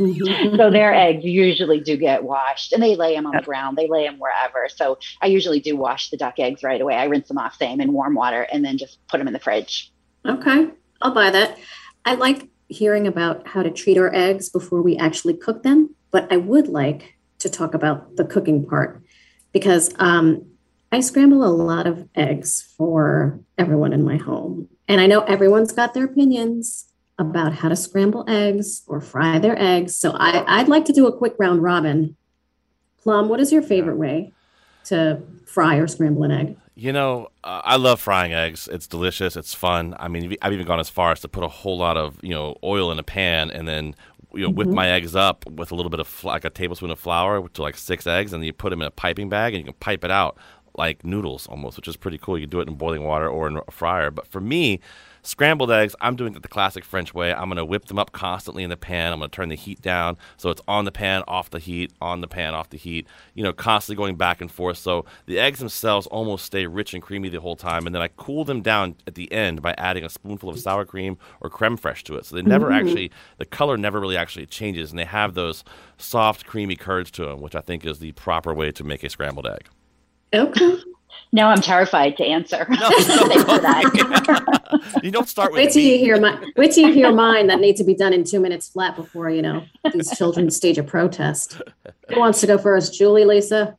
so 0.55 0.71
their 0.71 0.93
eggs 0.93 1.25
usually 1.25 1.79
do 1.79 1.97
get 1.97 2.23
washed, 2.23 2.71
and 2.71 2.81
they 2.81 2.95
lay 2.95 3.15
them 3.15 3.25
on 3.25 3.35
the 3.35 3.41
ground. 3.41 3.77
They 3.77 3.87
lay 3.87 4.05
them 4.05 4.17
wherever. 4.17 4.69
So 4.69 4.97
I 5.21 5.27
usually 5.27 5.59
do 5.59 5.75
wash 5.75 6.09
the 6.09 6.17
duck 6.17 6.39
eggs 6.39 6.63
right 6.63 6.79
away. 6.79 6.95
I 6.95 7.05
rinse 7.05 7.27
them 7.27 7.37
off, 7.37 7.55
same 7.55 7.81
in 7.81 7.93
warm 7.93 8.15
water, 8.15 8.43
and 8.51 8.63
then 8.63 8.77
just 8.77 9.05
put 9.07 9.17
them 9.17 9.27
in 9.27 9.33
the 9.33 9.39
fridge. 9.39 9.91
Okay, 10.25 10.69
I'll 11.01 11.13
buy 11.13 11.29
that. 11.29 11.57
I 12.05 12.15
like 12.15 12.49
hearing 12.67 13.07
about 13.07 13.47
how 13.47 13.61
to 13.61 13.71
treat 13.71 13.97
our 13.97 14.13
eggs 14.13 14.49
before 14.49 14.81
we 14.81 14.97
actually 14.97 15.35
cook 15.35 15.63
them, 15.63 15.93
but 16.11 16.31
I 16.31 16.37
would 16.37 16.67
like 16.67 17.15
to 17.39 17.49
talk 17.49 17.73
about 17.73 18.15
the 18.15 18.25
cooking 18.25 18.65
part 18.65 19.01
because 19.51 19.93
um, 19.99 20.45
I 20.95 21.01
scramble 21.01 21.43
a 21.43 21.51
lot 21.51 21.87
of 21.87 22.07
eggs 22.15 22.61
for 22.77 23.41
everyone 23.57 23.91
in 23.91 24.01
my 24.05 24.15
home. 24.15 24.69
And 24.87 25.01
I 25.01 25.07
know 25.07 25.23
everyone's 25.23 25.73
got 25.73 25.93
their 25.93 26.05
opinions 26.05 26.85
about 27.19 27.51
how 27.51 27.67
to 27.67 27.75
scramble 27.75 28.23
eggs 28.29 28.81
or 28.87 29.01
fry 29.01 29.37
their 29.39 29.61
eggs. 29.61 29.93
So 29.93 30.11
I, 30.11 30.45
I'd 30.47 30.69
like 30.69 30.85
to 30.85 30.93
do 30.93 31.05
a 31.05 31.17
quick 31.17 31.33
round 31.37 31.61
robin. 31.61 32.15
Plum, 33.03 33.27
what 33.27 33.41
is 33.41 33.51
your 33.51 33.61
favorite 33.61 33.97
way 33.97 34.31
to 34.85 35.21
fry 35.45 35.75
or 35.75 35.87
scramble 35.87 36.23
an 36.23 36.31
egg? 36.31 36.57
You 36.75 36.93
know, 36.93 37.27
uh, 37.43 37.61
I 37.65 37.75
love 37.75 37.99
frying 37.99 38.33
eggs. 38.33 38.69
It's 38.71 38.87
delicious. 38.87 39.35
It's 39.35 39.53
fun. 39.53 39.97
I 39.99 40.07
mean, 40.07 40.37
I've 40.41 40.53
even 40.53 40.65
gone 40.65 40.79
as 40.79 40.87
far 40.87 41.11
as 41.11 41.19
to 41.21 41.27
put 41.27 41.43
a 41.43 41.49
whole 41.49 41.77
lot 41.77 41.97
of 41.97 42.17
you 42.23 42.29
know 42.29 42.55
oil 42.63 42.89
in 42.89 42.99
a 42.99 43.03
pan 43.03 43.51
and 43.51 43.67
then 43.67 43.95
you 44.33 44.43
know 44.43 44.49
whip 44.49 44.67
Mhm. 44.67 44.73
my 44.73 44.89
eggs 44.89 45.15
up 45.15 45.45
with 45.49 45.71
a 45.71 45.75
little 45.75 45.89
bit 45.89 46.01
of 46.01 46.23
like 46.23 46.43
a 46.43 46.49
tablespoon 46.49 46.91
of 46.91 46.99
flour 46.99 47.47
to 47.47 47.61
like 47.61 47.77
six 47.77 48.05
eggs, 48.07 48.33
and 48.33 48.41
then 48.41 48.47
you 48.47 48.53
put 48.53 48.69
them 48.69 48.81
in 48.81 48.87
a 48.87 48.91
piping 48.91 49.29
bag 49.29 49.53
and 49.53 49.59
you 49.61 49.71
can 49.71 49.79
pipe 49.79 50.03
it 50.03 50.11
out 50.11 50.37
like 50.77 51.05
noodles 51.05 51.47
almost, 51.47 51.77
which 51.77 51.87
is 51.87 51.95
pretty 51.97 52.17
cool. 52.17 52.37
You 52.37 52.43
can 52.45 52.49
do 52.51 52.59
it 52.61 52.67
in 52.67 52.75
boiling 52.75 53.03
water 53.03 53.27
or 53.27 53.47
in 53.47 53.59
a 53.67 53.71
fryer. 53.71 54.11
But 54.11 54.27
for 54.27 54.41
me, 54.41 54.79
scrambled 55.21 55.71
eggs, 55.71 55.95
I'm 56.01 56.15
doing 56.15 56.35
it 56.35 56.41
the 56.41 56.47
classic 56.47 56.83
French 56.83 57.13
way. 57.13 57.33
I'm 57.33 57.45
going 57.49 57.57
to 57.57 57.65
whip 57.65 57.85
them 57.85 57.97
up 57.97 58.11
constantly 58.11 58.63
in 58.63 58.69
the 58.69 58.77
pan. 58.77 59.11
I'm 59.11 59.19
going 59.19 59.29
to 59.31 59.35
turn 59.35 59.49
the 59.49 59.55
heat 59.55 59.81
down 59.81 60.17
so 60.37 60.49
it's 60.49 60.61
on 60.67 60.85
the 60.85 60.91
pan, 60.91 61.23
off 61.27 61.49
the 61.49 61.59
heat, 61.59 61.93
on 62.01 62.21
the 62.21 62.27
pan, 62.27 62.53
off 62.53 62.69
the 62.69 62.77
heat. 62.77 63.07
You 63.33 63.43
know, 63.43 63.53
constantly 63.53 63.95
going 64.01 64.15
back 64.15 64.41
and 64.41 64.51
forth. 64.51 64.77
So 64.77 65.05
the 65.25 65.39
eggs 65.39 65.59
themselves 65.59 66.07
almost 66.07 66.45
stay 66.45 66.67
rich 66.67 66.93
and 66.93 67.01
creamy 67.01 67.29
the 67.29 67.41
whole 67.41 67.55
time. 67.55 67.85
And 67.85 67.95
then 67.95 68.01
I 68.01 68.09
cool 68.09 68.43
them 68.43 68.61
down 68.61 68.95
at 69.07 69.15
the 69.15 69.31
end 69.31 69.61
by 69.61 69.73
adding 69.77 70.03
a 70.03 70.09
spoonful 70.09 70.49
of 70.49 70.59
sour 70.59 70.85
cream 70.85 71.17
or 71.41 71.49
creme 71.49 71.77
fraiche 71.77 72.03
to 72.03 72.15
it. 72.15 72.25
So 72.25 72.35
they 72.35 72.41
never 72.41 72.69
Mm. 72.69 72.79
actually, 72.79 73.11
the 73.37 73.45
color 73.45 73.77
never 73.77 73.99
really 73.99 74.17
actually 74.17 74.45
changes, 74.45 74.91
and 74.91 74.99
they 74.99 75.05
have 75.05 75.33
those 75.33 75.63
soft, 75.97 76.45
creamy 76.45 76.75
curds 76.75 77.09
to 77.11 77.25
them, 77.25 77.41
which 77.41 77.55
I 77.55 77.61
think 77.61 77.85
is 77.85 77.99
the 77.99 78.11
proper 78.13 78.53
way 78.53 78.71
to 78.71 78.83
make 78.83 79.03
a 79.03 79.09
scrambled 79.09 79.47
egg. 79.47 79.67
Okay. 80.33 80.77
Now 81.31 81.49
I'm 81.49 81.61
terrified 81.61 82.15
to 82.17 82.25
answer. 82.25 82.65
Thanks 82.69 83.43
for 83.43 83.59
that. 83.59 85.01
You 85.03 85.11
don't 85.11 85.27
start 85.27 85.51
with 85.51 85.59
Wait 85.59 85.73
till 85.73 85.83
you 85.83 85.97
hear 85.97 86.19
my 86.19 86.41
wait 86.55 86.71
till 86.71 86.87
you 86.87 86.93
hear 86.93 87.11
mine 87.11 87.47
that 87.47 87.59
needs 87.59 87.79
to 87.79 87.85
be 87.85 87.93
done 87.93 88.13
in 88.13 88.23
two 88.23 88.39
minutes 88.39 88.69
flat 88.69 88.95
before 88.95 89.29
you 89.29 89.41
know 89.41 89.65
these 89.93 90.15
children 90.17 90.49
stage 90.49 90.77
a 90.77 90.83
protest. 90.83 91.61
Who 92.09 92.19
wants 92.19 92.39
to 92.41 92.47
go 92.47 92.57
first? 92.57 92.93
Julie, 92.93 93.25
Lisa? 93.25 93.77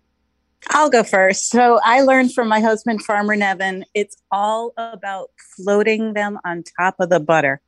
I'll 0.71 0.91
go 0.91 1.03
first. 1.03 1.49
So 1.49 1.81
I 1.83 2.03
learned 2.03 2.35
from 2.35 2.49
my 2.49 2.61
husband, 2.61 3.03
Farmer 3.03 3.37
Nevin, 3.37 3.85
it's 3.95 4.17
all 4.31 4.73
about 4.77 5.31
floating 5.57 6.15
them 6.15 6.39
on 6.45 6.65
top 6.79 6.97
of 6.99 7.09
the 7.09 7.21
butter 7.21 7.61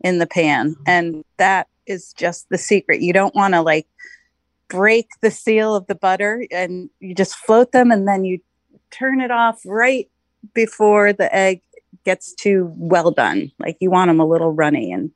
in 0.00 0.18
the 0.18 0.26
pan. 0.26 0.76
And 0.86 1.24
that 1.36 1.68
is 1.86 2.12
just 2.14 2.48
the 2.48 2.58
secret. 2.58 3.00
You 3.00 3.12
don't 3.12 3.34
want 3.34 3.54
to 3.54 3.62
like 3.62 3.86
break 4.68 5.08
the 5.22 5.30
seal 5.30 5.74
of 5.74 5.86
the 5.86 5.94
butter 5.94 6.46
and 6.50 6.90
you 7.00 7.14
just 7.14 7.36
float 7.36 7.72
them 7.72 7.90
and 7.90 8.06
then 8.06 8.24
you 8.24 8.38
turn 8.90 9.20
it 9.20 9.30
off 9.30 9.60
right 9.64 10.08
before 10.54 11.12
the 11.12 11.34
egg 11.34 11.62
gets 12.04 12.34
too 12.34 12.72
well 12.76 13.10
done. 13.10 13.50
Like 13.58 13.76
you 13.80 13.90
want 13.90 14.08
them 14.08 14.20
a 14.20 14.26
little 14.26 14.52
runny 14.52 14.92
and 14.92 15.10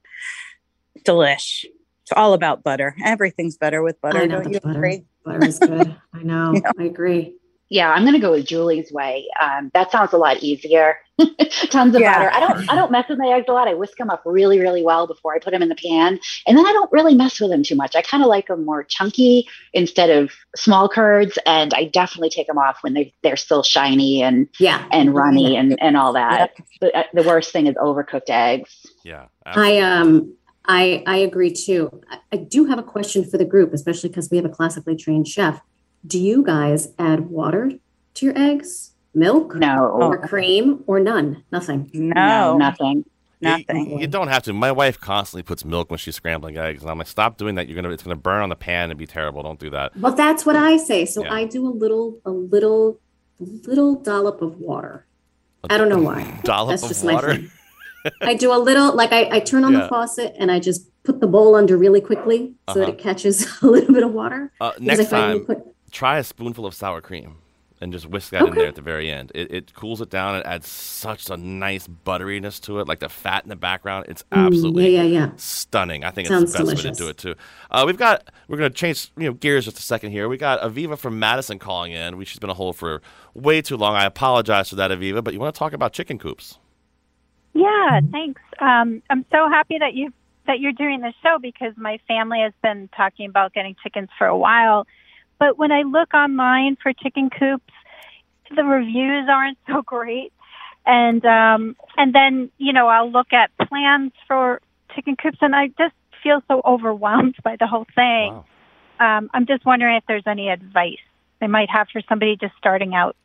delish. 1.04 1.64
It's 2.02 2.12
all 2.16 2.32
about 2.32 2.62
butter. 2.62 2.96
Everything's 3.04 3.56
better 3.56 3.82
with 3.82 4.00
butter. 4.00 4.18
I 4.18 4.26
know 4.26 4.36
don't 4.36 4.44
the 4.44 4.50
you 4.54 4.60
butter. 4.60 4.78
agree? 4.78 5.04
Butter 5.24 5.44
is 5.44 5.58
good. 5.58 5.96
I 6.14 6.22
know. 6.22 6.60
I 6.78 6.84
agree. 6.84 7.36
Yeah, 7.70 7.90
I'm 7.90 8.04
gonna 8.04 8.18
go 8.18 8.32
with 8.32 8.46
Julie's 8.46 8.90
way. 8.90 9.28
Um, 9.40 9.70
that 9.74 9.92
sounds 9.92 10.12
a 10.12 10.16
lot 10.16 10.42
easier. 10.42 10.96
Tons 11.70 11.94
of 11.94 12.00
Yeah. 12.00 12.18
butter. 12.18 12.30
I 12.32 12.40
don't. 12.40 12.70
I 12.70 12.74
don't 12.74 12.90
mess 12.90 13.08
with 13.08 13.18
my 13.18 13.28
eggs 13.28 13.46
a 13.48 13.52
lot. 13.52 13.68
I 13.68 13.74
whisk 13.74 13.96
them 13.96 14.10
up 14.10 14.22
really, 14.26 14.58
really 14.58 14.82
well 14.82 15.06
before 15.06 15.34
I 15.34 15.38
put 15.38 15.52
them 15.52 15.62
in 15.62 15.68
the 15.68 15.76
pan, 15.76 16.18
and 16.48 16.58
then 16.58 16.66
I 16.66 16.72
don't 16.72 16.90
really 16.90 17.14
mess 17.14 17.40
with 17.40 17.50
them 17.50 17.62
too 17.62 17.76
much. 17.76 17.94
I 17.94 18.02
kind 18.02 18.24
of 18.24 18.28
like 18.28 18.48
them 18.48 18.64
more 18.64 18.82
chunky 18.82 19.46
instead 19.72 20.10
of 20.10 20.32
small 20.56 20.88
curds, 20.88 21.38
and 21.46 21.72
I 21.72 21.84
definitely 21.84 22.30
take 22.30 22.48
them 22.48 22.58
off 22.58 22.78
when 22.82 22.94
they 22.94 23.14
they're 23.22 23.36
still 23.36 23.62
shiny 23.62 24.20
and 24.20 24.48
yeah 24.58 24.84
and 24.90 25.14
runny 25.14 25.56
and 25.56 25.80
and 25.80 25.96
all 25.96 26.12
that. 26.14 26.52
But 26.80 26.94
uh, 26.94 27.04
the 27.14 27.22
worst 27.22 27.52
thing 27.52 27.68
is 27.68 27.76
overcooked 27.76 28.30
eggs. 28.30 28.84
Yeah. 29.04 29.26
I 29.46 29.78
um 29.78 30.34
I 30.66 31.04
I 31.06 31.18
agree 31.18 31.52
too. 31.52 32.00
I, 32.10 32.18
I 32.32 32.36
do 32.38 32.64
have 32.64 32.80
a 32.80 32.82
question 32.82 33.24
for 33.24 33.38
the 33.38 33.44
group, 33.44 33.72
especially 33.72 34.08
because 34.08 34.28
we 34.28 34.38
have 34.38 34.46
a 34.46 34.50
classically 34.50 34.96
trained 34.96 35.28
chef. 35.28 35.60
Do 36.06 36.18
you 36.18 36.42
guys 36.42 36.88
add 36.98 37.28
water 37.30 37.72
to 38.14 38.26
your 38.26 38.36
eggs? 38.38 38.92
Milk? 39.14 39.54
No. 39.56 39.86
Or 39.88 40.18
cream 40.18 40.82
or 40.86 41.00
none? 41.00 41.42
Nothing. 41.52 41.90
No. 41.92 42.56
nothing. 42.56 43.04
nothing. 43.40 43.90
You, 43.90 43.98
you 44.00 44.06
don't 44.06 44.28
have 44.28 44.42
to. 44.44 44.52
My 44.52 44.72
wife 44.72 44.98
constantly 45.00 45.42
puts 45.42 45.64
milk 45.64 45.90
when 45.90 45.98
she's 45.98 46.14
scrambling 46.16 46.56
eggs, 46.56 46.82
and 46.82 46.90
I'm 46.90 46.98
like, 46.98 47.06
stop 47.08 47.36
doing 47.36 47.56
that. 47.56 47.68
You're 47.68 47.74
gonna 47.80 47.92
it's 47.92 48.02
gonna 48.02 48.16
burn 48.16 48.42
on 48.42 48.48
the 48.48 48.56
pan 48.56 48.90
and 48.90 48.98
be 48.98 49.06
terrible. 49.06 49.42
Don't 49.42 49.58
do 49.58 49.70
that. 49.70 49.96
Well, 49.96 50.14
that's 50.14 50.46
what 50.46 50.56
I 50.56 50.76
say. 50.76 51.04
So 51.06 51.24
Yeah. 51.24 51.34
I 51.34 51.44
do 51.44 51.66
a 51.66 51.70
little, 51.70 52.18
a 52.24 52.30
little, 52.30 52.98
little 53.40 53.96
dollop 53.96 54.42
of 54.42 54.58
water. 54.58 55.06
I 55.68 55.76
don't 55.76 55.88
know 55.90 56.00
why. 56.00 56.40
Dollop 56.44 56.70
That's 56.70 56.82
of 56.84 56.88
just 56.88 57.04
my 57.04 57.12
water. 57.14 57.34
thing. 57.34 57.50
I 58.22 58.32
do 58.34 58.50
a 58.50 58.56
little, 58.56 58.94
like 58.96 59.12
I, 59.12 59.28
I 59.30 59.40
turn 59.40 59.62
on 59.62 59.74
Yeah. 59.74 59.80
the 59.82 59.88
faucet 59.88 60.34
and 60.38 60.50
I 60.50 60.58
just 60.58 60.86
put 61.02 61.20
the 61.20 61.26
bowl 61.26 61.54
under 61.54 61.76
really 61.76 62.00
quickly 62.00 62.54
so 62.70 62.78
that 62.78 62.82
Uh-huh. 62.84 62.92
it 62.92 62.98
catches 62.98 63.46
a 63.62 63.66
little 63.66 63.92
bit 63.92 64.02
of 64.02 64.12
water. 64.14 64.50
Uh, 64.58 64.72
next 64.78 65.00
I 65.00 65.04
time, 65.04 65.34
you 65.36 65.40
put- 65.40 65.66
try 65.90 66.18
a 66.18 66.24
spoonful 66.24 66.66
of 66.66 66.74
sour 66.74 67.00
cream 67.00 67.38
and 67.80 67.92
just 67.92 68.06
whisk 68.06 68.30
that 68.30 68.46
in 68.46 68.56
there 68.56 68.68
at 68.68 68.74
the 68.74 68.82
very 68.82 69.10
end. 69.10 69.32
It, 69.34 69.50
it 69.52 69.74
cools 69.74 70.00
it 70.00 70.10
down 70.10 70.34
and 70.36 70.46
adds 70.46 70.68
such 70.68 71.30
a 71.30 71.36
nice 71.36 71.88
butteriness 71.88 72.60
to 72.62 72.80
it, 72.80 72.88
like 72.88 73.00
the 73.00 73.08
fat 73.08 73.44
in 73.44 73.48
the 73.48 73.56
background. 73.56 74.06
It's 74.08 74.24
Mm, 74.34 74.44
absolutely 74.46 74.86
yeah, 74.90 75.02
yeah, 75.02 75.02
yeah. 75.04 75.30
stunning. 75.36 76.04
I 76.04 76.10
think 76.10 76.26
Sounds 76.26 76.44
it's 76.44 76.44
the 76.44 76.52
best 76.52 76.74
way 76.74 76.82
to 76.82 76.92
do 76.92 77.08
it 77.08 77.16
too. 77.18 77.34
Uh, 77.70 77.84
we've 77.86 77.96
got 77.96 78.30
we're 78.48 78.58
gonna 78.58 78.70
change 78.70 79.10
you 79.16 79.24
know 79.24 79.32
gears 79.34 79.64
just 79.64 79.78
a 79.78 79.82
second 79.82 80.10
here. 80.12 80.28
We 80.28 80.36
got 80.36 80.60
Aviva 80.60 80.98
from 80.98 81.18
Madison 81.18 81.58
calling 81.58 81.92
in. 81.92 82.16
We, 82.16 82.24
she's 82.26 82.38
been 82.38 82.50
a 82.50 82.54
hold 82.54 82.76
for 82.76 83.02
way 83.34 83.62
too 83.62 83.76
long. 83.76 83.94
I 83.96 84.04
apologize 84.04 84.68
for 84.70 84.76
that, 84.76 84.90
Aviva. 84.90 85.24
But 85.24 85.34
you 85.34 85.40
want 85.40 85.54
to 85.54 85.58
talk 85.58 85.72
about 85.72 85.92
chicken 85.92 86.18
coops? 86.18 86.58
Yeah, 87.54 88.00
thanks. 88.12 88.40
Um, 88.60 89.02
I'm 89.10 89.24
so 89.32 89.48
happy 89.48 89.78
that 89.78 89.94
you 89.94 90.12
that 90.46 90.60
you're 90.60 90.72
doing 90.72 91.00
this 91.00 91.14
show 91.22 91.38
because 91.40 91.74
my 91.76 91.98
family 92.08 92.40
has 92.40 92.52
been 92.62 92.88
talking 92.96 93.28
about 93.28 93.52
getting 93.52 93.76
chickens 93.82 94.08
for 94.18 94.26
a 94.26 94.36
while. 94.36 94.86
But 95.40 95.58
when 95.58 95.72
I 95.72 95.82
look 95.82 96.14
online 96.14 96.76
for 96.80 96.92
chicken 96.92 97.30
coops, 97.30 97.72
the 98.54 98.62
reviews 98.62 99.26
aren't 99.28 99.58
so 99.66 99.82
great. 99.82 100.32
And 100.86 101.24
um, 101.24 101.76
and 101.96 102.14
then 102.14 102.50
you 102.58 102.72
know 102.72 102.86
I'll 102.86 103.10
look 103.10 103.32
at 103.32 103.50
plans 103.68 104.12
for 104.28 104.60
chicken 104.94 105.16
coops, 105.16 105.38
and 105.40 105.56
I 105.56 105.68
just 105.68 105.94
feel 106.22 106.42
so 106.46 106.60
overwhelmed 106.64 107.36
by 107.42 107.56
the 107.58 107.66
whole 107.66 107.86
thing. 107.94 108.44
Um, 109.00 109.30
I'm 109.32 109.46
just 109.46 109.64
wondering 109.64 109.96
if 109.96 110.04
there's 110.06 110.26
any 110.26 110.48
advice 110.48 110.98
they 111.40 111.46
might 111.46 111.70
have 111.70 111.88
for 111.92 112.02
somebody 112.08 112.36
just 112.36 112.54
starting 112.58 112.94
out. 112.94 113.16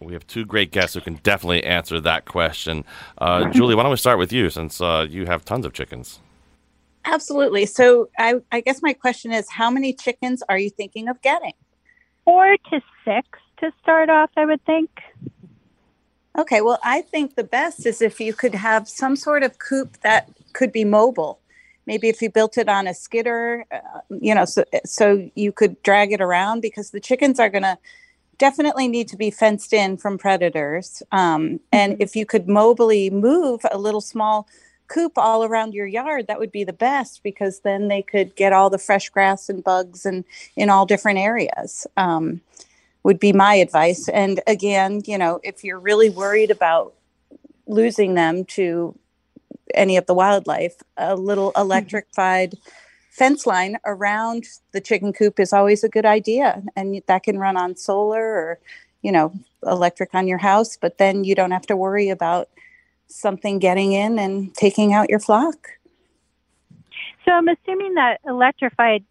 We 0.00 0.14
have 0.14 0.26
two 0.26 0.44
great 0.44 0.72
guests 0.72 0.94
who 0.94 1.00
can 1.00 1.16
definitely 1.22 1.62
answer 1.62 2.00
that 2.00 2.24
question. 2.24 2.84
Uh, 3.18 3.50
Julie, 3.50 3.74
why 3.74 3.82
don't 3.82 3.90
we 3.90 3.96
start 3.98 4.18
with 4.18 4.32
you 4.32 4.50
since 4.50 4.80
uh, 4.80 5.06
you 5.08 5.26
have 5.26 5.44
tons 5.44 5.64
of 5.64 5.72
chickens? 5.72 6.20
Absolutely. 7.04 7.66
So 7.66 8.10
I, 8.18 8.40
I 8.52 8.60
guess 8.60 8.82
my 8.82 8.92
question 8.92 9.32
is 9.32 9.50
how 9.50 9.70
many 9.70 9.92
chickens 9.92 10.42
are 10.48 10.58
you 10.58 10.70
thinking 10.70 11.08
of 11.08 11.20
getting? 11.22 11.54
Four 12.24 12.56
to 12.70 12.80
six 13.04 13.26
to 13.58 13.72
start 13.82 14.08
off, 14.08 14.30
I 14.36 14.44
would 14.44 14.64
think. 14.64 14.90
Okay, 16.38 16.60
well, 16.60 16.78
I 16.82 17.02
think 17.02 17.34
the 17.34 17.44
best 17.44 17.84
is 17.84 18.00
if 18.00 18.18
you 18.20 18.32
could 18.32 18.54
have 18.54 18.88
some 18.88 19.16
sort 19.16 19.42
of 19.42 19.58
coop 19.58 19.98
that 20.00 20.30
could 20.54 20.72
be 20.72 20.84
mobile. 20.84 21.40
Maybe 21.84 22.08
if 22.08 22.22
you 22.22 22.30
built 22.30 22.56
it 22.56 22.68
on 22.68 22.86
a 22.86 22.94
skidder, 22.94 23.64
uh, 23.72 24.00
you 24.20 24.34
know, 24.34 24.44
so, 24.44 24.64
so 24.84 25.28
you 25.34 25.52
could 25.52 25.82
drag 25.82 26.12
it 26.12 26.20
around 26.20 26.60
because 26.60 26.90
the 26.90 27.00
chickens 27.00 27.40
are 27.40 27.50
going 27.50 27.64
to 27.64 27.76
definitely 28.38 28.88
need 28.88 29.08
to 29.08 29.16
be 29.16 29.30
fenced 29.30 29.72
in 29.72 29.96
from 29.96 30.16
predators. 30.16 31.02
Um, 31.12 31.60
and 31.70 31.96
if 32.00 32.16
you 32.16 32.24
could 32.24 32.46
mobily 32.46 33.10
move 33.10 33.60
a 33.70 33.78
little 33.78 34.00
small 34.00 34.48
coop 34.92 35.12
all 35.16 35.44
around 35.44 35.74
your 35.74 35.86
yard, 35.86 36.26
that 36.26 36.38
would 36.38 36.52
be 36.52 36.64
the 36.64 36.72
best 36.72 37.22
because 37.22 37.60
then 37.60 37.88
they 37.88 38.02
could 38.02 38.36
get 38.36 38.52
all 38.52 38.70
the 38.70 38.78
fresh 38.78 39.08
grass 39.08 39.48
and 39.48 39.64
bugs 39.64 40.04
and 40.04 40.24
in 40.56 40.68
all 40.70 40.86
different 40.86 41.18
areas. 41.18 41.86
Um, 41.96 42.40
would 43.04 43.18
be 43.18 43.32
my 43.32 43.54
advice. 43.54 44.08
And 44.08 44.40
again, 44.46 45.02
you 45.06 45.18
know, 45.18 45.40
if 45.42 45.64
you're 45.64 45.80
really 45.80 46.10
worried 46.10 46.50
about 46.50 46.94
losing 47.66 48.14
them 48.14 48.44
to 48.44 48.96
any 49.74 49.96
of 49.96 50.06
the 50.06 50.14
wildlife, 50.14 50.76
a 50.96 51.16
little 51.16 51.52
electrified 51.56 52.56
fence 53.10 53.46
line 53.46 53.76
around 53.84 54.44
the 54.72 54.80
chicken 54.80 55.12
coop 55.12 55.40
is 55.40 55.52
always 55.52 55.82
a 55.82 55.88
good 55.88 56.06
idea. 56.06 56.62
And 56.76 57.02
that 57.06 57.24
can 57.24 57.38
run 57.38 57.56
on 57.56 57.76
solar 57.76 58.24
or, 58.24 58.58
you 59.02 59.12
know, 59.12 59.32
electric 59.64 60.14
on 60.14 60.28
your 60.28 60.38
house, 60.38 60.76
but 60.80 60.98
then 60.98 61.24
you 61.24 61.34
don't 61.34 61.50
have 61.50 61.66
to 61.66 61.76
worry 61.76 62.08
about 62.08 62.48
something 63.12 63.58
getting 63.58 63.92
in 63.92 64.18
and 64.18 64.54
taking 64.54 64.92
out 64.92 65.10
your 65.10 65.20
flock. 65.20 65.68
So 67.24 67.32
I'm 67.32 67.48
assuming 67.48 67.94
that 67.94 68.20
electrified 68.26 69.04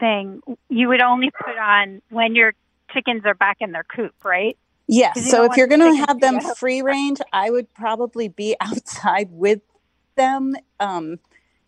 thing 0.00 0.40
you 0.68 0.88
would 0.88 1.02
only 1.02 1.30
put 1.30 1.56
on 1.58 2.00
when 2.10 2.34
your 2.34 2.54
chickens 2.92 3.22
are 3.24 3.34
back 3.34 3.58
in 3.60 3.72
their 3.72 3.84
coop, 3.84 4.14
right? 4.24 4.56
Yes. 4.86 5.28
So 5.28 5.44
if 5.44 5.56
you're 5.56 5.66
going 5.66 5.80
to 5.80 6.06
have 6.06 6.20
them 6.20 6.40
free 6.56 6.80
range, 6.80 7.20
I 7.32 7.50
would 7.50 7.72
probably 7.74 8.28
be 8.28 8.56
outside 8.60 9.28
with 9.30 9.60
them. 10.16 10.56
Um, 10.80 11.18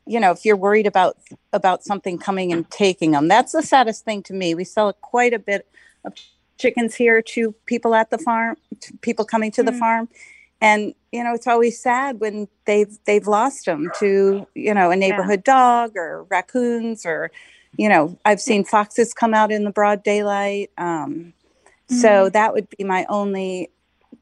you 0.07 0.19
know, 0.19 0.31
if 0.31 0.45
you're 0.45 0.57
worried 0.57 0.87
about 0.87 1.19
about 1.53 1.85
something 1.85 2.19
coming 2.19 2.53
and 2.53 2.69
taking 2.71 3.11
them, 3.11 3.29
that's 3.29 3.53
the 3.53 3.63
saddest 3.63 4.05
thing 4.05 4.23
to 4.25 4.33
me. 4.33 4.55
We 4.55 4.65
sell 4.65 4.93
quite 4.95 5.35
a 5.35 5.39
bit 5.39 5.69
of 6.05 6.15
chickens 6.59 6.95
here 6.95 7.21
to 7.23 7.53
people 7.67 7.95
at 7.95 8.11
the 8.11 8.19
farm, 8.19 8.57
to 8.81 8.97
people 8.99 9.25
coming 9.25 9.51
to 9.53 9.63
the 9.63 9.73
Mm. 9.73 9.79
farm, 9.79 10.09
and 10.61 10.95
you 11.13 11.25
know, 11.25 11.35
it's 11.35 11.47
always 11.47 11.81
sad 11.81 12.21
when 12.21 12.49
they've 12.67 12.97
they've 13.07 13.27
lost 13.27 13.65
them 13.67 13.91
to 13.99 14.47
you 14.55 14.75
know 14.75 14.91
a 14.91 14.97
neighborhood 14.97 15.45
dog 15.45 15.97
or 15.97 16.25
raccoons 16.31 17.05
or 17.07 17.31
you 17.77 17.89
know 17.89 18.19
I've 18.25 18.41
seen 18.41 18.65
foxes 18.65 19.13
come 19.15 19.35
out 19.35 19.51
in 19.53 19.65
the 19.65 19.71
broad 19.71 20.03
daylight. 20.03 20.71
Um, 20.79 21.33
so 21.89 22.29
Mhm. 22.29 22.33
that 22.33 22.55
would 22.55 22.69
be 22.77 22.85
my 22.85 23.05
only 23.09 23.71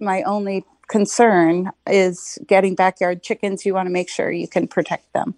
my 0.00 0.22
only 0.22 0.64
concern 0.88 1.70
is 1.86 2.38
getting 2.46 2.74
backyard 2.74 3.22
chickens. 3.22 3.66
You 3.66 3.74
want 3.74 3.86
to 3.86 3.92
make 3.92 4.08
sure 4.08 4.30
you 4.30 4.48
can 4.48 4.66
protect 4.68 5.12
them. 5.12 5.34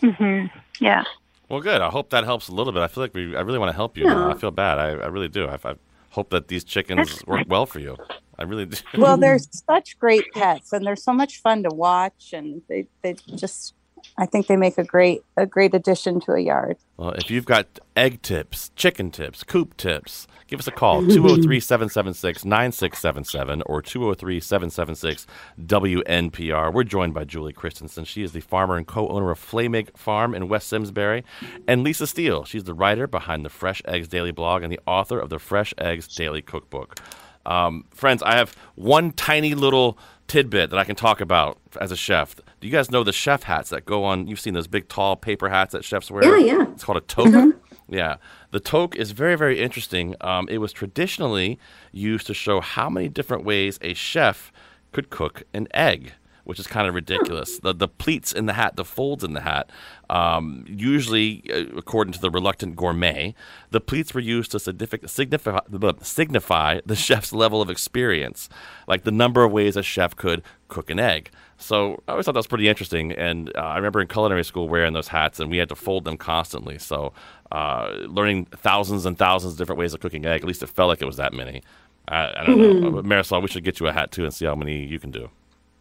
hmm 0.00 0.46
Yeah. 0.80 1.04
Well, 1.48 1.60
good. 1.60 1.80
I 1.80 1.88
hope 1.90 2.10
that 2.10 2.24
helps 2.24 2.48
a 2.48 2.52
little 2.52 2.72
bit. 2.72 2.82
I 2.82 2.88
feel 2.88 3.04
like 3.04 3.14
we. 3.14 3.36
I 3.36 3.40
really 3.40 3.58
want 3.58 3.70
to 3.70 3.76
help 3.76 3.96
you. 3.96 4.04
Yeah. 4.06 4.28
I 4.28 4.34
feel 4.34 4.50
bad. 4.50 4.78
I, 4.78 4.88
I 4.90 5.06
really 5.06 5.28
do. 5.28 5.46
I, 5.46 5.58
I 5.64 5.74
hope 6.10 6.30
that 6.30 6.48
these 6.48 6.64
chickens 6.64 7.22
work 7.26 7.44
well 7.48 7.66
for 7.66 7.78
you. 7.80 7.98
I 8.38 8.44
really 8.44 8.66
do. 8.66 8.76
Well, 8.96 9.16
they're 9.24 9.38
such 9.38 9.98
great 9.98 10.24
pets, 10.34 10.72
and 10.72 10.86
they're 10.86 10.96
so 10.96 11.12
much 11.12 11.40
fun 11.40 11.62
to 11.62 11.70
watch, 11.70 12.32
and 12.32 12.62
they 12.68 12.86
they 13.02 13.14
just 13.36 13.74
I 14.16 14.26
think 14.26 14.46
they 14.46 14.56
make 14.56 14.78
a 14.78 14.84
great 14.84 15.22
a 15.36 15.46
great 15.46 15.74
addition 15.74 16.20
to 16.22 16.32
a 16.32 16.40
yard. 16.40 16.76
Well, 16.96 17.10
if 17.12 17.30
you've 17.30 17.44
got 17.44 17.80
egg 17.96 18.22
tips, 18.22 18.70
chicken 18.76 19.10
tips, 19.10 19.42
coop 19.42 19.76
tips, 19.76 20.28
give 20.46 20.60
us 20.60 20.66
a 20.66 20.70
call 20.70 21.00
203 21.00 21.58
776 21.58 22.44
9677 22.44 23.62
or 23.66 23.82
203 23.82 24.40
776 24.40 25.26
WNPR. 25.60 26.72
We're 26.72 26.84
joined 26.84 27.14
by 27.14 27.24
Julie 27.24 27.52
Christensen. 27.52 28.04
She 28.04 28.22
is 28.22 28.32
the 28.32 28.40
farmer 28.40 28.76
and 28.76 28.86
co 28.86 29.08
owner 29.08 29.30
of 29.30 29.40
Flamig 29.40 29.96
Farm 29.96 30.34
in 30.34 30.48
West 30.48 30.68
Simsbury. 30.68 31.24
And 31.66 31.82
Lisa 31.82 32.06
Steele. 32.06 32.44
She's 32.44 32.64
the 32.64 32.74
writer 32.74 33.06
behind 33.06 33.44
the 33.44 33.50
Fresh 33.50 33.82
Eggs 33.86 34.08
Daily 34.08 34.30
blog 34.30 34.62
and 34.62 34.72
the 34.72 34.80
author 34.86 35.18
of 35.18 35.30
the 35.30 35.38
Fresh 35.38 35.74
Eggs 35.78 36.06
Daily 36.14 36.42
Cookbook. 36.42 37.00
Um, 37.46 37.84
friends, 37.90 38.22
I 38.22 38.36
have 38.36 38.54
one 38.74 39.12
tiny 39.12 39.54
little 39.54 39.98
tidbit 40.26 40.70
that 40.70 40.78
I 40.78 40.84
can 40.84 40.96
talk 40.96 41.20
about 41.20 41.58
as 41.80 41.92
a 41.92 41.96
chef. 41.96 42.36
Do 42.60 42.66
you 42.66 42.72
guys 42.72 42.90
know 42.90 43.04
the 43.04 43.12
chef 43.12 43.42
hats 43.42 43.70
that 43.70 43.84
go 43.84 44.04
on? 44.04 44.26
You've 44.26 44.40
seen 44.40 44.54
those 44.54 44.66
big, 44.66 44.88
tall 44.88 45.16
paper 45.16 45.48
hats 45.50 45.72
that 45.72 45.84
chefs 45.84 46.10
wear. 46.10 46.24
Yeah, 46.24 46.54
yeah. 46.54 46.72
It's 46.72 46.84
called 46.84 46.98
a 46.98 47.02
toque. 47.02 47.54
Yeah, 47.88 48.16
the 48.50 48.60
toque 48.60 48.96
is 48.96 49.10
very, 49.10 49.36
very 49.36 49.60
interesting. 49.60 50.14
Um, 50.22 50.48
it 50.48 50.58
was 50.58 50.72
traditionally 50.72 51.58
used 51.92 52.26
to 52.28 52.34
show 52.34 52.60
how 52.60 52.88
many 52.88 53.08
different 53.10 53.44
ways 53.44 53.78
a 53.82 53.92
chef 53.92 54.50
could 54.92 55.10
cook 55.10 55.42
an 55.52 55.68
egg, 55.74 56.12
which 56.44 56.58
is 56.58 56.66
kind 56.66 56.86
of 56.86 56.94
ridiculous. 56.94 57.58
The 57.58 57.74
the 57.74 57.88
pleats 57.88 58.32
in 58.32 58.46
the 58.46 58.52
hat, 58.52 58.76
the 58.76 58.84
folds 58.84 59.24
in 59.24 59.32
the 59.32 59.40
hat, 59.40 59.70
um, 60.10 60.64
usually, 60.68 61.42
uh, 61.52 61.76
according 61.76 62.12
to 62.12 62.20
the 62.20 62.30
reluctant 62.30 62.76
gourmet, 62.76 63.34
the 63.70 63.80
pleats 63.80 64.14
were 64.14 64.20
used 64.20 64.50
to 64.52 64.58
signific- 64.58 65.08
signify, 65.08 65.58
signify 66.02 66.80
the 66.84 66.96
chef's 67.06 67.32
level 67.32 67.62
of 67.62 67.70
experience, 67.70 68.48
like 68.86 69.04
the 69.04 69.10
number 69.10 69.44
of 69.44 69.52
ways 69.52 69.76
a 69.76 69.82
chef 69.82 70.14
could 70.16 70.42
cook 70.68 70.90
an 70.90 70.98
egg. 70.98 71.30
So 71.56 72.02
I 72.06 72.12
always 72.12 72.26
thought 72.26 72.32
that 72.32 72.40
was 72.40 72.46
pretty 72.46 72.68
interesting. 72.68 73.12
And 73.12 73.50
uh, 73.56 73.60
I 73.60 73.76
remember 73.76 74.00
in 74.00 74.08
culinary 74.08 74.44
school 74.44 74.68
wearing 74.68 74.92
those 74.92 75.08
hats, 75.08 75.40
and 75.40 75.50
we 75.50 75.58
had 75.58 75.68
to 75.70 75.76
fold 75.76 76.04
them 76.04 76.16
constantly. 76.16 76.78
So 76.78 77.12
uh, 77.52 77.90
learning 78.06 78.46
thousands 78.46 79.06
and 79.06 79.16
thousands 79.16 79.54
of 79.54 79.58
different 79.58 79.78
ways 79.78 79.94
of 79.94 80.00
cooking 80.00 80.26
egg, 80.26 80.42
at 80.42 80.46
least 80.46 80.62
it 80.62 80.68
felt 80.68 80.88
like 80.88 81.00
it 81.00 81.06
was 81.06 81.16
that 81.16 81.32
many. 81.32 81.62
I, 82.08 82.32
I 82.36 82.44
don't 82.44 82.58
know. 82.58 83.02
Marisol, 83.02 83.40
we 83.40 83.48
should 83.48 83.64
get 83.64 83.80
you 83.80 83.86
a 83.86 83.92
hat 83.92 84.10
too 84.10 84.24
and 84.24 84.34
see 84.34 84.44
how 84.44 84.54
many 84.54 84.84
you 84.84 84.98
can 84.98 85.10
do. 85.10 85.30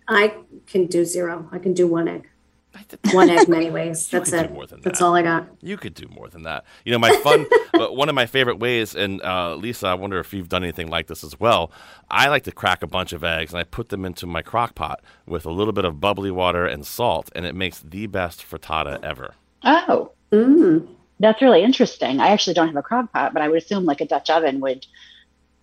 I 0.08 0.34
can 0.68 0.88
do 0.88 1.06
zero. 1.06 1.48
I 1.52 1.60
can 1.60 1.74
do 1.74 1.88
one 1.88 2.08
egg. 2.08 2.30
One 3.12 3.30
egg 3.30 3.48
many 3.48 3.70
ways. 3.70 4.10
You 4.12 4.20
That's 4.20 4.34
it. 4.34 4.48
do 4.48 4.54
more 4.54 4.66
than 4.66 4.82
That's 4.82 5.00
all 5.02 5.16
I 5.16 5.22
got. 5.22 5.48
You 5.62 5.78
could 5.78 5.94
do 5.94 6.08
more 6.08 6.28
than 6.28 6.42
that. 6.44 6.66
You 6.86 6.92
know, 6.92 6.98
my 7.00 7.12
fun, 7.18 7.46
but 7.72 7.96
one 8.02 8.10
of 8.10 8.16
my 8.16 8.26
favorite 8.26 8.58
ways, 8.60 8.96
and 8.96 9.22
uh, 9.22 9.54
Lisa, 9.56 9.88
I 9.88 9.94
wonder 9.94 10.20
if 10.20 10.34
you've 10.34 10.50
done 10.50 10.63
anything 10.63 10.88
like 10.89 11.06
this 11.06 11.24
as 11.24 11.39
well. 11.39 11.72
I 12.10 12.30
like 12.30 12.44
to 12.46 12.52
crack 12.52 12.82
a 12.82 12.88
bunch 12.88 13.13
of 13.13 13.24
eggs 13.24 13.52
and 13.54 13.60
I 13.60 13.63
put 13.63 13.89
them 13.89 14.04
into 14.06 14.26
my 14.26 14.42
crock 14.42 14.74
pot 14.74 15.02
with 15.28 15.46
a 15.46 15.52
little 15.52 15.72
bit 15.74 15.86
of 15.86 16.00
bubbly 16.02 16.32
water 16.32 16.66
and 16.66 16.84
salt, 16.86 17.30
and 17.36 17.46
it 17.46 17.54
makes 17.54 17.80
the 17.80 18.08
best 18.08 18.42
frittata 18.42 19.04
ever. 19.04 19.36
Oh, 19.63 20.12
Mm. 20.32 20.88
that's 21.20 21.44
really 21.44 21.62
interesting. 21.63 22.20
I 22.20 22.30
actually 22.30 22.56
don't 22.56 22.68
have 22.68 22.76
a 22.76 22.82
crock 22.82 23.13
pot, 23.13 23.34
but 23.34 23.44
I 23.44 23.50
would 23.50 23.62
assume 23.62 23.86
like 23.86 24.02
a 24.02 24.06
Dutch 24.08 24.32
oven 24.32 24.60
would, 24.62 24.88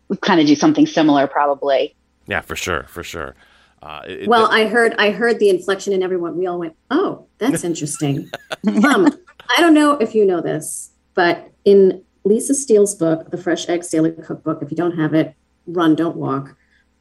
would 0.08 0.20
kind 0.20 0.40
of 0.40 0.46
do 0.46 0.54
something 0.54 0.86
similar, 0.86 1.26
probably. 1.26 1.96
Yeah, 2.28 2.40
for 2.40 2.54
sure, 2.54 2.84
for 2.84 3.02
sure. 3.02 3.34
Uh, 3.82 4.02
it, 4.06 4.28
well, 4.28 4.46
I 4.50 4.66
heard 4.66 4.94
I 4.98 5.10
heard 5.10 5.38
the 5.38 5.48
inflection 5.48 5.92
in 5.92 6.02
everyone. 6.02 6.36
We 6.36 6.46
all 6.46 6.58
went, 6.58 6.76
"Oh, 6.90 7.26
that's 7.38 7.64
interesting." 7.64 8.30
um, 8.84 9.08
I 9.56 9.60
don't 9.60 9.74
know 9.74 9.96
if 9.96 10.14
you 10.14 10.26
know 10.26 10.40
this, 10.40 10.90
but 11.14 11.50
in 11.64 12.04
Lisa 12.24 12.54
Steele's 12.54 12.94
book, 12.94 13.30
The 13.30 13.38
Fresh 13.38 13.68
Eggs 13.68 13.88
Daily 13.88 14.12
Cookbook, 14.12 14.62
if 14.62 14.70
you 14.70 14.76
don't 14.76 14.96
have 14.98 15.14
it, 15.14 15.34
run, 15.66 15.94
don't 15.94 16.16
walk. 16.16 16.56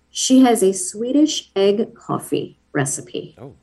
She 0.10 0.42
has 0.42 0.64
a 0.64 0.72
Swedish 0.74 1.52
egg 1.56 1.94
coffee 1.96 2.58
recipe. 2.72 3.36
Oh. 3.40 3.54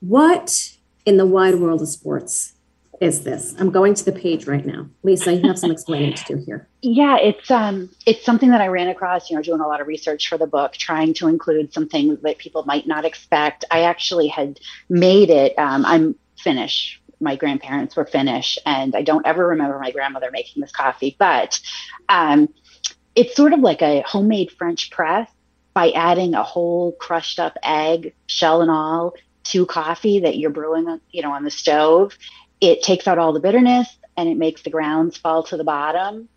What 0.00 0.76
in 1.04 1.16
the 1.16 1.26
wide 1.26 1.56
world 1.56 1.82
of 1.82 1.88
sports 1.88 2.52
is 3.00 3.24
this? 3.24 3.54
I'm 3.58 3.70
going 3.70 3.94
to 3.94 4.04
the 4.04 4.12
page 4.12 4.46
right 4.46 4.64
now. 4.64 4.88
Lisa, 5.02 5.34
you 5.34 5.46
have 5.48 5.58
some 5.58 5.70
explaining 5.70 6.14
to 6.14 6.24
do 6.24 6.36
here. 6.44 6.68
Yeah, 6.82 7.18
it's 7.18 7.50
um 7.50 7.90
it's 8.06 8.24
something 8.24 8.50
that 8.50 8.60
I 8.60 8.68
ran 8.68 8.88
across, 8.88 9.30
you 9.30 9.36
know, 9.36 9.42
doing 9.42 9.60
a 9.60 9.66
lot 9.66 9.80
of 9.80 9.86
research 9.86 10.28
for 10.28 10.38
the 10.38 10.46
book, 10.46 10.72
trying 10.72 11.14
to 11.14 11.28
include 11.28 11.72
some 11.72 11.88
things 11.88 12.20
that 12.22 12.38
people 12.38 12.64
might 12.64 12.86
not 12.86 13.04
expect. 13.04 13.64
I 13.70 13.82
actually 13.82 14.28
had 14.28 14.60
made 14.88 15.30
it. 15.30 15.58
Um, 15.58 15.84
I'm 15.84 16.14
Finnish. 16.38 17.00
My 17.20 17.36
grandparents 17.36 17.96
were 17.96 18.04
Finnish, 18.04 18.58
and 18.66 18.94
I 18.94 19.02
don't 19.02 19.26
ever 19.26 19.48
remember 19.48 19.78
my 19.78 19.90
grandmother 19.90 20.30
making 20.30 20.60
this 20.60 20.72
coffee, 20.72 21.16
but 21.18 21.60
um, 22.08 22.48
it's 23.14 23.34
sort 23.34 23.54
of 23.54 23.60
like 23.60 23.80
a 23.80 24.02
homemade 24.02 24.52
French 24.52 24.90
press 24.90 25.30
by 25.72 25.90
adding 25.90 26.34
a 26.34 26.42
whole 26.42 26.92
crushed 26.92 27.38
up 27.38 27.56
egg, 27.62 28.14
shell 28.26 28.60
and 28.62 28.70
all, 28.70 29.14
to 29.44 29.64
coffee 29.66 30.20
that 30.20 30.36
you're 30.36 30.50
brewing, 30.50 31.00
you 31.10 31.22
know, 31.22 31.32
on 31.32 31.44
the 31.44 31.50
stove. 31.50 32.16
It 32.60 32.82
takes 32.82 33.06
out 33.06 33.18
all 33.18 33.32
the 33.32 33.40
bitterness 33.40 33.88
and 34.16 34.28
it 34.28 34.36
makes 34.36 34.62
the 34.62 34.70
grounds 34.70 35.16
fall 35.16 35.42
to 35.44 35.56
the 35.56 35.64
bottom. 35.64 36.28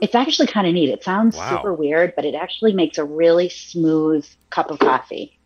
It's 0.00 0.14
actually 0.14 0.48
kind 0.48 0.66
of 0.66 0.74
neat. 0.74 0.88
It 0.90 1.04
sounds 1.04 1.36
Wow. 1.36 1.50
super 1.50 1.72
weird, 1.72 2.14
but 2.16 2.24
it 2.24 2.34
actually 2.34 2.72
makes 2.72 2.98
a 2.98 3.04
really 3.04 3.48
smooth 3.48 4.26
cup 4.50 4.70
of 4.70 4.78
coffee. 4.80 5.38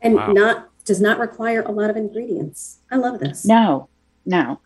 And 0.00 0.14
Wow. 0.14 0.32
not 0.32 0.68
does 0.86 1.00
not 1.02 1.18
require 1.18 1.62
a 1.62 1.70
lot 1.70 1.90
of 1.90 1.96
ingredients. 1.96 2.78
I 2.90 2.96
love 2.96 3.20
this. 3.20 3.44
No, 3.44 3.88
no. 4.24 4.60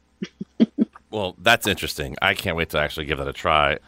Well, 1.11 1.37
that's 1.39 1.67
interesting. 1.67 2.17
I 2.23 2.33
can't 2.33 2.57
wait 2.57 2.71
to 2.71 2.79
actually 2.79 3.05
give 3.05 3.19
that 3.19 3.29
a 3.29 3.35
try. 3.35 3.79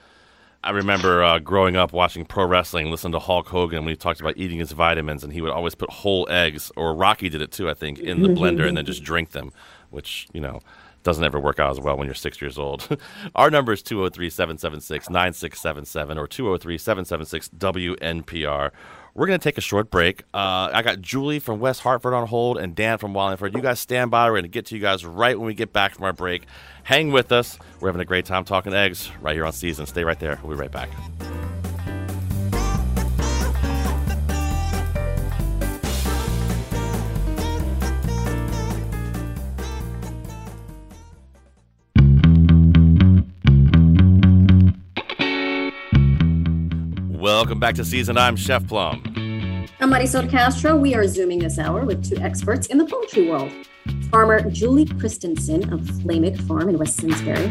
I 0.62 0.70
remember 0.70 1.24
uh, 1.24 1.38
growing 1.38 1.74
up 1.74 1.92
watching 1.92 2.27
pro 2.27 2.44
wrestling, 2.46 2.90
listening 2.90 3.12
to 3.12 3.18
Hulk 3.18 3.48
Hogan 3.48 3.85
when 3.85 3.92
he 3.92 3.96
talked 3.96 4.20
about 4.20 4.37
eating 4.37 4.59
his 4.59 4.72
vitamins, 4.72 5.24
and 5.24 5.33
he 5.33 5.40
would 5.40 5.50
always 5.50 5.74
put 5.74 5.90
whole 5.90 6.27
eggs, 6.31 6.70
or 6.77 6.94
Rocky 6.94 7.31
did 7.31 7.40
it 7.40 7.50
too, 7.50 7.70
I 7.70 7.74
think, 7.74 7.98
in 7.98 8.20
the 8.22 8.29
blender 8.29 8.68
and 8.68 8.77
then 8.77 8.85
just 8.85 9.03
drink 9.03 9.31
them, 9.31 9.53
which, 9.88 10.27
you 10.35 10.40
know, 10.40 10.61
doesn't 11.05 11.23
ever 11.23 11.38
work 11.38 11.61
out 11.61 11.71
as 11.71 11.81
well 11.81 11.97
when 11.97 12.07
you're 12.07 12.14
six 12.14 12.40
years 12.40 12.59
old. 12.59 12.99
Our 13.37 13.51
number 13.51 13.73
is 13.73 13.83
203 13.83 14.29
776 14.31 15.09
9677 15.09 16.19
or 16.19 16.27
203 16.27 16.79
776 16.79 17.49
WNPR. 17.51 18.71
We're 19.14 19.27
going 19.29 19.38
to 19.38 19.45
take 19.45 19.59
a 19.59 19.61
short 19.61 19.90
break. 19.90 20.25
Uh, 20.35 20.71
I 20.73 20.83
got 20.83 21.01
Julie 21.01 21.38
from 21.38 21.61
West 21.61 21.83
Hartford 21.83 22.14
on 22.14 22.27
hold 22.27 22.59
and 22.59 22.75
Dan 22.75 22.99
from 22.99 23.14
Wallingford. 23.14 23.55
You 23.55 23.62
guys 23.62 23.79
stand 23.79 24.11
by. 24.11 24.27
We're 24.27 24.33
going 24.33 24.43
to 24.43 24.49
get 24.49 24.67
to 24.67 24.75
you 24.75 24.81
guys 24.81 25.07
right 25.07 25.38
when 25.38 25.47
we 25.47 25.55
get 25.55 25.73
back 25.73 25.95
from 25.95 26.05
our 26.05 26.12
break. 26.12 26.47
Hang 26.83 27.12
with 27.12 27.31
us. 27.31 27.57
We're 27.79 27.88
having 27.88 28.03
a 28.03 28.07
great 28.07 28.25
time 28.25 28.45
talking 28.45 28.75
eggs 28.75 29.09
right 29.21 29.37
here 29.37 29.47
on 29.47 29.53
Seasoned. 29.53 29.87
Stay 29.87 30.03
right 30.03 30.19
there. 30.19 30.40
We'll 30.43 30.57
be 30.57 30.61
right 30.61 30.73
back. 30.73 30.88
Welcome 47.35 47.59
back 47.59 47.75
to 47.75 47.85
Seasoned. 47.85 48.16
I'm 48.16 48.37
Chef 48.37 48.64
Plum. 48.68 49.03
I'm 49.81 49.90
Marisol 49.90 50.31
Castro. 50.31 50.77
We 50.77 50.94
are 50.94 51.09
zooming 51.09 51.40
this 51.40 51.59
hour 51.59 51.85
with 51.85 52.09
two 52.09 52.16
experts 52.18 52.68
in 52.68 52.79
the 52.79 52.87
poultry 52.87 53.29
world. 53.29 53.51
Farmer 54.09 54.49
Julie 54.51 54.87
Christensen 54.87 55.73
of 55.73 55.81
Flamig 55.81 56.40
Farm 56.47 56.68
in 56.68 56.79
West 56.79 56.97
Simsbury 56.97 57.47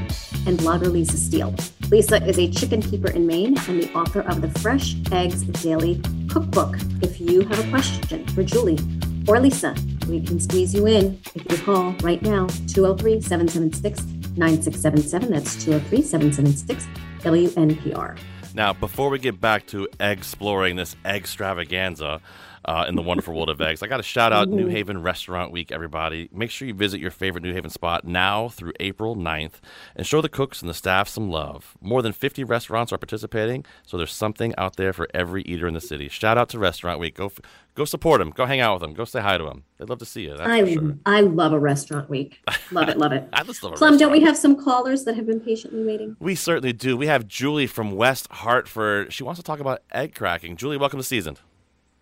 and 0.48 0.58
blogger 0.58 0.90
Lisa 0.90 1.18
Steele. 1.18 1.54
Lisa 1.92 2.26
is 2.26 2.40
a 2.40 2.50
chicken 2.50 2.82
keeper 2.82 3.12
in 3.12 3.28
Maine 3.28 3.58
and 3.68 3.84
the 3.84 3.92
author 3.94 4.22
of 4.22 4.42
the 4.42 4.50
Fresh 4.62 4.96
Eggs 5.12 5.44
Daily 5.62 6.02
Cookbook. 6.30 6.78
If 7.02 7.20
you 7.20 7.42
have 7.42 7.60
a 7.60 7.70
question 7.70 8.26
for 8.28 8.42
Julie 8.42 8.80
or 9.28 9.42
Lisa, 9.42 9.76
we 10.08 10.22
can 10.22 10.40
squeeze 10.40 10.74
you 10.74 10.88
in 10.88 11.20
if 11.36 11.52
you 11.52 11.58
call 11.58 11.92
right 12.02 12.22
now 12.22 12.48
203 12.68 13.20
776 13.20 14.02
9677. 14.38 15.30
That's 15.30 15.62
203 15.62 16.02
776 16.02 16.88
WNPR. 17.20 18.18
Now, 18.56 18.72
before 18.72 19.10
we 19.10 19.18
get 19.18 19.42
back 19.42 19.66
to 19.68 19.88
exploring 20.00 20.76
this 20.76 20.96
extravaganza 21.04 22.22
uh, 22.66 22.86
in 22.88 22.96
the 22.96 23.02
wonderful 23.02 23.34
world 23.34 23.50
of 23.50 23.60
eggs, 23.62 23.84
I 23.84 23.88
got 23.88 23.98
to 23.98 24.04
shout 24.04 24.32
out 24.32 24.48
New 24.50 24.68
Haven 24.68 25.02
Restaurant 25.02 25.52
Week, 25.52 25.72
everybody. 25.72 26.30
Make 26.32 26.50
sure 26.50 26.68
you 26.68 26.74
visit 26.74 27.00
your 27.00 27.12
favorite 27.12 27.44
New 27.44 27.54
Haven 27.54 27.70
spot 27.70 28.06
now 28.06 28.50
through 28.50 28.74
April 28.80 29.16
9th 29.16 29.56
and 29.96 30.08
show 30.08 30.22
the 30.22 30.30
cooks 30.30 30.62
and 30.62 30.70
the 30.70 30.74
staff 30.74 31.08
some 31.08 31.30
love. 31.30 31.78
More 31.82 32.02
than 32.02 32.14
50 32.14 32.44
restaurants 32.44 32.94
are 32.94 32.98
participating, 32.98 33.66
so 33.86 33.98
there's 33.98 34.14
something 34.14 34.54
out 34.58 34.78
there 34.78 34.94
for 34.94 35.08
every 35.14 35.44
eater 35.44 35.68
in 35.68 35.74
the 35.74 35.82
city. 35.82 36.08
Shout 36.10 36.38
out 36.38 36.50
to 36.50 36.60
Restaurant 36.60 37.00
Week. 37.00 37.16
Go, 37.16 37.32
go 37.76 37.86
support 37.86 38.20
them. 38.20 38.30
Go 38.30 38.46
hang 38.46 38.62
out 38.62 38.76
with 38.76 38.82
them. 38.82 38.94
Go 38.94 39.06
say 39.06 39.22
hi 39.22 39.38
to 39.38 39.44
them. 39.44 39.64
They'd 39.78 39.90
love 39.90 40.00
to 40.00 40.06
see 40.06 40.24
you. 40.24 40.36
I, 40.40 40.74
sure. 40.74 40.96
I 41.06 41.22
love 41.22 41.52
a 41.54 41.60
restaurant 41.60 42.10
week. 42.10 42.40
Love 42.72 42.90
it, 42.90 42.98
love 42.98 43.12
it. 43.12 43.28
I 43.34 43.44
just 43.44 43.62
love 43.64 43.76
Plum, 43.76 43.98
don't 43.98 44.12
we 44.12 44.22
have 44.22 44.38
some 44.38 44.56
callers 44.56 45.04
that 45.04 45.16
have 45.16 45.26
been 45.26 45.40
patiently 45.40 45.84
waiting? 45.84 46.16
We 46.20 46.36
certainly 46.36 46.74
do. 46.74 46.96
We 46.96 47.08
have 47.08 47.28
Julie 47.28 47.68
from 47.68 47.92
West 47.92 48.28
Hartford. 48.32 49.12
She 49.12 49.24
wants 49.24 49.40
to 49.40 49.44
talk 49.44 49.60
about 49.60 49.82
egg 49.92 50.16
cracking. 50.16 50.56
Julie, 50.56 50.78
welcome 50.78 51.00
to 51.00 51.04
Seasoned. 51.04 51.40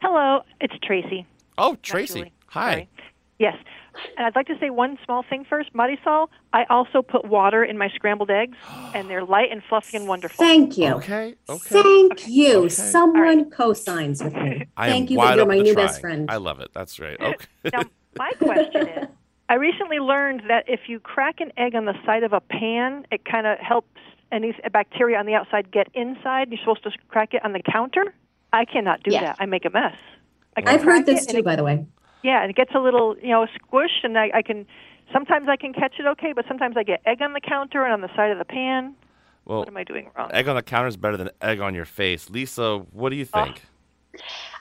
Hello, 0.02 0.42
it's 0.60 0.74
Tracy. 0.84 1.28
Oh, 1.60 1.76
Tracy. 1.84 2.32
Hi. 2.48 2.72
Sorry. 2.74 2.90
Yes. 3.38 3.56
And 4.18 4.26
I'd 4.26 4.36
like 4.36 4.48
to 4.48 4.58
say 4.60 4.70
one 4.70 4.98
small 5.06 5.24
thing 5.30 5.46
first. 5.48 5.74
Marisol, 5.74 6.28
I 6.54 6.64
also 6.70 7.02
put 7.02 7.26
water 7.26 7.64
in 7.64 7.78
my 7.78 7.90
scrambled 7.90 8.32
eggs, 8.32 8.58
and 8.96 9.10
they're 9.10 9.24
light 9.24 9.52
and 9.52 9.62
fluffy 9.68 9.98
and 9.98 10.08
wonderful. 10.08 10.44
Thank 10.44 10.78
you. 10.78 10.94
Okay. 10.96 11.36
Okay. 11.48 11.82
Thank 11.84 12.28
you. 12.28 12.58
Okay. 12.60 12.70
Someone 12.70 13.52
co-signs 13.52 14.24
with 14.24 14.34
me. 14.34 14.66
I 14.78 14.90
Thank 14.90 15.12
you, 15.12 15.18
wide 15.18 15.32
but 15.32 15.38
you're 15.38 15.46
my 15.46 15.60
new 15.60 15.74
trying. 15.74 15.88
best 15.88 16.02
friend. 16.02 16.32
I 16.32 16.38
love 16.38 16.60
it. 16.62 16.70
That's 16.74 17.00
right. 17.00 17.20
Okay. 17.20 17.46
Now, 17.72 17.84
my 18.18 18.32
question 18.40 18.88
is 18.88 19.08
I 19.50 19.56
recently 19.56 20.00
learned 20.00 20.44
that 20.48 20.64
if 20.68 20.82
you 20.88 21.00
crack 21.00 21.42
an 21.42 21.52
egg 21.58 21.76
on 21.76 21.86
the 21.86 21.94
side 22.06 22.24
of 22.24 22.34
a 22.34 22.40
pan, 22.40 23.06
it 23.12 23.26
kind 23.26 23.46
of 23.46 23.60
helps 23.60 24.00
any 24.32 24.56
bacteria 24.72 25.20
on 25.20 25.26
the 25.26 25.36
outside 25.36 25.72
get 25.72 25.90
inside. 25.94 26.50
You're 26.50 26.60
supposed 26.60 26.84
to 26.84 26.92
crack 27.10 27.34
it 27.34 27.44
on 27.44 27.52
the 27.54 27.62
counter. 27.62 28.16
I 28.54 28.66
cannot 28.66 29.04
do 29.04 29.12
Yes. 29.12 29.24
that. 29.24 29.36
I 29.40 29.46
make 29.46 29.66
a 29.66 29.70
mess. 29.70 29.96
I 30.58 30.64
I've 30.66 30.84
heard 30.84 31.06
this 31.06 31.26
too, 31.26 31.38
it- 31.38 31.46
by 31.46 31.56
the 31.56 31.64
way. 31.64 31.86
Yeah, 32.24 32.42
and 32.42 32.52
it 32.52 32.56
gets 32.56 32.72
a 32.76 32.80
little, 32.80 33.16
you 33.20 33.30
know, 33.30 33.48
squish, 33.56 34.04
and 34.04 34.18
I, 34.18 34.30
I 34.36 34.42
can. 34.44 34.68
Sometimes 35.12 35.48
I 35.50 35.56
can 35.58 35.74
catch 35.74 35.96
it 36.00 36.06
okay, 36.06 36.34
but 36.34 36.46
sometimes 36.48 36.78
I 36.78 36.84
get 36.84 37.02
egg 37.06 37.22
on 37.22 37.34
the 37.34 37.42
counter 37.42 37.84
and 37.84 37.92
on 37.94 38.02
the 38.02 38.10
side 38.16 38.30
of 38.32 38.38
the 38.38 38.46
pan. 38.46 38.94
well, 39.46 39.60
What 39.60 39.68
am 39.68 39.76
I 39.78 39.84
doing 39.84 40.10
wrong? 40.16 40.30
egg 40.34 40.48
on 40.48 40.56
the 40.56 40.62
counter 40.62 40.88
is 40.88 40.96
better 40.98 41.18
than 41.18 41.30
egg 41.42 41.60
on 41.60 41.74
your 41.74 41.86
face. 41.86 42.30
Lisa, 42.30 42.78
what 42.92 43.10
do 43.10 43.16
you 43.16 43.26
think? 43.26 43.64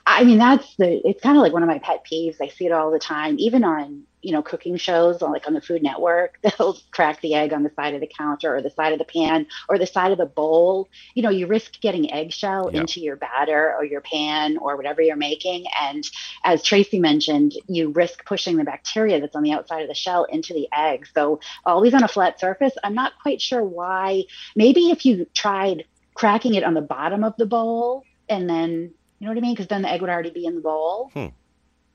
I 0.07 0.23
mean, 0.23 0.39
that's 0.39 0.75
the, 0.77 1.05
it's 1.07 1.21
kind 1.21 1.37
of 1.37 1.43
like 1.43 1.53
one 1.53 1.61
of 1.63 1.69
my 1.69 1.77
pet 1.79 2.03
peeves. 2.11 2.37
I 2.41 2.47
see 2.47 2.65
it 2.65 2.71
all 2.71 2.89
the 2.91 2.99
time, 2.99 3.35
even 3.37 3.63
on, 3.63 4.03
you 4.21 4.31
know, 4.31 4.41
cooking 4.41 4.77
shows, 4.77 5.21
like 5.21 5.47
on 5.47 5.53
the 5.53 5.61
Food 5.61 5.81
Network, 5.83 6.37
they'll 6.43 6.77
crack 6.91 7.21
the 7.21 7.33
egg 7.33 7.53
on 7.53 7.63
the 7.63 7.71
side 7.75 7.93
of 7.93 8.01
the 8.01 8.07
counter 8.07 8.55
or 8.55 8.61
the 8.61 8.69
side 8.69 8.93
of 8.93 8.99
the 8.99 9.05
pan 9.05 9.47
or 9.69 9.77
the 9.77 9.87
side 9.87 10.11
of 10.11 10.17
the 10.17 10.25
bowl. 10.25 10.89
You 11.15 11.23
know, 11.23 11.29
you 11.29 11.47
risk 11.47 11.79
getting 11.81 12.11
eggshell 12.11 12.71
Yeah. 12.73 12.81
into 12.81 12.99
your 12.99 13.15
batter 13.15 13.73
or 13.75 13.83
your 13.85 14.01
pan 14.01 14.57
or 14.57 14.77
whatever 14.77 15.01
you're 15.01 15.15
making. 15.15 15.65
And 15.79 16.07
as 16.43 16.63
Tracy 16.63 16.99
mentioned, 16.99 17.53
you 17.67 17.89
risk 17.89 18.25
pushing 18.25 18.57
the 18.57 18.63
bacteria 18.63 19.19
that's 19.19 19.35
on 19.35 19.43
the 19.43 19.51
outside 19.53 19.81
of 19.81 19.87
the 19.87 19.95
shell 19.95 20.25
into 20.25 20.53
the 20.53 20.67
egg. 20.75 21.07
So 21.13 21.39
always 21.65 21.93
on 21.93 22.03
a 22.03 22.07
flat 22.07 22.39
surface. 22.39 22.73
I'm 22.83 22.95
not 22.95 23.13
quite 23.21 23.41
sure 23.41 23.63
why. 23.63 24.23
Maybe 24.55 24.91
if 24.91 25.05
you 25.05 25.25
tried 25.33 25.85
cracking 26.13 26.55
it 26.55 26.63
on 26.63 26.73
the 26.73 26.81
bottom 26.81 27.23
of 27.23 27.35
the 27.37 27.45
bowl 27.45 28.03
and 28.29 28.49
then 28.49 28.93
you 29.19 29.27
know 29.27 29.33
what 29.33 29.37
I 29.37 29.41
mean? 29.41 29.53
Because 29.53 29.67
then 29.67 29.83
the 29.83 29.89
egg 29.89 30.01
would 30.01 30.09
already 30.09 30.31
be 30.31 30.45
in 30.45 30.55
the 30.55 30.61
bowl. 30.61 31.11
Hmm. 31.13 31.27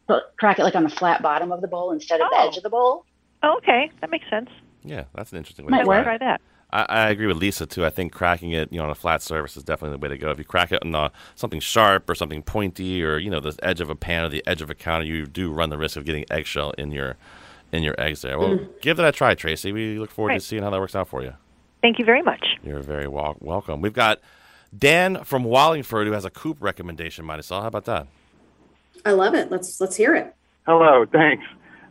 But 0.07 0.35
crack 0.39 0.59
it 0.59 0.63
like 0.65 0.75
on 0.77 0.83
the 0.85 0.89
flat 0.89 1.23
bottom 1.23 1.51
of 1.53 1.61
the 1.61 1.69
bowl 1.69 1.91
instead 1.93 2.21
of 2.21 2.31
the 2.31 2.37
Oh. 2.37 2.49
edge 2.49 2.57
of 2.57 2.63
the 2.63 2.71
bowl. 2.71 3.05
Oh, 3.43 3.57
okay, 3.59 3.91
that 4.01 4.11
makes 4.11 4.29
sense. 4.31 4.49
Yeah, 4.85 5.05
that's 5.15 5.33
an 5.33 5.39
interesting 5.39 5.65
way 5.67 5.71
Might 5.71 5.79
to 5.79 5.83
I 5.83 5.85
try 5.85 5.97
will 5.99 6.05
try 6.05 6.19
that. 6.19 6.41
I, 6.73 6.83
I 6.83 7.09
agree 7.11 7.27
with 7.27 7.37
Lisa 7.39 7.67
too. 7.67 7.85
I 7.85 7.91
think 7.91 8.13
cracking 8.13 8.51
it, 8.53 8.73
you 8.73 8.79
know, 8.79 8.85
on 8.85 8.91
a 8.91 8.95
flat 8.95 9.23
surface 9.23 9.57
is 9.57 9.63
definitely 9.65 9.97
the 9.97 10.03
way 10.03 10.09
to 10.09 10.19
go. 10.19 10.31
If 10.31 10.39
you 10.39 10.45
crack 10.45 10.73
it 10.73 10.83
on 10.85 10.95
uh, 10.95 11.09
something 11.35 11.61
sharp 11.61 12.09
or 12.11 12.15
something 12.15 12.43
pointy, 12.43 13.03
or 13.05 13.19
you 13.19 13.31
know, 13.31 13.41
the 13.41 13.57
edge 13.63 13.81
of 13.81 13.91
a 13.91 13.95
pan 13.97 14.25
or 14.25 14.29
the 14.29 14.43
edge 14.47 14.63
of 14.63 14.71
a 14.71 14.75
counter, 14.75 15.05
you 15.05 15.27
do 15.27 15.53
run 15.53 15.71
the 15.71 15.79
risk 15.79 15.97
of 15.97 16.05
getting 16.05 16.25
eggshell 16.31 16.71
in 16.73 16.91
your 16.93 17.17
in 17.73 17.83
your 17.83 17.95
eggs 17.99 18.23
there. 18.23 18.39
Well, 18.39 18.59
give 18.81 18.97
that 18.97 19.07
a 19.07 19.13
try, 19.13 19.35
Tracy. 19.35 19.73
We 19.73 19.99
look 19.99 20.11
forward 20.11 20.35
to 20.35 20.41
seeing 20.41 20.63
how 20.63 20.71
that 20.71 20.81
works 20.81 20.95
out 20.95 21.09
for 21.09 21.23
you. 21.23 21.35
Thank 21.83 21.99
you 21.99 22.05
very 22.05 22.23
much. 22.23 22.47
You're 22.63 22.81
very 22.81 23.07
wel- 23.09 23.37
welcome. 23.41 23.81
We've 23.81 23.93
got 23.93 24.21
Dan 24.77 25.25
from 25.25 25.45
Wallingford 25.45 26.07
who 26.07 26.13
has 26.13 26.25
a 26.25 26.31
coop 26.31 26.59
recommendation. 26.61 27.25
Marisol, 27.25 27.61
how 27.61 27.67
about 27.69 27.85
that? 27.87 28.07
I 29.05 29.13
love 29.13 29.35
it. 29.35 29.51
Let's 29.51 29.81
let's 29.81 29.97
hear 29.97 30.15
it. 30.15 30.35
Hello, 30.67 31.07
thanks. 31.11 31.45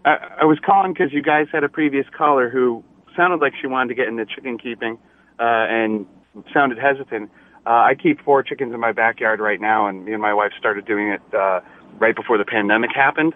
I, 0.04 0.18
I 0.42 0.46
was 0.46 0.60
calling 0.66 0.94
because 0.94 1.14
you 1.14 1.22
guys 1.22 1.48
had 1.52 1.64
a 1.64 1.70
previous 1.70 2.06
caller 2.16 2.50
who 2.50 2.84
sounded 3.16 3.42
like 3.42 3.54
she 3.60 3.68
wanted 3.68 3.90
to 3.90 3.96
get 3.96 4.08
into 4.08 4.26
chicken 4.26 4.58
keeping 4.58 4.98
uh, 5.40 5.66
and 5.70 6.06
sounded 6.54 6.78
hesitant. 6.78 7.32
Uh, 7.66 7.70
I 7.70 7.96
keep 7.96 8.24
four 8.24 8.44
chickens 8.44 8.74
in 8.74 8.80
my 8.80 8.92
backyard 8.92 9.40
right 9.40 9.60
now, 9.60 9.88
and 9.88 10.06
me 10.06 10.14
and 10.14 10.22
my 10.22 10.34
wife 10.34 10.52
started 10.58 10.86
doing 10.86 11.10
it 11.10 11.22
uh, 11.34 11.62
right 11.98 12.16
before 12.16 12.38
the 12.38 12.46
pandemic 12.46 12.92
happened, 12.94 13.34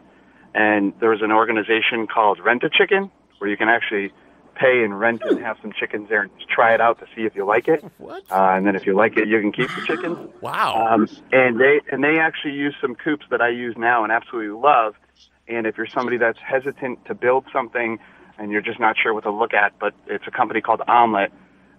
and 0.54 0.94
there 1.00 1.10
was 1.10 1.22
an 1.22 1.32
organization 1.32 2.06
called 2.06 2.40
Rent 2.40 2.64
a 2.64 2.70
Chicken 2.70 3.10
where 3.40 3.50
you 3.50 3.58
can 3.58 3.70
actually 3.70 4.12
pay 4.60 4.84
and 4.84 5.00
rent 5.00 5.22
and 5.24 5.40
have 5.40 5.58
some 5.62 5.72
chickens 5.72 6.10
there 6.10 6.24
and 6.24 6.32
just 6.38 6.50
try 6.50 6.74
it 6.74 6.82
out 6.82 7.00
to 7.00 7.06
see 7.16 7.22
if 7.24 7.36
you 7.36 7.46
like 7.46 7.68
it. 7.68 7.84
What? 7.98 8.24
Uh, 8.30 8.52
and 8.54 8.68
then 8.68 8.76
if 8.76 8.86
you 8.86 8.94
like 8.94 9.18
it, 9.18 9.28
you 9.28 9.40
can 9.40 9.52
keep 9.52 9.70
the 9.70 9.82
chickens. 9.86 10.18
Wow. 10.42 10.88
Um, 10.88 11.08
and 11.32 11.60
they 11.60 11.82
and 11.92 12.04
they 12.04 12.18
actually 12.18 12.54
use 12.54 12.74
some 12.82 12.96
coops 12.96 13.26
that 13.30 13.42
I 13.42 13.50
use 13.50 13.76
now 13.78 14.04
and 14.04 14.12
absolutely 14.12 14.58
love. 14.58 14.96
And 15.48 15.68
if 15.68 15.78
you're 15.78 15.88
somebody 15.88 16.18
that's 16.18 16.40
hesitant 16.40 17.06
to 17.06 17.14
build 17.14 17.46
something 17.52 18.00
and 18.38 18.52
you're 18.52 18.62
just 18.62 18.80
not 18.80 18.96
sure 19.02 19.14
what 19.14 19.24
to 19.24 19.32
look 19.32 19.54
at, 19.54 19.78
but 19.80 19.94
it's 20.08 20.26
a 20.28 20.32
company 20.32 20.62
called 20.62 20.80
Omlet. 20.88 21.30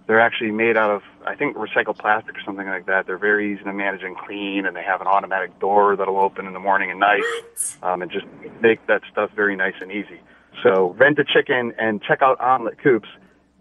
They're 0.07 0.21
actually 0.21 0.51
made 0.51 0.77
out 0.77 0.91
of 0.91 1.03
I 1.27 1.35
think 1.37 1.57
recycled 1.57 1.99
plastic 1.99 2.37
or 2.37 2.43
something 2.45 2.67
like 2.67 2.87
that. 2.87 3.07
They're 3.07 3.19
very 3.19 3.53
easy 3.53 3.65
to 3.65 3.73
manage 3.73 4.03
and 4.03 4.17
clean, 4.17 4.67
and 4.67 4.77
they 4.77 4.83
have 4.83 5.01
an 5.01 5.07
automatic 5.07 5.59
door 5.59 5.97
that'll 5.97 6.19
open 6.19 6.47
in 6.47 6.53
the 6.53 6.61
morning 6.61 6.91
and 6.91 7.01
night, 7.01 7.23
um, 7.83 8.03
and 8.03 8.11
just 8.11 8.27
make 8.61 8.87
that 8.87 9.03
stuff 9.11 9.31
very 9.35 9.57
nice 9.57 9.75
and 9.81 9.91
easy. 9.91 10.21
So 10.63 10.91
rent 10.99 11.19
a 11.19 11.25
chicken 11.25 11.73
and 11.79 12.03
check 12.03 12.23
out 12.23 12.39
Omlet 12.39 12.79
Coops. 12.83 13.09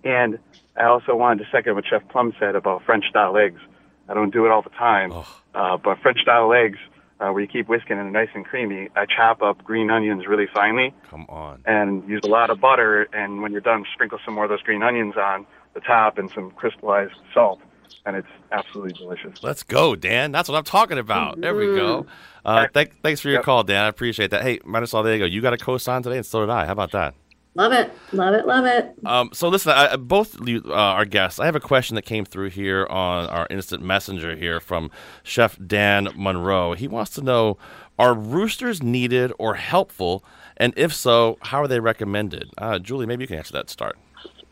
And 0.03 0.39
I 0.77 0.85
also 0.85 1.15
wanted 1.15 1.43
to 1.43 1.49
second 1.51 1.75
what 1.75 1.85
Chef 1.89 2.07
Plum 2.09 2.33
said 2.39 2.55
about 2.55 2.83
French 2.83 3.05
style 3.09 3.37
eggs. 3.37 3.59
I 4.07 4.13
don't 4.13 4.31
do 4.31 4.45
it 4.45 4.51
all 4.51 4.61
the 4.61 4.69
time, 4.71 5.11
uh, 5.53 5.77
but 5.77 5.99
French 5.99 6.19
style 6.21 6.51
eggs, 6.53 6.79
uh, 7.19 7.29
where 7.29 7.41
you 7.41 7.47
keep 7.47 7.67
whisking 7.67 7.97
and 7.99 8.13
they're 8.15 8.25
nice 8.25 8.33
and 8.33 8.43
creamy, 8.45 8.89
I 8.95 9.05
chop 9.05 9.41
up 9.41 9.63
green 9.63 9.91
onions 9.91 10.25
really 10.25 10.47
finely 10.51 10.93
Come 11.09 11.25
on. 11.29 11.61
and 11.65 12.07
use 12.09 12.21
a 12.23 12.27
lot 12.29 12.49
of 12.49 12.59
butter. 12.59 13.07
And 13.13 13.41
when 13.41 13.51
you're 13.51 13.61
done, 13.61 13.85
sprinkle 13.93 14.19
some 14.25 14.33
more 14.33 14.45
of 14.45 14.49
those 14.49 14.61
green 14.63 14.81
onions 14.81 15.15
on 15.17 15.45
the 15.75 15.81
top 15.81 16.17
and 16.17 16.31
some 16.31 16.49
crystallized 16.51 17.13
salt, 17.33 17.59
and 18.05 18.15
it's 18.15 18.27
absolutely 18.51 18.93
delicious. 18.93 19.41
Let's 19.43 19.63
go, 19.63 19.95
Dan. 19.95 20.31
That's 20.31 20.49
what 20.49 20.57
I'm 20.57 20.63
talking 20.63 20.97
about. 20.97 21.39
There 21.41 21.55
we 21.55 21.67
go. 21.67 22.05
Uh, 22.45 22.67
thank, 22.73 23.01
thanks 23.01 23.19
for 23.21 23.29
your 23.29 23.39
Yep. 23.39 23.43
call, 23.45 23.63
Dan. 23.63 23.83
I 23.83 23.87
appreciate 23.87 24.31
that. 24.31 24.41
Hey, 24.41 24.59
Marisol, 24.59 25.03
there 25.03 25.13
you 25.13 25.19
go. 25.19 25.25
You 25.25 25.41
got 25.41 25.53
a 25.53 25.57
co-sign 25.57 26.01
today, 26.03 26.17
and 26.17 26.25
so 26.25 26.39
did 26.41 26.49
I. 26.49 26.65
How 26.65 26.71
about 26.71 26.91
that? 26.91 27.13
Love 27.55 27.73
it. 27.73 27.91
Love 28.13 28.33
it. 28.35 28.45
Love 28.45 28.65
it. 28.65 28.93
Um, 29.05 29.31
so 29.33 29.49
listen, 29.49 29.71
I, 29.73 29.93
I- 29.93 29.95
both 29.97 30.37
you, 30.47 30.61
uh, 30.67 30.71
our 30.73 31.03
guests. 31.05 31.39
I 31.39 31.45
have 31.45 31.55
a 31.55 31.59
question 31.59 31.95
that 31.95 32.03
came 32.05 32.23
through 32.23 32.51
here 32.51 32.85
on 32.89 33.25
our 33.27 33.47
instant 33.49 33.83
messenger 33.83 34.35
here 34.35 34.59
from 34.59 34.91
Chef 35.23 35.57
Dan 35.65 36.09
Monroe. 36.15 36.73
He 36.73 36.87
wants 36.87 37.11
to 37.15 37.21
know: 37.21 37.57
Are 37.97 38.13
roosters 38.13 38.81
needed 38.83 39.33
or 39.39 39.55
helpful? 39.55 40.23
And 40.57 40.73
if 40.77 40.93
so, 40.93 41.37
how 41.41 41.61
are 41.63 41.67
they 41.67 41.79
recommended? 41.79 42.51
Uh, 42.57 42.79
Julie, 42.79 43.05
maybe 43.07 43.23
you 43.23 43.27
can 43.27 43.37
answer 43.37 43.53
that. 43.53 43.67
to 43.67 43.73
Start. 43.73 43.97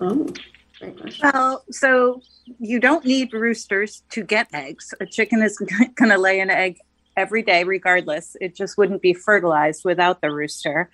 Oh, 0.02 0.16
great 0.16 0.34
question. 0.34 0.57
Well, 1.22 1.64
so 1.72 2.22
you 2.60 2.80
don't 2.80 3.06
need 3.06 3.34
roosters 3.34 4.04
to 4.12 4.24
get 4.24 4.48
eggs. 4.54 4.94
A 5.00 5.06
chicken 5.06 5.42
is 5.42 5.58
going 5.96 6.10
to 6.10 6.18
lay 6.18 6.40
an 6.40 6.50
egg 6.50 6.78
every 7.16 7.42
day, 7.42 7.64
regardless. 7.64 8.36
It 8.40 8.56
just 8.56 8.78
wouldn't 8.78 9.02
be 9.02 9.14
fertilized 9.14 9.84
without 9.84 10.22
the 10.22 10.32
rooster. 10.32 10.90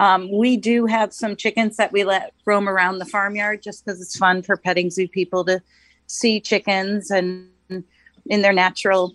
Um, 0.00 0.30
we 0.32 0.56
do 0.56 0.86
have 0.86 1.12
some 1.12 1.36
chickens 1.36 1.76
that 1.76 1.92
we 1.92 2.04
let 2.04 2.32
roam 2.46 2.68
around 2.68 2.98
the 2.98 3.04
farmyard 3.04 3.62
just 3.62 3.84
because 3.84 4.00
it's 4.00 4.16
fun 4.16 4.42
for 4.42 4.56
petting 4.56 4.90
zoo 4.90 5.06
people 5.06 5.44
to 5.44 5.62
see 6.06 6.40
chickens 6.40 7.10
and 7.10 7.48
in 7.68 8.42
their 8.42 8.52
natural 8.52 9.14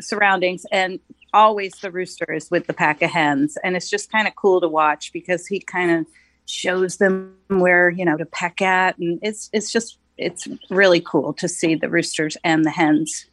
surroundings. 0.00 0.64
And 0.72 0.98
always 1.32 1.72
the 1.74 1.90
rooster 1.90 2.32
is 2.32 2.50
with 2.50 2.66
the 2.66 2.72
pack 2.72 3.02
of 3.02 3.10
hens. 3.10 3.56
And 3.62 3.76
it's 3.76 3.90
just 3.90 4.10
kind 4.10 4.26
of 4.26 4.34
cool 4.34 4.60
to 4.60 4.68
watch 4.68 5.12
because 5.12 5.46
he 5.46 5.60
kind 5.60 5.90
of 5.90 6.06
shows 6.50 6.96
them 6.96 7.34
where, 7.48 7.90
you 7.90 8.04
know, 8.04 8.16
to 8.16 8.26
peck 8.26 8.60
at. 8.60 8.98
And 8.98 9.18
it's, 9.22 9.50
it's 9.52 9.72
just, 9.72 9.98
it's 10.18 10.46
really 10.68 11.00
cool 11.00 11.32
to 11.34 11.48
see 11.48 11.74
the 11.74 11.88
roosters 11.88 12.36
and 12.44 12.64
the 12.64 12.70
hens. 12.70 13.26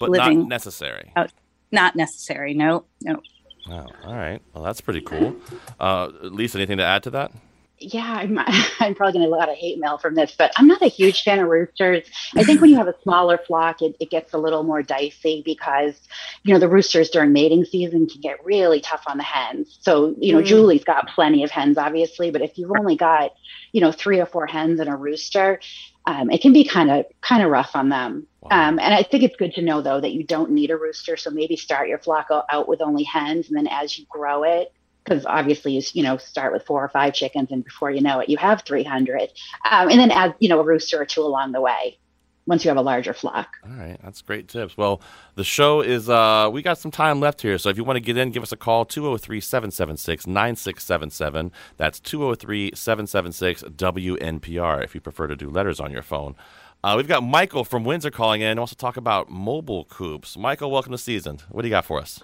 But 0.00 0.10
Living 0.10 0.40
not 0.40 0.48
necessary. 0.48 1.12
out. 1.16 1.32
Not 1.70 1.96
necessary. 1.96 2.54
No, 2.54 2.84
no. 3.02 3.20
Wow. 3.68 3.86
All 4.04 4.14
right. 4.14 4.40
Well, 4.52 4.62
that's 4.62 4.80
pretty 4.80 5.00
cool. 5.00 5.36
Uh, 5.80 6.10
Lisa, 6.22 6.58
anything 6.58 6.78
to 6.78 6.84
add 6.84 7.02
to 7.04 7.10
that? 7.10 7.32
Yeah, 7.78 8.18
I'm, 8.20 8.38
I'm 8.80 8.94
probably 8.94 9.12
going 9.12 9.12
to 9.12 9.18
get 9.20 9.28
a 9.28 9.36
lot 9.36 9.48
of 9.48 9.56
hate 9.56 9.78
mail 9.78 9.98
from 9.98 10.14
this, 10.14 10.34
but 10.36 10.52
I'm 10.56 10.66
not 10.66 10.82
a 10.82 10.88
huge 10.88 11.22
fan 11.22 11.38
of 11.40 11.48
roosters. 11.48 12.06
I 12.36 12.44
think 12.44 12.60
when 12.60 12.70
you 12.70 12.76
have 12.76 12.88
a 12.88 12.94
smaller 13.02 13.38
flock, 13.38 13.82
it, 13.82 13.96
it 14.00 14.10
gets 14.10 14.32
a 14.32 14.38
little 14.38 14.62
more 14.62 14.82
dicey 14.82 15.42
because, 15.44 15.98
you 16.42 16.52
know, 16.52 16.60
the 16.60 16.68
roosters 16.68 17.10
during 17.10 17.32
mating 17.32 17.64
season 17.64 18.06
can 18.06 18.20
get 18.20 18.44
really 18.44 18.80
tough 18.80 19.04
on 19.06 19.16
the 19.16 19.24
hens. 19.24 19.78
So, 19.80 20.14
you 20.18 20.32
know, 20.32 20.40
Mm. 20.44 20.46
Julie's 20.46 20.84
got 20.84 21.08
plenty 21.08 21.42
of 21.42 21.50
hens, 21.50 21.78
obviously, 21.78 22.30
but 22.30 22.42
if 22.42 22.58
you've 22.58 22.72
only 22.78 22.96
got, 22.96 23.32
you 23.72 23.80
know, 23.80 23.92
three 23.92 24.20
or 24.20 24.26
four 24.26 24.46
hens 24.46 24.78
and 24.80 24.88
a 24.88 24.96
rooster, 24.96 25.60
um, 26.06 26.30
it 26.30 26.42
can 26.42 26.52
be 26.52 26.64
kind 26.64 26.90
of 26.90 27.06
kind 27.22 27.42
of 27.42 27.50
rough 27.50 27.74
on 27.74 27.88
them. 27.88 28.26
Um, 28.50 28.78
and 28.78 28.92
I 28.92 29.02
think 29.02 29.22
it's 29.24 29.36
good 29.36 29.54
to 29.54 29.62
know 29.62 29.80
though 29.80 30.00
that 30.00 30.12
you 30.12 30.22
don't 30.22 30.50
need 30.50 30.70
a 30.70 30.76
rooster. 30.76 31.16
So 31.16 31.30
maybe 31.30 31.56
start 31.56 31.88
your 31.88 31.98
flock 31.98 32.26
out 32.30 32.68
with 32.68 32.82
only 32.82 33.04
hens, 33.04 33.48
and 33.48 33.56
then 33.56 33.66
as 33.66 33.98
you 33.98 34.04
grow 34.08 34.42
it, 34.42 34.72
because 35.04 35.26
obviously 35.26 35.72
you 35.72 35.82
you 35.92 36.02
know 36.02 36.16
start 36.16 36.52
with 36.52 36.64
four 36.64 36.84
or 36.84 36.88
five 36.88 37.14
chickens, 37.14 37.50
and 37.50 37.64
before 37.64 37.90
you 37.90 38.00
know 38.00 38.20
it, 38.20 38.28
you 38.28 38.36
have 38.38 38.62
300, 38.62 39.30
um, 39.70 39.90
and 39.90 40.00
then 40.00 40.10
add 40.10 40.34
you 40.38 40.48
know 40.48 40.60
a 40.60 40.64
rooster 40.64 41.00
or 41.00 41.04
two 41.04 41.22
along 41.22 41.52
the 41.52 41.60
way 41.60 41.98
once 42.46 42.62
you 42.64 42.68
have 42.68 42.76
a 42.76 42.82
larger 42.82 43.14
flock. 43.14 43.56
All 43.64 43.70
right, 43.72 43.98
that's 44.02 44.20
great 44.22 44.48
tips. 44.48 44.76
Well, 44.76 45.00
the 45.34 45.44
show 45.44 45.80
is 45.80 46.10
uh 46.10 46.48
we 46.52 46.62
got 46.62 46.78
some 46.78 46.90
time 46.90 47.20
left 47.20 47.42
here, 47.42 47.58
so 47.58 47.68
if 47.68 47.76
you 47.76 47.84
want 47.84 47.96
to 47.96 48.00
get 48.00 48.16
in, 48.16 48.30
give 48.30 48.42
us 48.42 48.52
a 48.52 48.56
call 48.56 48.86
203-776-9677. 48.86 51.50
That's 51.76 52.00
203-776-WNPR 52.00 54.84
if 54.84 54.94
you 54.94 55.00
prefer 55.00 55.26
to 55.26 55.36
do 55.36 55.50
letters 55.50 55.80
on 55.80 55.90
your 55.90 56.02
phone. 56.02 56.36
Uh, 56.82 56.94
we've 56.98 57.08
got 57.08 57.22
Michael 57.22 57.64
from 57.64 57.82
Windsor 57.82 58.10
calling 58.10 58.42
in 58.42 58.58
to 58.58 58.76
talk 58.76 58.98
about 58.98 59.30
mobile 59.30 59.86
coops. 59.86 60.36
Michael, 60.36 60.70
welcome 60.70 60.92
to 60.92 60.98
Seasoned. 60.98 61.40
What 61.48 61.62
do 61.62 61.68
you 61.68 61.72
got 61.72 61.86
for 61.86 61.98
us? 61.98 62.20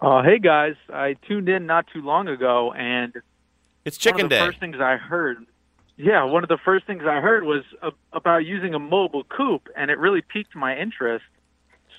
Uh, 0.00 0.22
hey 0.22 0.38
guys, 0.38 0.74
I 0.92 1.16
tuned 1.26 1.48
in 1.48 1.66
not 1.66 1.86
too 1.92 2.02
long 2.02 2.28
ago, 2.28 2.72
and 2.72 3.12
It's 3.84 3.96
one 3.98 4.00
chicken 4.00 4.26
of 4.26 4.30
the 4.30 4.36
day. 4.36 4.46
first 4.46 4.60
things 4.60 4.76
I 4.80 4.96
heard, 4.96 5.38
yeah, 5.96 6.22
one 6.24 6.44
of 6.44 6.48
the 6.48 6.58
first 6.64 6.86
things 6.86 7.02
I 7.04 7.20
heard 7.20 7.42
was 7.44 7.64
a, 7.82 7.90
about 8.12 8.44
using 8.44 8.74
a 8.74 8.78
mobile 8.78 9.24
coop, 9.24 9.68
and 9.76 9.90
it 9.90 9.98
really 9.98 10.22
piqued 10.22 10.54
my 10.54 10.76
interest. 10.78 11.24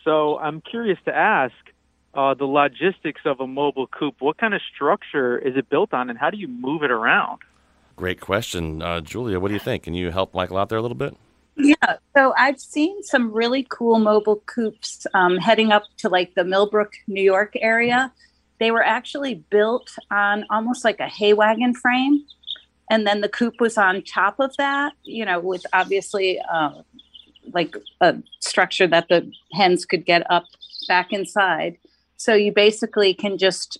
So 0.05 0.37
I'm 0.37 0.61
curious 0.61 0.97
to 1.05 1.15
ask 1.15 1.53
uh, 2.13 2.33
the 2.35 2.45
logistics 2.45 3.21
of 3.25 3.41
a 3.41 3.47
mobile 3.47 3.87
coop. 3.87 4.15
What 4.19 4.37
kind 4.37 4.53
of 4.53 4.61
structure 4.73 5.37
is 5.37 5.57
it 5.57 5.69
built 5.69 5.93
on, 5.93 6.09
and 6.09 6.17
how 6.17 6.29
do 6.29 6.37
you 6.37 6.47
move 6.47 6.83
it 6.83 6.91
around? 6.91 7.39
Great 7.97 8.21
question. 8.21 8.81
Uh, 8.81 9.01
Julia, 9.01 9.41
what 9.41 9.49
do 9.49 9.55
you 9.55 9.59
think? 9.59 9.83
Can 9.83 9.93
you 9.93 10.09
help 10.11 10.33
Michael 10.33 10.57
out 10.57 10.69
there 10.69 10.77
a 10.77 10.81
little 10.81 10.95
bit? 10.95 11.17
Yeah, 11.61 11.97
so 12.15 12.33
I've 12.37 12.59
seen 12.59 13.03
some 13.03 13.31
really 13.33 13.67
cool 13.69 13.99
mobile 13.99 14.41
coops 14.45 15.05
um, 15.13 15.37
heading 15.37 15.71
up 15.71 15.83
to 15.97 16.09
like 16.09 16.33
the 16.35 16.45
Millbrook, 16.45 16.93
New 17.07 17.21
York 17.21 17.53
area. 17.59 18.11
They 18.59 18.71
were 18.71 18.83
actually 18.83 19.35
built 19.49 19.91
on 20.09 20.45
almost 20.49 20.85
like 20.85 20.99
a 20.99 21.07
hay 21.07 21.33
wagon 21.33 21.73
frame. 21.73 22.23
And 22.89 23.05
then 23.05 23.21
the 23.21 23.29
coop 23.29 23.55
was 23.59 23.77
on 23.77 24.01
top 24.03 24.39
of 24.39 24.55
that, 24.57 24.93
you 25.03 25.25
know, 25.25 25.39
with 25.39 25.65
obviously 25.73 26.39
uh, 26.51 26.81
like 27.53 27.75
a 28.01 28.15
structure 28.39 28.87
that 28.87 29.09
the 29.09 29.29
hens 29.53 29.85
could 29.85 30.05
get 30.05 30.29
up 30.31 30.45
back 30.87 31.11
inside. 31.11 31.77
So 32.15 32.33
you 32.33 32.51
basically 32.51 33.13
can 33.13 33.37
just 33.37 33.77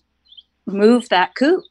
move 0.66 1.10
that 1.10 1.36
coop. 1.36 1.64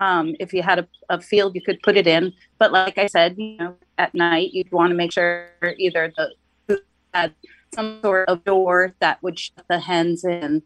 Um, 0.00 0.34
if 0.38 0.52
you 0.52 0.62
had 0.62 0.78
a, 0.78 0.88
a 1.08 1.20
field, 1.20 1.54
you 1.54 1.62
could 1.62 1.80
put 1.82 1.96
it 1.96 2.06
in. 2.06 2.32
But 2.58 2.72
like 2.72 2.98
I 2.98 3.06
said, 3.06 3.36
you 3.38 3.56
know, 3.56 3.76
at 3.98 4.14
night, 4.14 4.52
you'd 4.52 4.70
want 4.72 4.90
to 4.90 4.96
make 4.96 5.12
sure 5.12 5.48
either 5.78 6.12
the 6.16 6.32
had 7.16 7.34
some 7.74 8.00
sort 8.02 8.28
of 8.28 8.44
door 8.44 8.94
that 9.00 9.22
would 9.22 9.38
shut 9.38 9.64
the 9.68 9.80
hens 9.80 10.24
in. 10.24 10.62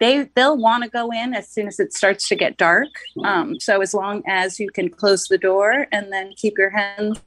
They 0.00 0.28
they'll 0.34 0.56
want 0.56 0.82
to 0.82 0.90
go 0.90 1.10
in 1.12 1.34
as 1.34 1.48
soon 1.48 1.68
as 1.68 1.78
it 1.78 1.92
starts 1.92 2.28
to 2.28 2.36
get 2.36 2.56
dark. 2.56 2.88
Um, 3.24 3.60
so 3.60 3.80
as 3.80 3.94
long 3.94 4.22
as 4.26 4.58
you 4.58 4.68
can 4.70 4.88
close 4.88 5.28
the 5.28 5.38
door 5.38 5.86
and 5.92 6.12
then 6.12 6.32
keep 6.36 6.58
your 6.58 6.70
hens, 6.70 7.20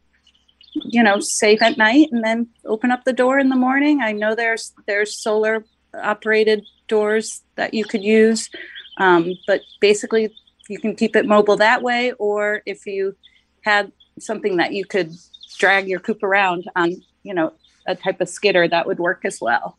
you 0.74 1.02
know, 1.02 1.20
safe 1.20 1.62
at 1.62 1.78
night, 1.78 2.10
and 2.12 2.24
then 2.24 2.48
open 2.66 2.92
up 2.92 3.06
the 3.06 3.14
door 3.14 3.40
in 3.40 3.50
the 3.50 3.56
morning. 3.56 4.02
I 4.02 4.12
know 4.12 4.36
there's 4.36 4.74
there's 4.88 5.18
solar 5.18 5.64
operated 5.94 6.66
doors 6.90 7.42
that 7.56 7.74
you 7.74 7.86
could 7.86 8.04
use, 8.04 8.50
um, 8.98 9.34
but 9.48 9.62
basically 9.80 10.36
you 10.70 10.80
can 10.80 10.96
keep 10.96 11.16
it 11.16 11.26
mobile 11.26 11.58
that 11.58 11.82
way. 11.82 12.14
Or 12.14 12.62
if 12.66 12.86
you 12.86 13.16
had 13.62 13.92
something 14.20 14.58
that 14.58 14.74
you 14.74 14.86
could 14.86 15.12
drag 15.60 15.88
your 15.88 16.00
coop 16.00 16.24
around 16.24 16.66
on, 16.76 16.96
you 17.24 17.34
know, 17.34 17.54
a 17.88 17.96
type 17.96 18.22
of 18.22 18.30
skidder, 18.30 18.68
that 18.68 18.88
would 18.88 19.00
work 19.00 19.22
as 19.26 19.40
well. 19.42 19.78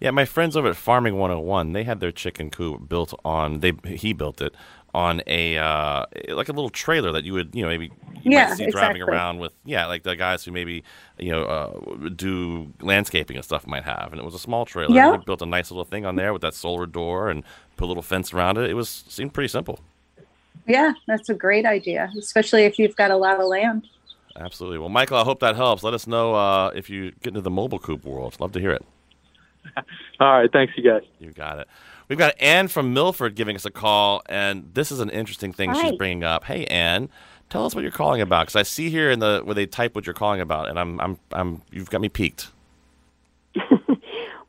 Yeah, 0.00 0.10
my 0.12 0.24
friends 0.24 0.56
over 0.56 0.68
at 0.68 0.76
Farming 0.76 1.16
101, 1.16 1.72
they 1.72 1.84
had 1.84 2.00
their 2.00 2.12
chicken 2.12 2.50
coop 2.50 2.88
built 2.88 3.14
on 3.24 3.60
they 3.60 3.72
he 3.84 4.12
built 4.12 4.40
it 4.40 4.54
on 4.94 5.22
a 5.26 5.56
uh, 5.58 6.04
like 6.30 6.48
a 6.48 6.52
little 6.52 6.70
trailer 6.70 7.12
that 7.12 7.24
you 7.24 7.32
would, 7.32 7.54
you 7.54 7.62
know, 7.62 7.68
maybe 7.68 7.92
you 8.22 8.30
Yeah, 8.30 8.32
might 8.32 8.50
see 8.50 8.66
driving 8.66 9.02
exactly. 9.02 9.02
around 9.02 9.38
with 9.38 9.52
yeah, 9.64 9.86
like 9.86 10.02
the 10.04 10.16
guys 10.16 10.44
who 10.44 10.52
maybe, 10.52 10.84
you 11.18 11.32
know, 11.32 11.44
uh, 11.44 12.08
do 12.10 12.72
landscaping 12.80 13.36
and 13.36 13.44
stuff 13.44 13.66
might 13.66 13.84
have. 13.84 14.12
And 14.12 14.20
it 14.20 14.24
was 14.24 14.34
a 14.34 14.38
small 14.38 14.64
trailer. 14.64 15.00
Yeah. 15.00 15.08
They 15.08 15.16
built 15.16 15.42
a 15.42 15.46
nice 15.46 15.70
little 15.70 15.84
thing 15.84 16.06
on 16.06 16.16
there 16.16 16.32
with 16.32 16.42
that 16.42 16.54
solar 16.54 16.86
door 16.86 17.28
and 17.28 17.42
put 17.76 17.86
a 17.86 17.88
little 17.88 18.02
fence 18.02 18.32
around 18.32 18.58
it. 18.58 18.70
It 18.70 18.74
was 18.74 18.88
seemed 18.88 19.34
pretty 19.34 19.48
simple. 19.48 19.80
Yeah, 20.68 20.92
that's 21.06 21.28
a 21.28 21.34
great 21.34 21.64
idea, 21.64 22.10
especially 22.18 22.64
if 22.64 22.78
you've 22.78 22.96
got 22.96 23.10
a 23.10 23.16
lot 23.16 23.40
of 23.40 23.46
land. 23.46 23.88
Absolutely. 24.36 24.78
Well, 24.78 24.88
Michael, 24.88 25.16
I 25.16 25.24
hope 25.24 25.40
that 25.40 25.56
helps. 25.56 25.82
Let 25.82 25.94
us 25.94 26.06
know 26.06 26.34
uh, 26.34 26.70
if 26.74 26.88
you 26.88 27.12
get 27.22 27.28
into 27.28 27.40
the 27.40 27.50
mobile 27.50 27.78
coop 27.78 28.04
world. 28.04 28.38
Love 28.38 28.52
to 28.52 28.60
hear 28.60 28.70
it. 28.70 28.84
All 30.20 30.40
right, 30.40 30.52
thanks, 30.52 30.74
you 30.76 30.84
guys. 30.84 31.02
You 31.18 31.32
got 31.32 31.58
it. 31.58 31.68
We've 32.08 32.18
got 32.18 32.40
Ann 32.40 32.68
from 32.68 32.94
Milford 32.94 33.34
giving 33.34 33.56
us 33.56 33.64
a 33.64 33.70
call, 33.70 34.22
and 34.26 34.70
this 34.74 34.92
is 34.92 35.00
an 35.00 35.10
interesting 35.10 35.52
thing 35.52 35.70
Hi. 35.70 35.82
she's 35.82 35.96
bringing 35.96 36.24
up. 36.24 36.44
Hey, 36.44 36.64
Ann, 36.66 37.08
tell 37.50 37.66
us 37.66 37.74
what 37.74 37.82
you're 37.82 37.90
calling 37.90 38.20
about, 38.20 38.46
because 38.46 38.56
I 38.56 38.62
see 38.62 38.90
here 38.90 39.10
in 39.10 39.18
the 39.18 39.42
where 39.44 39.54
they 39.54 39.66
type 39.66 39.94
what 39.94 40.06
you're 40.06 40.14
calling 40.14 40.40
about, 40.40 40.68
and 40.68 40.78
I'm, 40.78 41.00
I'm, 41.00 41.18
I'm, 41.32 41.62
you've 41.70 41.90
got 41.90 42.00
me 42.00 42.08
peaked. 42.08 42.50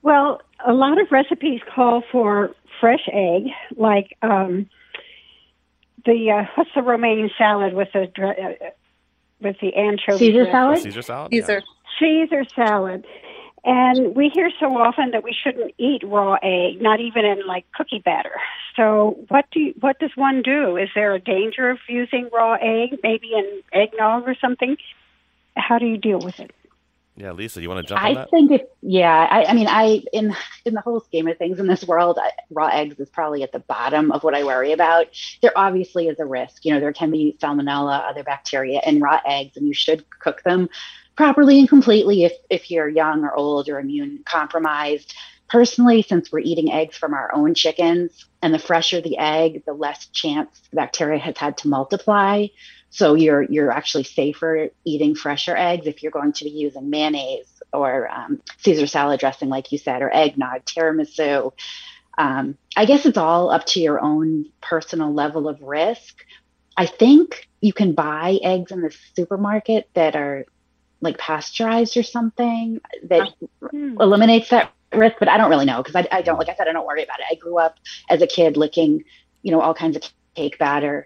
Well, 0.02 0.42
a 0.66 0.74
lot 0.74 1.00
of 1.00 1.12
recipes 1.12 1.62
call 1.74 2.04
for 2.12 2.52
fresh 2.80 3.08
egg, 3.12 3.44
like 3.76 4.16
um, 4.22 4.70
the 6.06 6.32
uh, 6.32 6.46
what's 6.56 6.70
the 6.76 6.82
Romanian 6.82 7.30
salad 7.38 7.74
with 7.74 7.90
the 7.94 8.08
dr- 8.14 8.38
uh, 8.38 8.66
with 9.42 9.58
the 9.62 9.74
anchovy 9.76 10.18
Caesar 10.18 10.44
dressing? 10.44 10.52
salad? 10.52 10.80
Caesar 10.80 11.02
salad. 11.02 11.32
Caesar. 11.32 11.64
Caesar 12.00 12.44
salad. 12.56 13.06
And 13.66 14.16
we 14.16 14.30
hear 14.30 14.50
so 14.58 14.68
often 14.78 15.12
that 15.12 15.24
we 15.24 15.34
shouldn't 15.34 15.74
eat 15.78 16.02
raw 16.06 16.36
egg, 16.42 16.82
not 16.82 17.02
even 17.02 17.26
in 17.26 17.46
like 17.46 17.66
cookie 17.74 18.00
batter. 18.00 18.36
So, 18.76 19.18
what 19.28 19.46
do 19.52 19.60
you, 19.60 19.74
what 19.82 20.00
does 20.00 20.12
one 20.16 20.42
do? 20.42 20.78
Is 20.78 20.90
there 20.96 21.14
a 21.14 21.20
danger 21.20 21.70
of 21.70 21.80
using 21.90 22.30
raw 22.32 22.54
egg, 22.54 23.00
maybe 23.04 23.34
in 23.34 23.62
eggnog 23.74 24.28
or 24.28 24.36
something? 24.40 24.78
How 25.58 25.78
do 25.78 25.86
you 25.86 25.98
deal 25.98 26.20
with 26.20 26.40
it? 26.40 26.52
Yeah, 27.20 27.34
Lisa, 27.34 27.62
you 27.62 27.68
want 27.68 27.86
to 27.86 27.90
jump 27.90 28.02
on 28.02 28.16
I 28.16 28.26
think 28.28 28.50
if 28.50 28.62
yeah, 28.82 29.28
I, 29.30 29.44
I 29.44 29.54
mean, 29.54 29.68
I 29.68 30.02
in 30.14 30.34
in 30.64 30.74
the 30.74 30.80
whole 30.80 31.02
scheme 31.02 31.28
of 31.28 31.38
things 31.38 31.60
in 31.60 31.68
this 31.68 31.84
world, 31.84 32.18
I, 32.18 32.32
raw 32.50 32.68
eggs 32.68 32.98
is 32.98 33.10
probably 33.10 33.44
at 33.44 33.52
the 33.52 33.60
bottom 33.60 34.14
of 34.14 34.24
what 34.24 34.36
I 34.36 34.46
worry 34.46 34.72
about. 34.72 35.08
There 35.42 35.52
obviously 35.54 36.08
is 36.08 36.18
a 36.18 36.26
risk. 36.26 36.64
You 36.64 36.74
know, 36.74 36.80
there 36.80 36.94
can 36.94 37.12
be 37.12 37.38
salmonella, 37.42 38.10
other 38.10 38.24
bacteria 38.24 38.80
in 38.86 39.02
raw 39.02 39.20
eggs, 39.26 39.58
and 39.58 39.68
you 39.68 39.74
should 39.74 40.10
cook 40.10 40.44
them 40.44 40.70
properly 41.18 41.60
and 41.60 41.68
completely 41.68 42.24
if 42.24 42.32
if 42.50 42.72
you're 42.72 42.88
young 42.88 43.26
or 43.26 43.36
old 43.36 43.68
or 43.68 43.82
immune 43.82 44.24
compromised. 44.24 45.14
Personally, 45.50 46.04
since 46.04 46.32
we're 46.32 46.40
eating 46.40 46.72
eggs 46.72 46.96
from 46.96 47.14
our 47.14 47.36
own 47.36 47.54
chickens, 47.54 48.28
and 48.42 48.54
the 48.54 48.60
fresher 48.60 49.02
the 49.02 49.18
egg, 49.18 49.66
the 49.66 49.74
less 49.74 50.08
chance 50.08 50.62
the 50.70 50.78
bacteria 50.78 51.20
has 51.20 51.38
had 51.38 51.58
to 51.58 51.68
multiply. 51.68 52.48
So 52.90 53.14
you're 53.14 53.44
you're 53.44 53.72
actually 53.72 54.04
safer 54.04 54.70
eating 54.84 55.16
fresher 55.16 55.56
eggs 55.56 55.88
if 55.88 56.02
you're 56.02 56.12
going 56.12 56.34
to 56.34 56.44
be 56.44 56.50
using 56.50 56.90
mayonnaise 56.90 57.62
or 57.72 58.10
um, 58.10 58.42
Caesar 58.58 58.88
salad 58.88 59.20
dressing, 59.20 59.50
like 59.50 59.72
you 59.72 59.78
said, 59.78 60.02
or 60.02 60.12
eggnog, 60.12 60.66
tiramisu. 60.66 61.54
Um, 62.18 62.58
I 62.76 62.86
guess 62.86 63.06
it's 63.06 63.18
all 63.18 63.50
up 63.50 63.66
to 63.68 63.80
your 63.80 64.02
own 64.02 64.46
personal 64.62 65.14
level 65.14 65.48
of 65.48 65.62
risk. 65.62 66.26
I 66.76 66.86
think 66.86 67.48
you 67.62 67.74
can 67.74 67.94
buy 67.94 68.40
eggs 68.42 68.72
in 68.72 68.82
the 68.82 68.96
supermarket 69.16 69.90
that 69.94 70.16
are 70.16 70.46
like 71.02 71.18
pasteurized 71.18 71.96
or 71.96 72.04
something 72.04 72.82
that 73.04 73.34
eliminates 73.72 74.50
that 74.50 74.74
risk, 74.94 75.16
but 75.20 75.30
I 75.30 75.38
don't 75.38 75.50
really 75.50 75.66
know 75.66 75.82
because 75.82 75.96
I, 75.96 76.08
I 76.12 76.22
don't, 76.22 76.38
like 76.38 76.50
I 76.50 76.56
said, 76.56 76.68
I 76.68 76.74
don't 76.74 76.86
worry 76.86 77.04
about 77.04 77.20
it. 77.20 77.26
I 77.32 77.36
grew 77.36 77.58
up 77.58 77.78
as 78.10 78.22
a 78.22 78.28
kid 78.28 78.58
licking, 78.58 79.04
you 79.44 79.52
know, 79.52 79.62
all 79.62 79.74
kinds 79.74 79.96
of 79.96 80.04
cake 80.36 80.58
batter, 80.58 81.06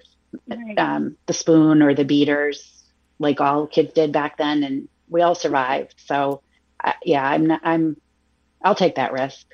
um, 0.78 1.18
the 1.26 1.34
spoon 1.34 1.82
or 1.82 1.94
the 1.94 2.06
beaters, 2.06 2.84
like 3.20 3.40
all 3.42 3.68
kids 3.68 3.94
did 3.94 4.12
back 4.12 4.38
then, 4.38 4.64
and 4.64 4.88
we 5.10 5.22
all 5.22 5.36
survived. 5.36 5.96
So, 5.98 6.42
I, 6.84 6.96
yeah, 7.04 7.24
I'm 7.26 7.48
not, 7.48 7.62
I'm, 7.64 7.98
I'll 8.64 8.76
take 8.76 8.96
that 8.96 9.12
risk. 9.14 9.46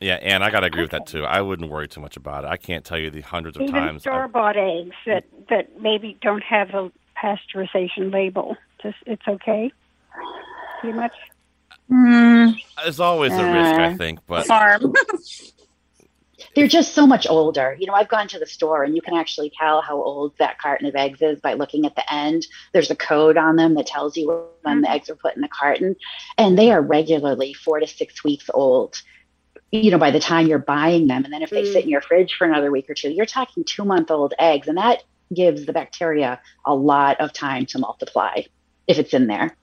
Yeah, 0.00 0.16
and 0.20 0.44
I 0.44 0.50
gotta 0.50 0.66
agree 0.66 0.82
with 0.82 0.90
that 0.90 1.06
too. 1.06 1.24
I 1.24 1.40
wouldn't 1.40 1.70
worry 1.70 1.88
too 1.88 2.00
much 2.02 2.16
about 2.18 2.44
it. 2.44 2.48
I 2.48 2.58
can't 2.58 2.84
tell 2.84 2.98
you 2.98 3.10
the 3.10 3.22
hundreds 3.22 3.56
of 3.56 3.62
Even 3.62 3.74
times. 3.74 3.94
I've- 3.96 4.00
store 4.00 4.28
bought 4.28 4.56
eggs 4.56 4.94
that, 5.06 5.24
that 5.48 5.80
maybe 5.80 6.18
don't 6.20 6.42
have 6.44 6.70
a 6.74 6.92
pasteurization 7.16 8.12
label. 8.12 8.56
Just 8.82 8.98
it's 9.06 9.26
okay. 9.26 9.72
Pretty 10.80 10.96
much. 10.98 11.12
Mm, 11.90 12.54
There's 12.82 13.00
always 13.00 13.32
a 13.32 13.44
risk, 13.44 13.74
I 13.74 13.92
Uh, 13.92 13.96
think, 13.96 14.18
but 14.26 14.46
farm. 14.46 14.92
They're 16.56 16.66
just 16.66 16.94
so 16.94 17.06
much 17.06 17.26
older. 17.28 17.76
You 17.78 17.86
know, 17.86 17.92
I've 17.92 18.08
gone 18.08 18.28
to 18.28 18.38
the 18.38 18.46
store 18.46 18.82
and 18.82 18.96
you 18.96 19.02
can 19.02 19.14
actually 19.14 19.52
tell 19.56 19.82
how 19.82 20.02
old 20.02 20.32
that 20.38 20.58
carton 20.58 20.86
of 20.86 20.96
eggs 20.96 21.20
is 21.20 21.38
by 21.38 21.52
looking 21.52 21.84
at 21.84 21.94
the 21.94 22.12
end. 22.12 22.46
There's 22.72 22.90
a 22.90 22.96
code 22.96 23.36
on 23.36 23.56
them 23.56 23.74
that 23.74 23.86
tells 23.86 24.16
you 24.16 24.46
when 24.62 24.80
the 24.80 24.88
mm. 24.88 24.94
eggs 24.94 25.10
are 25.10 25.16
put 25.16 25.36
in 25.36 25.42
the 25.42 25.48
carton, 25.48 25.96
and 26.38 26.58
they 26.58 26.72
are 26.72 26.80
regularly 26.80 27.52
four 27.52 27.78
to 27.78 27.86
six 27.86 28.24
weeks 28.24 28.48
old. 28.54 29.02
You 29.70 29.90
know, 29.90 29.98
by 29.98 30.10
the 30.10 30.18
time 30.18 30.46
you're 30.46 30.58
buying 30.58 31.08
them, 31.08 31.24
and 31.24 31.32
then 31.32 31.42
if 31.42 31.50
they 31.50 31.66
sit 31.66 31.82
in 31.82 31.88
mm. 31.88 31.92
your 31.92 32.00
fridge 32.00 32.34
for 32.38 32.46
another 32.46 32.70
week 32.70 32.88
or 32.88 32.94
two, 32.94 33.10
you're 33.10 33.26
talking 33.26 33.62
two 33.62 33.84
month 33.84 34.10
old 34.10 34.32
eggs, 34.38 34.66
and 34.66 34.78
that 34.78 35.02
gives 35.34 35.66
the 35.66 35.74
bacteria 35.74 36.40
a 36.64 36.74
lot 36.74 37.20
of 37.20 37.34
time 37.34 37.66
to 37.66 37.78
multiply 37.78 38.40
if 38.86 38.98
it's 38.98 39.12
in 39.12 39.26
there. 39.26 39.54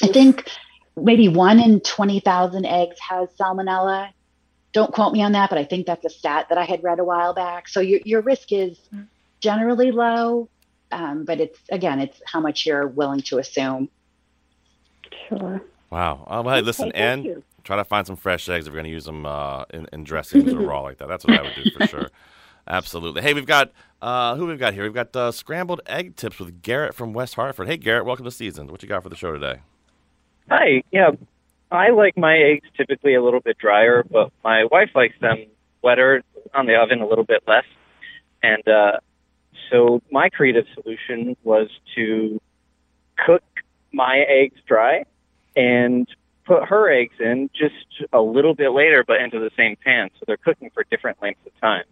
I 0.00 0.06
think 0.06 0.48
maybe 0.96 1.26
one 1.26 1.58
in 1.58 1.80
20,000 1.80 2.64
eggs 2.66 2.96
has 3.08 3.28
salmonella. 3.30 4.12
Don't 4.72 4.92
quote 4.92 5.12
me 5.12 5.22
on 5.22 5.32
that, 5.32 5.50
but 5.50 5.58
I 5.58 5.64
think 5.64 5.86
that's 5.86 6.04
a 6.04 6.10
stat 6.10 6.46
that 6.48 6.58
I 6.58 6.64
had 6.64 6.82
read 6.84 7.00
a 7.00 7.04
while 7.04 7.34
back. 7.34 7.68
So 7.68 7.80
your, 7.80 8.00
your 8.04 8.20
risk 8.20 8.52
is 8.52 8.78
generally 9.40 9.90
low, 9.90 10.48
um, 10.92 11.24
but 11.24 11.40
it's 11.40 11.58
again, 11.70 12.00
it's 12.00 12.20
how 12.24 12.40
much 12.40 12.66
you're 12.66 12.86
willing 12.86 13.20
to 13.22 13.38
assume. 13.38 13.88
Sure. 15.28 15.60
wow. 15.90 16.24
Oh, 16.28 16.42
well, 16.42 16.54
hey, 16.56 16.62
listen, 16.62 16.88
Okay, 16.88 16.98
and 16.98 17.24
you. 17.24 17.42
try 17.64 17.76
to 17.76 17.84
find 17.84 18.06
some 18.06 18.16
fresh 18.16 18.48
eggs 18.48 18.66
if 18.66 18.72
you're 18.72 18.82
gonna 18.82 18.92
use 18.92 19.04
them 19.04 19.26
uh, 19.26 19.64
in, 19.70 19.86
in 19.92 20.04
dressings 20.04 20.52
or 20.52 20.60
raw 20.66 20.80
like 20.82 20.98
that. 20.98 21.08
That's 21.08 21.24
what 21.24 21.38
I 21.38 21.42
would 21.42 21.54
do 21.54 21.70
for 21.76 21.86
sure. 21.86 22.08
Absolutely. 22.68 23.22
Hey, 23.22 23.34
we've 23.34 23.46
got 23.46 23.72
uh, 24.00 24.36
who 24.36 24.46
we've 24.46 24.58
got 24.58 24.74
here. 24.74 24.84
We've 24.84 24.94
got 24.94 25.14
uh, 25.16 25.32
scrambled 25.32 25.80
egg 25.86 26.14
tips 26.16 26.38
with 26.38 26.62
Garrett 26.62 26.94
from 26.94 27.12
West 27.12 27.34
Hartford. 27.34 27.66
Hey, 27.66 27.76
Garrett, 27.76 28.04
welcome 28.04 28.24
to 28.24 28.30
Seasoned. 28.30 28.70
What 28.70 28.82
you 28.82 28.88
got 28.88 29.02
for 29.02 29.08
the 29.08 29.16
show 29.16 29.32
today? 29.32 29.60
Hi. 30.48 30.82
Yeah, 30.92 31.10
I 31.70 31.90
like 31.90 32.16
my 32.16 32.36
eggs 32.36 32.66
typically 32.76 33.14
a 33.14 33.22
little 33.22 33.40
bit 33.40 33.58
drier, 33.58 34.04
but 34.08 34.32
my 34.42 34.64
wife 34.64 34.90
likes 34.94 35.14
them 35.20 35.46
wetter 35.82 36.22
on 36.54 36.66
the 36.66 36.76
oven 36.76 37.00
a 37.00 37.06
little 37.06 37.24
bit 37.24 37.42
less. 37.46 37.64
And 38.42 38.66
uh, 38.66 38.98
so 39.70 40.02
my 40.10 40.28
creative 40.30 40.66
solution 40.74 41.36
was 41.44 41.68
to 41.94 42.40
cook 43.24 43.44
my 43.92 44.24
eggs 44.28 44.60
dry 44.66 45.04
and 45.54 46.08
put 46.44 46.64
her 46.64 46.90
eggs 46.90 47.14
in 47.20 47.50
just 47.54 47.74
a 48.12 48.20
little 48.20 48.54
bit 48.54 48.70
later, 48.70 49.04
but 49.06 49.20
into 49.20 49.38
the 49.38 49.50
same 49.56 49.76
pan. 49.84 50.10
So 50.18 50.24
they're 50.26 50.36
cooking 50.36 50.70
for 50.74 50.84
different 50.90 51.18
lengths 51.22 51.46
of 51.46 51.58
time. 51.60 51.84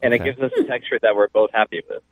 And 0.00 0.14
Okay. 0.14 0.22
it 0.22 0.36
gives 0.36 0.40
us 0.40 0.52
a 0.58 0.64
texture 0.64 0.98
that 1.02 1.16
we're 1.16 1.28
both 1.28 1.50
happy 1.52 1.82
with. 1.88 2.02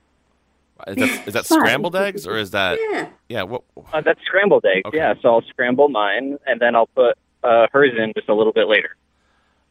Is 0.88 0.96
that, 0.96 1.28
is 1.28 1.34
that 1.34 1.46
scrambled 1.46 1.94
eggs 1.96 2.26
or 2.26 2.36
is 2.36 2.50
that? 2.50 2.78
Yeah. 2.90 3.08
Yeah. 3.28 3.42
What? 3.44 3.62
Uh, 3.92 4.00
that's 4.00 4.20
scrambled 4.26 4.64
eggs, 4.64 4.82
Okay. 4.86 4.96
yeah. 4.98 5.14
So 5.22 5.28
I'll 5.28 5.42
scramble 5.42 5.88
mine, 5.88 6.36
and 6.46 6.60
then 6.60 6.74
I'll 6.74 6.88
put 6.88 7.16
uh, 7.44 7.66
hers 7.72 7.92
in 7.96 8.12
just 8.16 8.28
a 8.28 8.34
little 8.34 8.52
bit 8.52 8.68
later. 8.68 8.96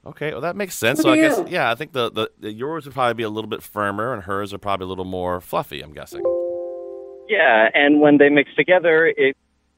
Okay, 0.05 0.31
well 0.31 0.41
that 0.41 0.55
makes 0.57 0.77
sense. 0.77 0.99
Look 0.99 1.05
so 1.05 1.11
I 1.13 1.17
at 1.25 1.37
guess 1.37 1.51
yeah, 1.51 1.71
I 1.71 1.75
think 1.75 1.93
the, 1.93 2.11
the, 2.11 2.29
the 2.39 2.51
yours 2.51 2.85
would 2.85 2.93
probably 2.93 3.13
be 3.13 3.23
a 3.23 3.29
little 3.29 3.49
bit 3.49 3.63
firmer, 3.63 4.13
and 4.13 4.23
hers 4.23 4.53
are 4.53 4.57
probably 4.57 4.85
a 4.85 4.87
little 4.89 5.05
more 5.05 5.39
fluffy. 5.39 5.81
I'm 5.81 5.93
guessing. 5.93 6.21
Yeah, 7.29 7.69
and 7.73 8.01
when 8.01 8.17
they 8.17 8.29
mix 8.29 8.53
together, 8.55 9.05
it 9.07 9.37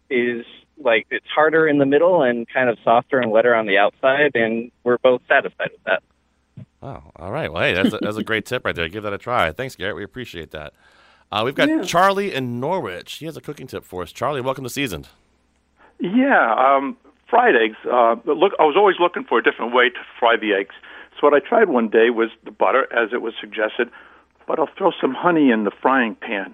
is 0.10 0.46
like 0.78 1.06
it's 1.12 1.28
harder 1.34 1.68
in 1.68 1.78
the 1.78 1.86
middle 1.86 2.24
and 2.24 2.48
kind 2.50 2.70
of 2.70 2.78
softer 2.84 3.20
and 3.20 3.32
wetter 3.32 3.54
on 3.54 3.66
the 3.68 3.78
outside, 3.78 4.32
and 4.36 4.72
we're 4.84 4.98
both 4.98 5.22
satisfied 5.28 5.70
with 5.72 5.84
that. 5.86 6.04
Oh, 6.82 7.04
all 7.16 7.32
right. 7.32 7.52
Well, 7.52 7.62
hey, 7.64 7.74
that's 7.74 7.94
a, 7.94 7.98
that's 8.00 8.18
a 8.18 8.24
great 8.24 8.46
tip 8.46 8.66
right 8.66 8.76
there. 8.76 8.88
Give 8.90 9.04
that 9.04 9.14
a 9.14 9.18
try. 9.18 9.52
Thanks, 9.52 9.76
Garrett. 9.76 9.96
We 9.96 10.04
appreciate 10.04 10.52
that. 10.52 10.74
Uh, 11.32 11.42
we've 11.44 11.56
got 11.56 11.68
Yeah. 11.68 11.82
Charlie 11.84 12.34
in 12.34 12.60
Norwich. 12.60 13.14
He 13.16 13.26
has 13.26 13.36
a 13.36 13.42
cooking 13.42 13.68
tip 13.68 13.84
for 13.84 14.02
us. 14.04 14.12
Charlie, 14.12 14.42
welcome 14.42 14.64
to 14.64 14.70
Seasoned. 14.70 15.10
Yeah, 16.00 16.54
um, 16.54 16.98
fried 17.28 17.56
eggs. 17.56 17.78
Uh, 17.86 18.16
look, 18.26 18.54
I 18.60 18.64
was 18.64 18.76
always 18.78 18.98
looking 19.00 19.24
for 19.24 19.40
a 19.40 19.44
different 19.44 19.74
way 19.74 19.90
to 19.90 20.00
fry 20.20 20.38
the 20.38 20.54
eggs. 20.54 20.76
So 21.20 21.28
what 21.28 21.34
I 21.34 21.40
tried 21.40 21.70
one 21.70 21.88
day 21.90 22.10
was 22.10 22.30
the 22.44 22.52
butter, 22.52 22.88
as 22.94 23.14
it 23.14 23.22
was 23.22 23.34
suggested, 23.40 23.90
but 24.48 24.60
I'll 24.60 24.70
throw 24.78 24.92
some 25.00 25.14
honey 25.14 25.50
in 25.50 25.64
the 25.64 25.72
frying 25.72 26.16
pan, 26.16 26.54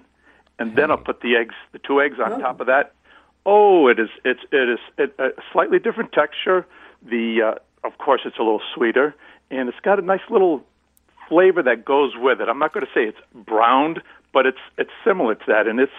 and 0.58 0.76
then 0.76 0.90
I'll 0.90 0.96
put 0.96 1.20
the 1.20 1.36
eggs, 1.36 1.54
the 1.72 1.78
two 1.80 2.00
eggs 2.00 2.18
on 2.24 2.40
top 2.40 2.60
of 2.60 2.66
that. 2.68 2.92
Oh, 3.44 3.88
it 3.88 3.98
is 3.98 4.08
it's 4.24 4.40
it 4.52 4.68
is 4.68 4.78
it, 4.98 5.14
a 5.18 5.30
slightly 5.52 5.80
different 5.80 6.12
texture. 6.12 6.64
The 7.02 7.42
uh, 7.42 7.86
of 7.86 7.98
course 7.98 8.20
it's 8.24 8.38
a 8.38 8.42
little 8.42 8.62
sweeter, 8.72 9.14
and 9.50 9.68
it's 9.68 9.80
got 9.80 9.98
a 9.98 10.02
nice 10.02 10.20
little 10.30 10.64
flavor 11.28 11.62
that 11.64 11.84
goes 11.84 12.12
with 12.16 12.40
it. 12.40 12.48
I'm 12.48 12.60
not 12.60 12.72
going 12.72 12.86
to 12.86 12.92
say 12.92 13.02
it's 13.04 13.18
browned, 13.34 14.00
but 14.32 14.46
it's 14.46 14.58
it's 14.78 14.90
similar 15.04 15.34
to 15.34 15.44
that, 15.48 15.66
and 15.66 15.78
it's 15.80 15.92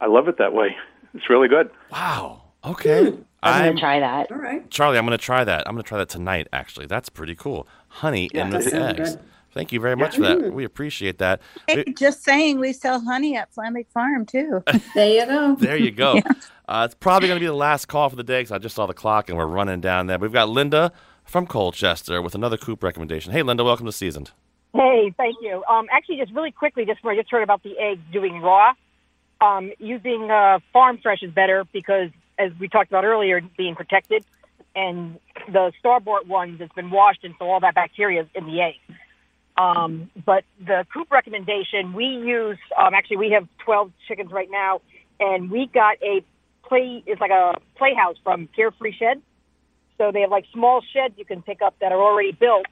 I 0.00 0.06
love 0.06 0.28
it 0.28 0.38
that 0.38 0.52
way. 0.52 0.76
It's 1.14 1.28
really 1.30 1.48
good. 1.48 1.70
Wow. 1.92 2.42
Okay. 2.64 3.06
I'm 3.08 3.14
I'm- 3.42 3.64
gonna 3.70 3.80
try 3.80 4.00
that. 4.00 4.32
All 4.32 4.38
right. 4.38 4.68
Charlie, 4.70 4.98
I'm 4.98 5.04
going 5.06 5.16
to 5.18 5.22
try 5.24 5.44
that. 5.44 5.68
I'm 5.68 5.74
going 5.74 5.82
to 5.84 5.88
try 5.88 5.98
that 5.98 6.08
tonight. 6.08 6.48
Actually, 6.52 6.86
that's 6.86 7.08
pretty 7.08 7.34
cool. 7.34 7.68
Honey 7.88 8.30
Yeah, 8.34 8.44
in 8.46 8.50
that 8.50 8.64
the 8.64 8.74
eggs. 8.74 9.16
good. 9.16 9.20
Thank 9.52 9.70
you 9.70 9.78
very 9.78 9.94
much 9.94 10.16
for 10.16 10.22
that. 10.22 10.52
We 10.52 10.64
appreciate 10.64 11.18
that. 11.18 11.40
Hey, 11.68 11.84
just 11.96 12.24
saying, 12.24 12.58
we 12.58 12.72
sell 12.72 12.98
honey 13.00 13.36
at 13.36 13.54
Flamig 13.54 13.86
Farm 13.94 14.26
too. 14.26 14.64
There 14.96 15.08
you 15.20 15.26
go. 15.26 15.54
There 15.56 15.76
you 15.76 15.92
go. 15.92 16.18
uh, 16.68 16.82
it's 16.86 16.96
probably 16.96 17.28
going 17.28 17.36
to 17.38 17.40
be 17.40 17.46
the 17.46 17.52
last 17.52 17.86
call 17.86 18.08
for 18.10 18.16
the 18.16 18.24
day 18.24 18.40
because 18.40 18.50
I 18.50 18.58
just 18.58 18.74
saw 18.74 18.86
the 18.86 18.94
clock 18.94 19.28
and 19.28 19.38
we're 19.38 19.46
running 19.46 19.80
down 19.80 20.08
there. 20.08 20.18
We've 20.18 20.32
got 20.32 20.48
Linda 20.48 20.90
from 21.24 21.46
Colchester 21.46 22.20
with 22.20 22.34
another 22.34 22.56
coop 22.56 22.82
recommendation. 22.82 23.30
Hey, 23.30 23.42
Linda, 23.42 23.62
welcome 23.62 23.86
to 23.86 23.92
Seasoned. 23.92 24.32
Hey, 24.74 25.14
thank 25.16 25.36
you. 25.40 25.62
Um, 25.68 25.86
actually, 25.92 26.16
just 26.16 26.32
really 26.32 26.50
quickly, 26.50 26.84
just 26.84 26.98
I 27.04 27.14
just 27.14 27.30
heard 27.30 27.44
about 27.44 27.62
the 27.62 27.78
eggs 27.78 28.02
doing 28.12 28.40
raw. 28.40 28.72
Um, 29.40 29.70
using 29.78 30.28
uh, 30.30 30.58
farm 30.72 30.98
fresh 31.00 31.22
is 31.22 31.30
better 31.30 31.64
because, 31.72 32.10
as 32.38 32.50
we 32.58 32.68
talked 32.68 32.90
about 32.90 33.04
earlier, 33.04 33.40
being 33.56 33.76
protected, 33.76 34.24
and 34.74 35.20
the 35.46 35.72
store-bought 35.78 36.26
ones, 36.26 36.60
it's 36.60 36.74
been 36.74 36.90
washed, 36.90 37.22
and 37.22 37.34
so 37.38 37.48
all 37.48 37.60
that 37.60 37.76
bacteria 37.76 38.22
is 38.22 38.28
in 38.34 38.46
the 38.46 38.60
egg. 38.62 38.74
Um, 39.56 40.10
but 40.26 40.42
the 40.58 40.84
coop 40.92 41.08
recommendation, 41.12 41.92
we 41.92 42.06
use 42.06 42.58
um, 42.76 42.94
actually 42.94 43.18
we 43.18 43.30
have 43.30 43.46
12 43.64 43.92
chickens 44.08 44.32
right 44.32 44.50
now, 44.50 44.80
and 45.20 45.52
we 45.52 45.66
got 45.72 45.98
a 46.02 46.24
play. 46.66 47.00
It's 47.06 47.20
like 47.20 47.30
a 47.30 47.54
playhouse 47.76 48.16
from 48.24 48.48
Carefree 48.48 48.96
Shed. 48.98 49.22
So 49.98 50.10
they 50.10 50.22
have 50.22 50.32
like 50.32 50.46
small 50.52 50.82
sheds 50.92 51.14
you 51.16 51.24
can 51.24 51.42
pick 51.42 51.62
up 51.62 51.76
that 51.80 51.92
are 51.92 52.02
already 52.02 52.32
built, 52.32 52.66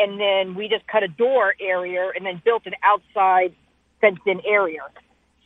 and 0.00 0.18
then 0.18 0.54
we 0.54 0.68
just 0.68 0.86
cut 0.86 1.02
a 1.02 1.08
door 1.08 1.54
area 1.60 2.10
and 2.16 2.24
then 2.24 2.40
built 2.44 2.62
an 2.66 2.74
outside 2.82 3.54
fenced-in 4.00 4.40
area. 4.46 4.80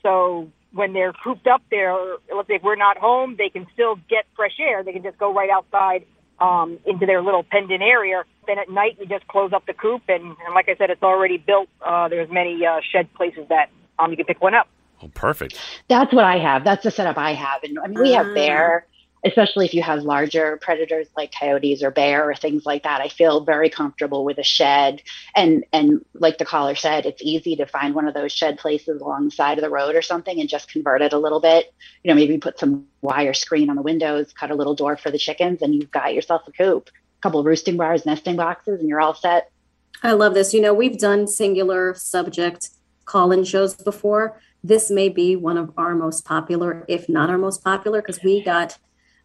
So 0.02 0.48
when 0.72 0.92
they're 0.92 1.12
cooped 1.12 1.46
up 1.46 1.62
there, 1.70 1.94
let's 2.34 2.48
say 2.48 2.54
if 2.54 2.62
we're 2.62 2.76
not 2.76 2.96
home, 2.96 3.34
they 3.36 3.48
can 3.48 3.66
still 3.74 3.96
get 4.08 4.26
fresh 4.36 4.56
air. 4.60 4.84
They 4.84 4.92
can 4.92 5.02
just 5.02 5.18
go 5.18 5.34
right 5.34 5.50
outside 5.50 6.06
um, 6.38 6.78
into 6.86 7.06
their 7.06 7.22
little 7.22 7.42
penned-in 7.42 7.82
area. 7.82 8.24
Then 8.46 8.58
at 8.58 8.70
night, 8.70 8.96
we 8.98 9.06
just 9.06 9.26
close 9.26 9.52
up 9.52 9.66
the 9.66 9.74
coop, 9.74 10.02
and, 10.08 10.22
and 10.22 10.54
like 10.54 10.68
I 10.68 10.76
said, 10.76 10.90
it's 10.90 11.02
already 11.02 11.38
built. 11.38 11.68
Uh, 11.84 12.08
there's 12.08 12.30
many 12.30 12.64
uh, 12.64 12.80
shed 12.92 13.12
places 13.14 13.46
that 13.48 13.70
um, 13.98 14.10
you 14.10 14.16
can 14.16 14.26
pick 14.26 14.40
one 14.40 14.54
up. 14.54 14.68
Oh, 15.02 15.08
perfect. 15.14 15.58
That's 15.88 16.12
what 16.12 16.24
I 16.24 16.38
have. 16.38 16.64
That's 16.64 16.84
the 16.84 16.90
setup 16.90 17.18
I 17.18 17.34
have. 17.34 17.62
And 17.62 17.78
I 17.78 17.86
mean, 17.88 18.00
we 18.00 18.12
have 18.12 18.34
bear, 18.34 18.86
especially 19.24 19.64
if 19.64 19.72
you 19.72 19.82
have 19.82 20.02
larger 20.02 20.58
predators 20.60 21.08
like 21.16 21.32
coyotes 21.32 21.82
or 21.82 21.90
bear 21.90 22.28
or 22.28 22.34
things 22.34 22.66
like 22.66 22.82
that. 22.82 23.00
I 23.00 23.08
feel 23.08 23.40
very 23.40 23.70
comfortable 23.70 24.24
with 24.24 24.38
a 24.38 24.42
shed. 24.42 25.02
And 25.34 25.64
and 25.72 26.04
like 26.14 26.38
the 26.38 26.44
caller 26.44 26.74
said, 26.74 27.06
it's 27.06 27.22
easy 27.22 27.56
to 27.56 27.66
find 27.66 27.94
one 27.94 28.06
of 28.06 28.14
those 28.14 28.32
shed 28.32 28.58
places 28.58 29.00
along 29.00 29.26
the 29.26 29.30
side 29.30 29.58
of 29.58 29.62
the 29.62 29.70
road 29.70 29.96
or 29.96 30.02
something 30.02 30.38
and 30.38 30.48
just 30.48 30.70
convert 30.70 31.00
it 31.00 31.12
a 31.12 31.18
little 31.18 31.40
bit. 31.40 31.72
You 32.02 32.10
know, 32.10 32.14
maybe 32.14 32.38
put 32.38 32.58
some 32.58 32.86
wire 33.00 33.34
screen 33.34 33.70
on 33.70 33.76
the 33.76 33.82
windows, 33.82 34.32
cut 34.32 34.50
a 34.50 34.54
little 34.54 34.74
door 34.74 34.96
for 34.96 35.10
the 35.10 35.18
chickens, 35.18 35.62
and 35.62 35.74
you've 35.74 35.90
got 35.90 36.14
yourself 36.14 36.42
a 36.46 36.52
coop. 36.52 36.90
A 37.18 37.22
couple 37.22 37.42
roosting 37.42 37.78
bars, 37.78 38.04
nesting 38.04 38.36
boxes, 38.36 38.80
and 38.80 38.88
you're 38.88 39.00
all 39.00 39.14
set. 39.14 39.50
I 40.02 40.12
love 40.12 40.34
this. 40.34 40.52
You 40.52 40.60
know, 40.60 40.74
we've 40.74 40.98
done 40.98 41.26
singular 41.26 41.94
subject 41.94 42.70
call 43.06 43.32
in 43.32 43.44
shows 43.44 43.74
before. 43.74 44.38
This 44.62 44.90
may 44.90 45.08
be 45.08 45.36
one 45.36 45.56
of 45.58 45.72
our 45.76 45.94
most 45.94 46.24
popular, 46.24 46.84
if 46.88 47.08
not 47.08 47.30
our 47.30 47.38
most 47.38 47.62
popular, 47.62 48.00
because 48.00 48.22
we 48.22 48.42
got 48.42 48.78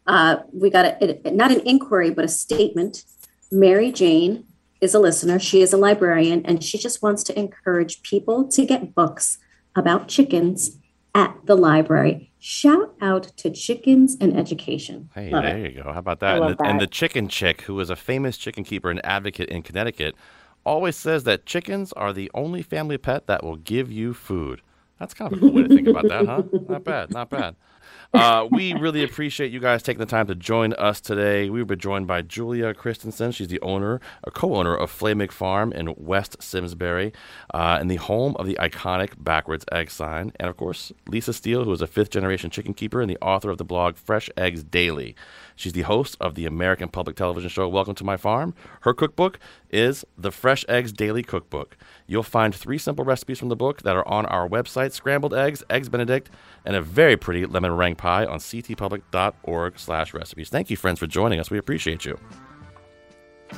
uh, 0.10 0.42
we 0.52 0.70
got 0.72 0.86
a, 0.86 1.28
a, 1.28 1.32
not 1.32 1.52
an 1.52 1.62
inquiry, 1.66 2.10
but 2.10 2.26
a 2.26 2.28
statement. 2.28 3.06
Mary 3.52 3.92
Jane 3.92 4.46
is 4.82 4.96
a 4.96 5.00
listener. 5.00 5.38
She 5.40 5.62
is 5.62 5.72
a 5.72 5.78
librarian, 5.78 6.44
and 6.46 6.64
she 6.64 6.78
just 6.80 7.02
wants 7.04 7.24
to 7.26 7.40
encourage 7.40 8.02
people 8.02 8.48
to 8.50 8.66
get 8.66 8.96
books 8.96 9.38
about 9.76 10.08
chickens 10.08 10.78
at 11.14 11.36
the 11.46 11.56
library. 11.56 12.32
Shout 12.40 12.96
out 13.02 13.24
to 13.38 13.52
chickens 13.52 14.18
and 14.20 14.36
education. 14.36 15.10
Hey, 15.14 15.30
Love 15.30 15.44
there 15.44 15.58
it. 15.58 15.76
you 15.76 15.84
go. 15.84 15.94
How 15.94 16.00
about 16.00 16.22
that? 16.22 16.38
And 16.38 16.42
love 16.42 16.58
the, 16.58 16.66
and 16.66 16.82
the 16.82 16.88
chicken 16.88 17.28
chick, 17.28 17.62
who 17.62 17.80
is 17.80 17.92
a 17.92 17.96
famous 17.96 18.38
chicken 18.38 18.64
keeper 18.64 18.90
and 18.90 19.06
advocate 19.06 19.50
in 19.50 19.62
Connecticut, 19.62 20.16
always 20.66 20.96
says 20.96 21.24
that 21.26 21.46
chickens 21.46 21.94
are 21.94 22.14
the 22.14 22.32
only 22.34 22.64
family 22.64 22.98
pet 22.98 23.28
that 23.28 23.44
will 23.44 23.58
give 23.58 23.92
you 23.92 24.16
food. 24.16 24.62
That's 25.00 25.14
kind 25.14 25.32
of 25.32 25.38
a 25.38 25.42
cool 25.42 25.54
way 25.54 25.64
to 25.64 25.70
think 25.70 25.88
about 25.88 26.08
that, 26.08 26.26
huh? 26.26 26.44
Not 26.68 26.84
bad, 26.84 27.12
not 27.12 27.30
bad. 27.30 27.56
Uh, 28.14 28.48
we 28.50 28.74
really 28.74 29.04
appreciate 29.04 29.52
you 29.52 29.60
guys 29.60 29.84
taking 29.84 30.00
the 30.00 30.06
time 30.06 30.26
to 30.26 30.34
join 30.34 30.74
us 30.74 31.00
today. 31.00 31.50
We've 31.50 31.68
been 31.68 31.78
joined 31.78 32.08
by 32.08 32.24
Julia 32.24 32.74
Christensen. 32.74 33.32
She's 33.32 33.50
the 33.50 33.62
owner, 33.62 34.02
a 34.24 34.32
co-owner 34.32 34.76
of 34.76 34.92
Flamig 34.92 35.32
Farm 35.32 35.72
in 35.72 35.94
West 35.96 36.42
Simsbury, 36.42 37.14
uh, 37.54 37.78
and 37.80 37.90
the 37.90 37.98
home 37.98 38.36
of 38.38 38.48
the 38.48 38.58
iconic 38.60 39.24
backwards 39.24 39.64
egg 39.72 39.92
sign. 39.92 40.34
And 40.40 40.50
of 40.50 40.58
course, 40.58 40.92
Lisa 41.08 41.34
Steele, 41.34 41.66
who 41.66 41.72
is 41.72 41.82
a 41.82 41.88
fifth-generation 41.88 42.50
chicken 42.50 42.74
keeper 42.74 43.00
and 43.00 43.10
the 43.10 43.20
author 43.22 43.52
of 43.52 43.60
the 43.60 43.66
blog 43.66 43.96
Fresh 43.96 44.30
Eggs 44.36 44.64
Daily. 44.64 45.16
She's 45.56 45.74
the 45.74 45.82
host 45.82 46.16
of 46.20 46.36
the 46.36 46.46
American 46.46 46.90
Public 46.90 47.16
Television 47.16 47.50
show 47.50 47.68
Welcome 47.68 47.94
to 47.96 48.04
My 48.04 48.18
Farm. 48.18 48.56
Her 48.82 48.94
cookbook 48.94 49.40
is 49.70 50.06
the 50.18 50.32
Fresh 50.32 50.66
Eggs 50.68 50.94
Daily 50.94 51.22
Cookbook. 51.22 51.78
You'll 52.08 52.24
find 52.24 52.56
three 52.56 52.78
simple 52.78 53.06
recipes 53.06 53.40
from 53.40 53.50
the 53.50 53.56
book 53.56 53.84
that 53.84 53.96
are 53.96 54.08
on 54.08 54.26
our 54.28 54.48
website: 54.48 54.94
scrambled 54.94 55.34
eggs, 55.34 55.64
eggs 55.70 55.90
Benedict, 55.90 56.30
and 56.66 56.76
a 56.76 56.82
very 56.82 57.18
pretty 57.18 57.46
lemon 57.46 57.74
meringue 57.80 57.96
pie 57.96 58.26
on 58.26 58.40
ctpublic.org 58.40 59.80
slash 59.80 60.14
recipes. 60.14 60.50
Thank 60.50 60.70
you, 60.70 60.78
friends, 60.78 61.00
for 61.00 61.08
joining 61.08 61.40
us. 61.40 61.50
We 61.50 61.58
appreciate 61.58 62.06
you. 62.06 62.20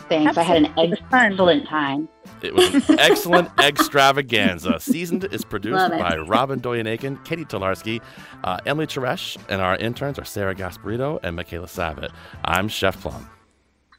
Thanks. 0.07 0.37
I 0.37 0.43
had 0.43 0.63
an 0.63 0.73
excellent 1.11 1.67
time. 1.67 2.07
It 2.41 2.53
was 2.53 2.89
an 2.89 2.99
excellent 2.99 3.49
extravaganza. 3.59 4.79
Seasoned 4.79 5.25
is 5.25 5.43
produced 5.43 5.89
by 5.89 6.15
Robyn 6.15 6.61
Doyon-Aitken, 6.61 7.17
Catie 7.25 7.43
Talarski, 7.43 8.01
uh, 8.45 8.59
Emily 8.65 8.87
Charash, 8.87 9.37
and 9.49 9.61
our 9.61 9.75
interns 9.77 10.17
are 10.17 10.23
Sara 10.23 10.55
Gasparotto 10.55 11.19
and 11.23 11.37
Michayla 11.37 11.65
Savitt. 11.65 12.11
I'm 12.45 12.69
Chef 12.69 13.01
Plum. 13.01 13.29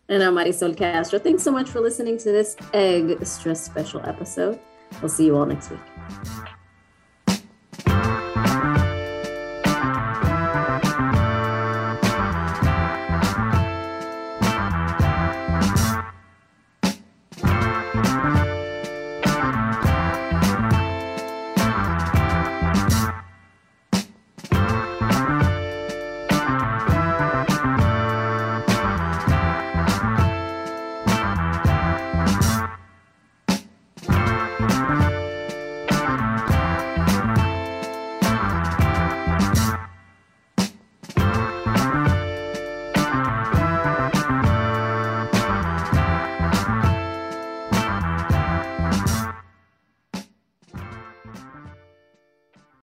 And 0.08 0.22
I'm 0.22 0.34
Marisol 0.34 0.76
Castro. 0.76 1.18
Thanks 1.18 1.42
so 1.42 1.52
much 1.52 1.68
for 1.68 1.80
listening 1.80 2.16
to 2.18 2.32
this 2.32 2.56
Egg 2.72 3.24
Stress 3.24 3.62
special 3.62 4.00
episode. 4.06 4.58
We'll 5.00 5.10
see 5.10 5.26
you 5.26 5.36
all 5.36 5.46
next 5.46 5.70
week. 5.70 5.80